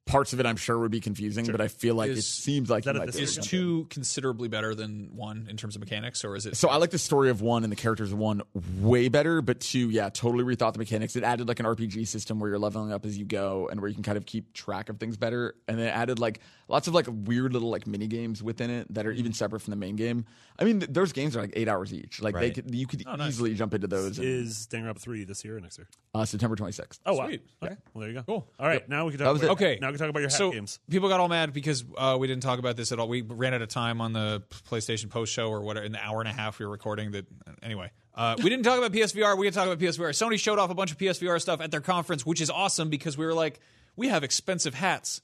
[0.05, 2.83] parts of it i'm sure would be confusing but i feel like it seems like
[2.83, 3.49] that you a might be dis- able Is to jump in.
[3.49, 6.55] two considerably better than one in terms of mechanics, or is it?
[6.57, 8.43] So I like the story of one and the characters of one
[8.79, 11.15] way better, but two, yeah, totally rethought the mechanics.
[11.15, 13.87] It added like an RPG system where you're leveling up as you go and where
[13.87, 15.55] you can kind of keep track of things better.
[15.67, 18.93] And then it added like lots of like weird little like mini games within it
[18.93, 20.25] that are even separate from the main game.
[20.59, 22.21] I mean, th- those games are like eight hours each.
[22.21, 23.29] Like they could, you could nice.
[23.29, 24.19] easily jump into those.
[24.19, 25.87] and- Is Danganronpa 3 this year or next year?
[26.13, 26.99] uh, September 26th.
[27.05, 27.25] Oh, wow.
[27.27, 27.41] Sweet.
[27.63, 27.75] Okay.
[27.93, 28.23] Well, there you go.
[28.23, 28.47] Cool.
[28.59, 28.87] All right.
[28.87, 29.63] Now we can talk That was about, it.
[29.63, 29.79] Okay.
[29.81, 30.79] Now we talk about your hat so games.
[30.89, 33.07] people got all mad because uh, we didn't talk about this at all.
[33.07, 36.19] We ran out of time on the PlayStation post show or whatever in the hour
[36.19, 37.11] and a half we were recording.
[37.11, 37.25] That
[37.63, 39.37] anyway, uh, we didn't talk about PSVR.
[39.37, 40.09] We didn't talk about PSVR.
[40.09, 43.17] Sony showed off a bunch of PSVR stuff at their conference, which is awesome because
[43.17, 43.59] we were like,
[43.95, 45.21] we have expensive hats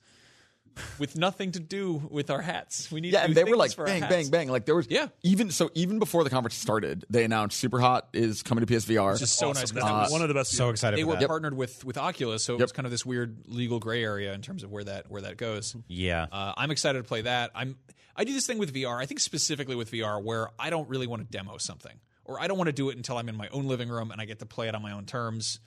[0.99, 2.91] with nothing to do with our hats.
[2.91, 4.49] We need Yeah, to and they were like bang, bang, bang.
[4.49, 5.07] Like there was Yeah.
[5.23, 9.13] even so even before the conference started, they announced Super Hot is coming to PSVR.
[9.13, 9.75] Which is so nice Awesome.
[9.75, 10.51] because That that was was one of the best.
[10.53, 11.27] So excited they were that.
[11.27, 12.65] partnered with with Oculus, so it Yep.
[12.65, 15.37] was kind of this weird legal gray area in terms of where that where that
[15.37, 15.75] goes.
[15.87, 16.27] Yeah.
[16.31, 17.51] Uh, I'm excited to play that.
[17.55, 17.77] I'm
[18.15, 18.97] I do this thing with VR.
[18.99, 22.47] I think specifically with VR where I don't really want to demo something, or I
[22.47, 24.39] don't want to do it until I'm in my own living room and I get
[24.39, 25.59] to play it on my own terms.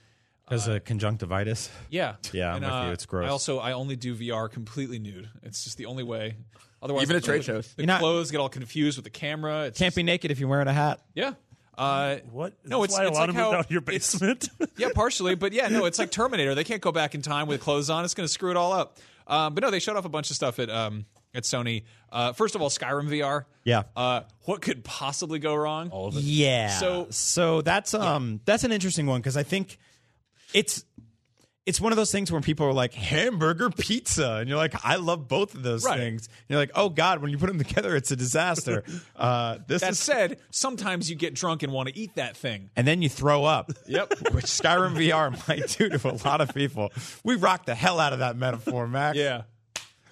[0.47, 1.70] Because of conjunctivitis.
[1.90, 2.92] Yeah, Yeah, I'm And, with uh, you.
[2.92, 3.26] It's gross.
[3.26, 5.28] I also I only do VR completely nude.
[5.42, 6.36] It's just the only way.
[6.82, 7.68] Otherwise, Even at the- trade shows.
[7.74, 9.62] the You're not- clothes get all confused with the camera.
[9.64, 11.01] It's Can't just- be naked if you're wearing a hat.
[11.14, 11.32] Yeah.
[11.78, 12.53] Uh, What?
[12.64, 14.12] No, That's it's- why it's a lot like of how moved out of your it's-
[14.12, 14.49] basement.
[14.76, 16.55] yeah, partially, but yeah, no, it's like Terminator.
[16.55, 18.05] They can't go back in time with clothes on.
[18.05, 18.99] It's going to screw it all up.
[19.26, 21.84] Um, but no, they showed off a bunch of stuff at um, at Sony.
[22.12, 23.47] Uh, first of all, Skyrim VR.
[23.64, 23.84] Yeah.
[23.97, 25.88] Uh, what could possibly go wrong?
[25.88, 26.22] All of it.
[26.22, 26.68] Yeah.
[26.78, 29.78] So- so that's um that's an interesting one because I think
[30.55, 30.84] it's
[31.66, 34.96] it's one of those things where people are like hamburger pizza, and you're like, I
[34.96, 35.98] love both of those Right.
[35.98, 36.26] things.
[36.26, 38.84] And you're like, oh god, when you put them together, it's a disaster.
[39.16, 42.68] uh, this That is, said, sometimes you get drunk and want to eat that thing.
[42.76, 43.72] and then you throw up.
[43.86, 44.11] Yep.
[44.32, 46.92] which Skyrim VR might do to a lot of people.
[47.24, 49.16] We rocked the hell out of that metaphor, Max.
[49.16, 49.42] Yeah.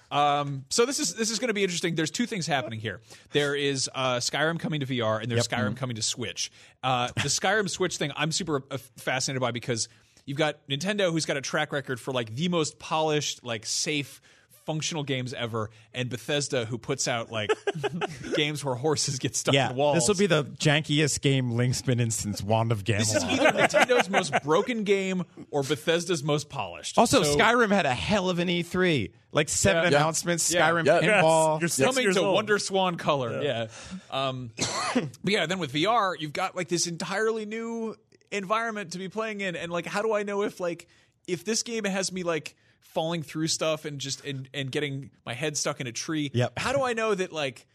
[0.09, 1.95] Um, so this is this is going to be interesting.
[1.95, 2.99] There's two things happening here.
[3.31, 6.51] There is uh, Skyrim coming to VR, and there's Skyrim coming to Switch.
[6.83, 9.87] Uh, the Skyrim Switch thing, I'm super uh, fascinated by because
[10.25, 14.21] you've got Nintendo, who's got a track record for like the most polished, like safe,
[14.65, 17.49] functional games ever, and Bethesda, who puts out like
[18.35, 19.95] games where horses get stuck Yeah, in walls.
[19.97, 22.99] this will be the jankiest game Link's been in since Wand of Gamelon.
[22.99, 26.97] This is either Nintendo's most broken game or Bethesda's most polished.
[26.97, 29.11] Also, So- Skyrim had a hell of an E3.
[29.33, 29.97] Like seven Yeah.
[29.97, 30.69] announcements, Yeah.
[30.69, 31.01] Skyrim Yeah.
[31.01, 31.59] pinball.
[31.59, 32.35] You're coming to old.
[32.35, 33.41] Wonder Swan color.
[33.43, 33.67] Yeah.
[34.11, 34.51] Um,
[34.93, 37.95] but yeah, then with VR, you've got like this entirely new
[38.33, 40.87] environment to be playing in, and like, how do I know if like
[41.27, 45.33] if this game has me like falling through stuff and just and and getting my
[45.33, 46.31] head stuck in a tree?
[46.33, 46.59] Yep.
[46.59, 47.65] How do I know that like?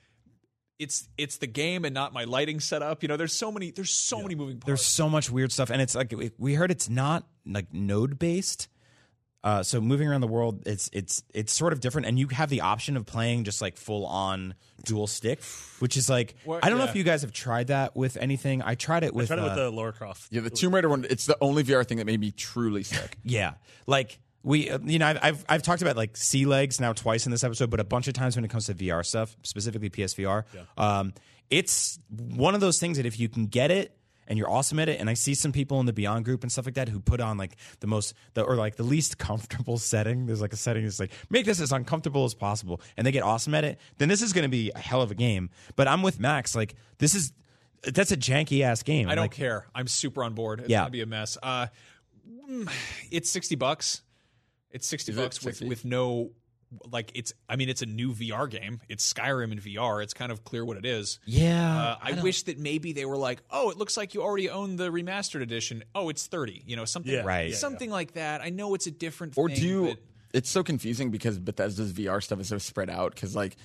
[0.78, 3.02] It's it's the game and not my lighting setup.
[3.02, 4.66] You know, there's so many there's so many moving parts.
[4.66, 8.16] There's so much weird stuff, and it's like we- we heard it's not like node
[8.16, 8.68] based.
[9.44, 12.50] Uh, so moving around the world, it's it's it's sort of different, and you have
[12.50, 15.40] the option of playing just like full on dual stick,
[15.78, 16.90] which is like What- I don't know yeah.
[16.90, 18.62] if you guys have tried that with anything.
[18.62, 20.28] I tried it with Tried it with uh, the Lara Croft.
[20.32, 21.06] Yeah, the Tomb Raider one.
[21.08, 23.16] It's the only VR thing that made me truly sick.
[23.24, 23.54] Yeah,
[23.86, 27.24] like we, uh, you know, I've, I've I've talked about like sea legs now twice
[27.26, 29.90] in this episode, but a bunch of times when it comes to VR stuff, specifically
[29.90, 30.44] PSVR,
[30.76, 31.12] um,
[31.50, 33.94] it's one of those things that if you can get it
[34.28, 36.52] and you're awesome at it, and I see some people in the Beyond group and
[36.52, 39.78] stuff like that who put on like the most, the, or like the least comfortable
[39.78, 40.26] setting.
[40.26, 43.24] There's like a setting that's like make this as uncomfortable as possible, and they get
[43.24, 43.80] awesome at it.
[43.98, 45.50] Then this is going to be a hell of a game.
[45.74, 46.54] But I'm with Max.
[46.54, 47.32] Like this is.
[47.84, 49.08] That's a janky ass game.
[49.08, 49.66] I don't Like, care.
[49.72, 50.58] I'm super on board.
[50.60, 50.80] It's Yeah.
[50.80, 51.38] gonna be a mess.
[51.40, 51.68] Uh,
[52.50, 52.68] mm,
[53.12, 54.02] it's sixty bucks.
[54.72, 56.32] It's sixty Is it bucks with with no
[56.90, 57.32] like it's.
[57.48, 58.80] I mean, it's a new VR game.
[58.88, 60.02] It's Skyrim in VR.
[60.02, 61.18] It's kind of clear what it is.
[61.24, 64.50] Yeah, Uh, I, wish that maybe they were like, oh, it looks like you already
[64.50, 65.84] own the remastered edition.
[65.94, 66.62] Oh, it's thirty.
[66.66, 67.22] You know, something Yeah.
[67.22, 67.54] Right.
[67.54, 68.40] something like that.
[68.42, 69.36] I know it's a different.
[69.38, 69.84] Or thing, do you?
[69.88, 69.98] but-
[70.34, 73.14] It's so confusing because Bethesda's VR stuff is so spread out.
[73.14, 73.56] Because like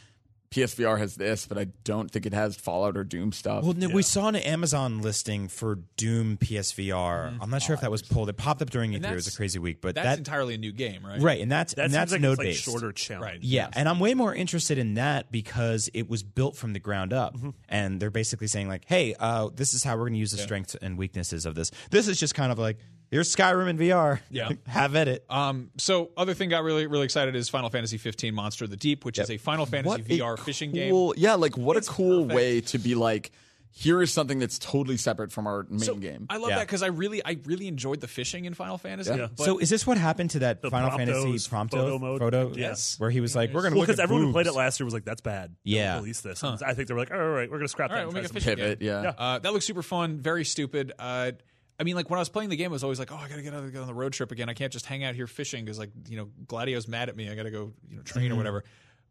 [0.53, 3.63] PSVR has this, but I don't think it has Fallout or Doom stuff.
[3.63, 7.37] Well, no, we saw an Amazon listing for Doom PSVR.
[7.41, 8.29] I'm not sure if that was pulled.
[8.29, 9.03] It popped up during E3.
[9.11, 11.19] It was a crazy week, but that's that entirely a new game, right?
[11.21, 12.63] right, and that's That and that's like node it's like based.
[12.63, 13.23] shorter challenge.
[13.23, 13.39] Right.
[13.41, 17.13] Yeah, and I'm way more interested in that because it was built from the ground
[17.13, 17.49] up, Mm-hmm.
[17.69, 20.37] and they're basically saying like, "Hey, uh, this is how we're going to use the
[20.37, 22.77] strengths and weaknesses of this." This is just kind of like
[23.13, 24.19] here's Skyrim in VR.
[24.29, 24.49] Yeah.
[24.67, 25.23] have at it.
[25.29, 28.77] Um, so other thing got really really excited is Final Fantasy 15 Monster of the
[28.77, 30.91] Deep, which is a Final Fantasy what a VR fishing game.
[30.91, 32.35] cool, Yeah, like what It's a cool perfect.
[32.35, 33.31] way to be like,
[33.75, 36.27] here is something that's totally separate from our main So, game.
[36.29, 36.57] I love Yeah.
[36.57, 39.09] that because I really, I really enjoyed the fishing in Final Fantasy.
[39.15, 39.29] Yeah.
[39.35, 42.55] So is this what happened to that The Final Promptos Fantasy photo Prompto mode?
[42.57, 42.99] Yes.
[42.99, 44.85] where he was like, "We're going to Well, because everyone who played it last year
[44.85, 45.95] was like, "That's bad." Don't Yeah.
[45.95, 46.43] release this.
[46.43, 48.03] And I think they were like, "All right, we're going to scrap All that." right,
[48.05, 48.87] and we'll make a something." fishing Pivot, game.
[48.89, 49.13] yeah.
[49.17, 50.91] Uh, that looks super fun, very stupid.
[50.99, 51.31] Uh,
[51.79, 53.27] I mean, like when I was playing the game, I was always like, "Oh, I
[53.27, 54.47] gotta get, out, get on the road trip again.
[54.49, 57.29] I can't just hang out here fishing because, like, you know, Gladio's mad at me.
[57.29, 58.33] I gotta go, you know, train Mm-hmm.
[58.33, 58.63] or whatever."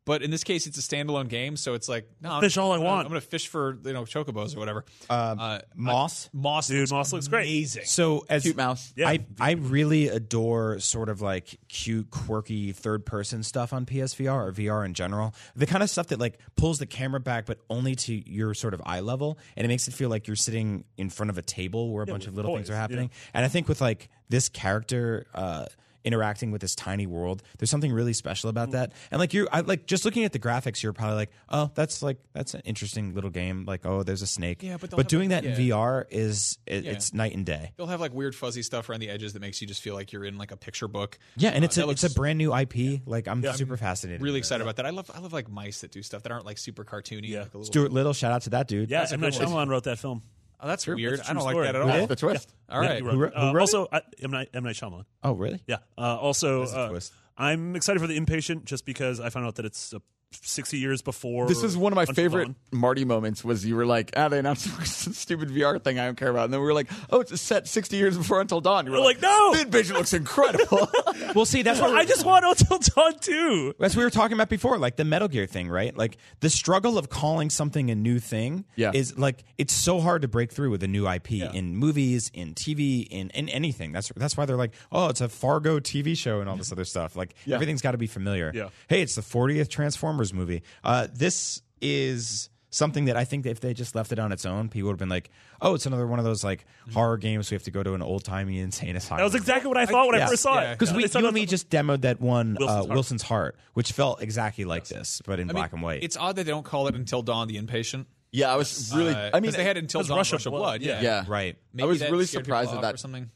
[0.05, 2.73] But in this case, it's a standalone game, so it's like, no, I'm- Fish all
[2.73, 3.07] I I'm gonna- want.
[3.07, 4.85] I'm gonna fish for you know chocobos or whatever.
[5.09, 6.29] uh, Moss.
[6.33, 7.43] Moss, Dude, Moss looks great.
[7.47, 7.85] amazing.
[7.85, 8.93] So as Cute mouse.
[8.97, 9.09] Yeah.
[9.09, 14.53] I I really adore sort of like cute, quirky third person stuff on PSVR or
[14.53, 15.35] VR in general.
[15.55, 18.75] The kind of stuff that like pulls the camera back, but only to your sort
[18.75, 21.43] of eye level, and it makes it feel like you're sitting in front of a
[21.43, 23.11] table where a bunch of little things are happening.
[23.35, 25.27] And I think with like this character.
[25.33, 25.67] uh
[26.05, 28.73] interacting with this tiny world there's something really special about Mm.
[28.73, 31.71] that and like you're I, like just looking at the graphics you're probably like oh
[31.75, 35.09] that's like that's an interesting little game like oh there's a snake Yeah, but but
[35.09, 36.93] doing like- that in vr is it, Yeah.
[36.93, 39.61] it's night and day They'll have like weird fuzzy stuff around the edges that makes
[39.61, 41.19] you just feel like you're in like a picture book.
[41.37, 43.03] Yeah, and Uh, it's a that it's a brand new IP.
[43.07, 44.21] Like I'm super fascinated.
[44.21, 44.39] really with it.
[44.41, 44.87] excited about that.
[44.87, 47.29] I love I love like mice that do stuff that aren't like super cartoony.
[47.29, 47.41] Yeah.
[47.43, 48.91] like a little, Stuart Little, shout out to that dude.
[48.91, 49.67] Yeah, That's a M Night good one.
[49.67, 50.23] Shyamalan wrote that film.
[50.63, 51.19] Oh, that's weird.
[51.19, 51.67] That's a I don't true like story.
[51.67, 51.89] that at all.
[51.89, 52.55] That's the twist.
[52.71, 52.97] All Yeah, right.
[52.99, 53.25] he wrote Who it.
[53.25, 55.05] wrote- who Uh, wrote also, I, M Night M Night Shyamalan.
[55.25, 55.61] Oh, really?
[55.67, 55.79] Yeah.
[55.99, 57.13] Uh, also, a uh, twist.
[57.37, 59.99] I'm excited for the Inpatient just because I found out that it's uh,
[60.43, 61.47] 60 years before.
[61.49, 62.57] This is one of my Until favorite Dawn.
[62.73, 63.45] Marty moments.
[63.45, 66.45] Was you were like, ah, they announced some stupid VR thing I don't care about,
[66.45, 68.87] and then we were like, oh, it's set 60 years before Until Dawn.
[68.87, 69.55] You were We're like, no!
[69.55, 70.89] the Invasion looks incredible.
[71.35, 73.75] Well, see, that's what I just want Until Dawn too.
[73.81, 75.97] as we were talking about before, like the Metal Gear thing, right?
[75.97, 78.91] Like the struggle of calling something a new thing Yeah.
[78.93, 82.55] is like it's so hard to break through with a new IP in movies, in
[82.55, 83.93] TV, in, in anything.
[83.93, 86.85] That's that's why they're like, oh, it's a Fargo TV show and all this other
[86.85, 87.17] stuff.
[87.17, 88.53] Like everything's got to be familiar.
[88.55, 88.69] Yeah.
[88.89, 90.63] Hey, it's the 40th Transformers movie.
[90.85, 94.47] Uh, this is something that I think that if they just left it on its
[94.47, 97.51] own, people would have been like, "Oh, it's another one of those like horror games.
[97.51, 99.87] We have to go to an old timey insane asylum." That was exactly what I
[99.87, 100.73] thought when I first saw Yeah.
[100.73, 100.79] it.
[100.79, 102.89] because we you and me just demoed that one Wilson's uh, Heart.
[102.91, 106.03] Wilson's Heart, which felt exactly like this, but in I mean, black and white.
[106.03, 108.07] It's odd that they don't call it Until Dawn the Inpatient.
[108.31, 109.15] Yeah, I was really.
[109.15, 110.83] Uh, I mean, they had Until Dawn Rush Rush, of of Blood, Blood.
[110.83, 111.57] Yeah, yeah, right.
[111.75, 113.31] Maybe I was really surprised at that that or something.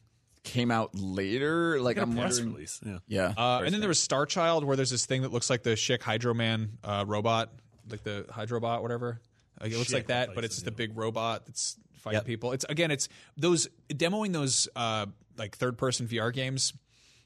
[0.47, 1.79] Came out later.
[1.81, 2.55] Like Like a I'm press wondering.
[2.55, 2.81] release.
[2.85, 2.99] Yeah.
[3.09, 5.63] Yeah, Uh, and then there was Star Child, where there's this thing that looks like
[5.63, 7.53] the Schick Hydro Man uh, robot,
[7.91, 9.21] like the Hydrobot, whatever.
[9.61, 12.19] Like, it looks Schick, like that, but it's you just a big robot that's fighting
[12.19, 12.25] Yep.
[12.27, 12.53] people.
[12.53, 15.07] It's again, it's those demoing those uh,
[15.37, 16.73] like third person VR games.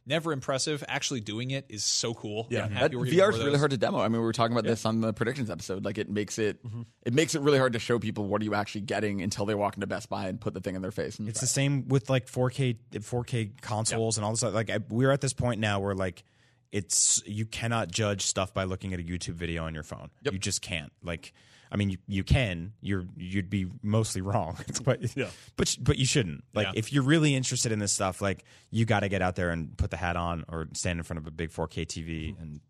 [0.07, 0.83] Never impressive.
[0.89, 2.47] Actually doing it is so cool.
[2.51, 2.65] Yeah.
[2.65, 3.59] I'm That we're VR is really those.
[3.59, 3.99] hard to demo.
[3.99, 5.85] I mean, we were talking about this on the predictions episode.
[5.85, 6.83] Like, it makes it mm-hmm.
[7.03, 9.55] it makes it really hard to show people what are you actually getting until they
[9.55, 11.19] walk into Best Buy and put the thing in their face.
[11.19, 14.43] And It's the same with like 4K 4K consoles and all this.
[14.43, 16.25] Like I, we're at this point now where like
[16.73, 20.11] it's you cannot judge stuff by looking at a YouTube video on your phone.
[20.23, 20.93] You just can't.
[21.03, 21.33] Like
[21.73, 22.73] I mean, you, you can.
[22.81, 25.29] You're you'd be mostly wrong, but Yeah.
[25.57, 26.43] but but you shouldn't.
[26.53, 26.73] Like Yeah.
[26.77, 29.77] if you're really interested in this stuff, like you got to get out there and
[29.77, 32.43] put the hat on or stand in front of a big 4K TV mm-hmm.
[32.43, 32.61] and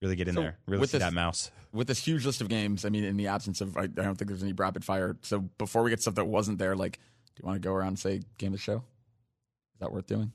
[0.00, 0.58] really get in So there.
[0.66, 1.50] Really with see this- that mouse.
[1.72, 4.14] with this huge list of games, I mean, in the absence of, I, I don't
[4.16, 5.16] think there's any rapid fire.
[5.22, 6.98] So before we get stuff that wasn't there, like,
[7.34, 8.76] do you want to go around and say game of the show?
[8.76, 10.30] Is that worth doing?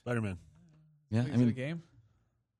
[0.00, 0.38] Spider Man.
[1.10, 1.82] Yeah, I it a mean, game.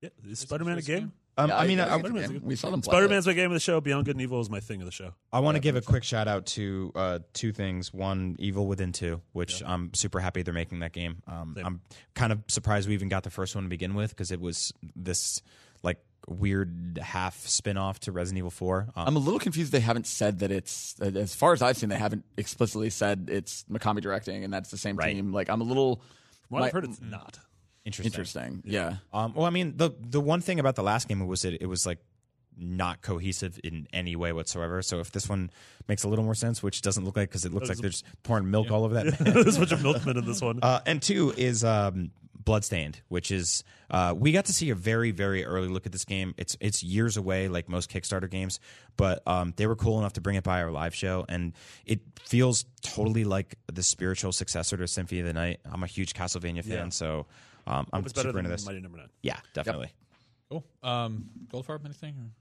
[0.01, 1.11] Yeah, is Spider Man a game?
[1.39, 2.81] Um, yeah, I mean, I, I, think it's we saw them.
[2.81, 3.79] Spider Man's my game of the show.
[3.79, 5.13] Beyond Good and Evil is my thing of the show.
[5.31, 7.93] I want to give a quick shout out to uh, two things.
[7.93, 11.21] One, Evil Within Two, which I'm super happy they're making that game.
[11.27, 11.81] Um, I'm
[12.15, 14.73] kind of surprised we even got the first one to begin with because it was
[14.95, 15.41] this
[15.83, 18.87] like weird half spin off to Resident Evil Four.
[18.95, 19.71] Um, I'm a little confused.
[19.71, 23.63] They haven't said that it's, as far as I've seen, they haven't explicitly said it's
[23.71, 25.13] Mikami directing and that's the same Right.
[25.13, 25.31] team.
[25.31, 26.03] Like, I'm a little From
[26.49, 27.39] what I've heard, it's not.
[27.87, 28.05] Interesting.
[28.05, 28.61] interesting.
[28.65, 28.97] Yeah.
[29.13, 31.67] Um, well, I mean, the the one thing about the last game was that it
[31.67, 31.99] was like
[32.59, 34.81] not cohesive in any way whatsoever.
[34.81, 35.51] So if this one
[35.87, 38.49] makes a little more sense, which doesn't look like because it looks like there's pouring
[38.49, 39.17] milk all over that.
[39.19, 40.59] There's a bunch of milkmen in this one.
[40.63, 45.11] Uh, and two is um, Bloodstained, which is uh, we got to see a very
[45.11, 46.33] very early look at this game.
[46.37, 48.59] It's it's years away, like most Kickstarter games,
[48.95, 51.53] but um, they were cool enough to bring it by our live show, and
[51.85, 55.59] it feels totally like the spiritual successor to Symphony of the Night.
[55.71, 56.89] I'm a huge Castlevania fan, Yeah.
[56.89, 57.25] so
[57.67, 58.65] um, I'm it's better super than into this.
[58.65, 59.09] Mighty Number Nine.
[59.21, 59.91] Yeah, definitely.
[60.49, 60.65] Cool.
[60.83, 62.15] Um, Goldfarb, anything?
[62.19, 62.31] or-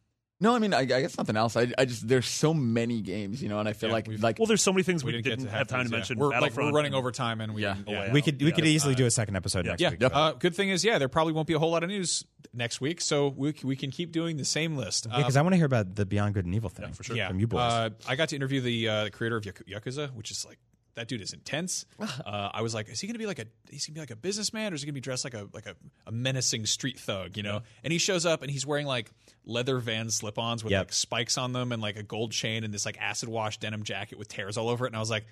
[0.41, 1.57] No, I mean, I, I guess nothing else.
[1.57, 4.23] I, I just, there's so many games, you know, and I feel Yeah, like, we've-
[4.23, 5.85] like, Well, there's so many things we, We didn't, didn't, get to have time to
[5.85, 5.97] these, yeah.
[5.99, 6.19] mention.
[6.19, 7.75] We're, like, we're Battlefront running and- over time, and we Yeah.
[7.75, 8.13] can- Yeah.
[8.13, 9.91] We could we could easily do a second episode next Yeah.
[9.91, 10.03] week.
[10.05, 12.81] Uh, good thing is, yeah, there probably won't be a whole lot of news next
[12.81, 15.07] week, so we, c- we can keep doing the same list.
[15.11, 17.17] Yeah, because I want to hear about the Beyond Good and Evil thing for sure.
[17.17, 17.61] yeah, from you boys.
[17.61, 20.59] Uh, I got to interview the uh, the creator of Yaku- Yakuza, which is like
[20.97, 21.87] that dude is intense.
[22.01, 24.17] uh, I was like, is he gonna be like a he's gonna be like a
[24.17, 27.37] businessman, or is he gonna be dressed like a like a, a menacing street thug?
[27.37, 27.63] You know?
[27.85, 29.11] And he shows up and he's wearing like
[29.45, 30.81] leather Van slip-ons with Yep.
[30.81, 33.83] like spikes on them and like a gold chain and this like acid wash denim
[33.85, 34.89] jacket with tears all over it.
[34.89, 35.25] And I was like.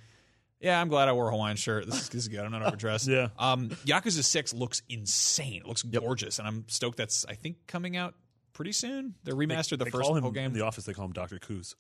[0.61, 1.85] Yeah, I'm glad I wore a Hawaiian shirt.
[1.85, 2.41] This is, this is good.
[2.41, 3.07] I'm not overdressed.
[3.07, 3.29] Yeah.
[3.39, 5.57] Um, Yakuza Six looks insane.
[5.61, 6.97] It looks gorgeous, and I'm stoked.
[6.97, 8.15] That's I think coming out
[8.55, 9.15] pretty soon.
[9.25, 10.47] They remastered the They first whole game.
[10.47, 10.85] in the office.
[10.85, 11.75] They call him Doctor Coos.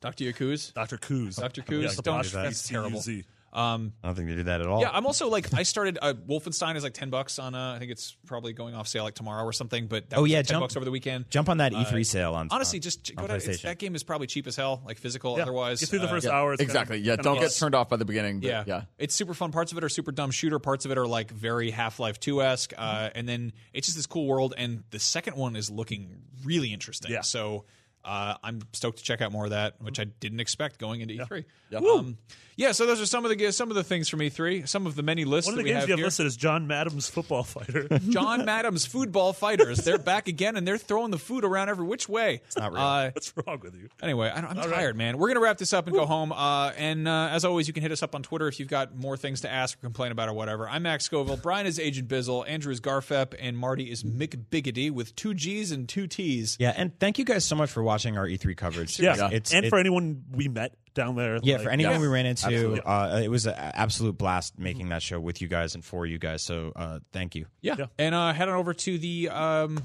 [0.00, 0.72] Doctor Yakuz.
[0.74, 1.36] Doctor Coos.
[1.36, 1.62] Dr.
[1.62, 1.82] Coos.
[1.96, 3.00] Yeah, Don't- the that's terrible.
[3.00, 3.24] C-U-Z.
[3.54, 4.80] Um, I don't think they did that at all.
[4.80, 5.96] yeah, I'm also like I started.
[6.02, 7.54] Uh, Wolfenstein is like ten bucks on.
[7.54, 9.86] Uh, I think it's probably going off sale like tomorrow or something.
[9.86, 11.30] But that Oh, was, yeah, like, ten jump- bucks over the weekend.
[11.30, 14.02] Jump on that E3 sale on Honestly, just on go to it's, that game is
[14.02, 15.36] probably cheap as hell, like physical.
[15.36, 15.42] Yeah.
[15.44, 16.52] Otherwise, Get through the uh, first yeah, hour.
[16.54, 16.98] it's kinda- exactly.
[16.98, 18.40] Yeah, kinda don't get turned off by the beginning.
[18.40, 18.64] But Yeah.
[18.66, 18.82] yeah.
[18.98, 19.52] It's super fun.
[19.52, 20.58] Parts of it are super dumb shooter.
[20.58, 22.72] Parts of it are like very Half Life 2 esque.
[22.76, 24.54] Uh, and then it's just this cool world.
[24.58, 27.12] And the second one is looking really interesting.
[27.12, 27.20] Yeah.
[27.20, 27.66] So
[28.04, 31.14] uh, I'm stoked to check out more of that, which I didn't expect going into
[31.14, 31.44] E3.
[31.70, 31.78] Yeah.
[31.78, 32.18] Um,
[32.56, 32.72] yeah.
[32.72, 34.68] So those are some of the some of the things from E3.
[34.68, 36.06] Some of the many lists One of that the we games have you have here.
[36.06, 37.88] listed is John Madam's football fighter.
[38.10, 39.78] John Madam's Foodball Fighters.
[39.78, 42.42] They're back again, and they're throwing the food around every which way.
[42.46, 42.82] It's not real.
[42.82, 43.88] Uh, What's wrong with you?
[44.02, 44.74] Anyway, I don't, I'm All right.
[44.74, 45.18] tired, man.
[45.18, 46.30] We're gonna wrap this up and go home.
[46.30, 48.94] Uh, and uh, as always, you can hit us up on Twitter if you've got
[48.96, 50.68] more things to ask or complain about or whatever.
[50.68, 51.38] I'm Max Scoville.
[51.38, 52.48] Brian is Agent Bizzle.
[52.48, 56.56] Andrew is Garfep, and Marty is Mick Biggity with two G's and two T's.
[56.60, 58.98] Yeah, and thank you guys so much for watching our E3 coverage.
[58.98, 61.38] Yeah, it's and it- for anyone we met down there.
[61.42, 62.00] yeah, like- for anyone Yeah.
[62.00, 65.74] we ran into, uh, it was an absolute blast making that show with you guys
[65.74, 66.42] and for you guys.
[66.42, 67.46] So uh, thank you.
[67.60, 67.74] Yeah.
[67.78, 67.86] Yeah.
[67.98, 69.78] And uh, head on over to the um,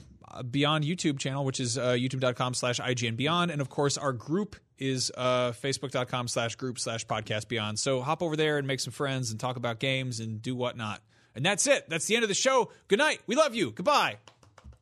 [0.52, 3.49] Beyond YouTube channel, which is uh, youtube.com slash IGN Beyond.
[3.49, 7.80] And of course, our group is uh, facebook.com slash group slash podcast beyond.
[7.80, 11.02] So hop over there and make some friends and talk about games and do whatnot.
[11.36, 11.90] And that's it.
[11.90, 12.72] That's the end of the show.
[12.88, 13.22] Good night.
[13.27, 13.72] We love you.
[13.72, 14.18] Goodbye.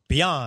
[0.10, 0.46] Beyond.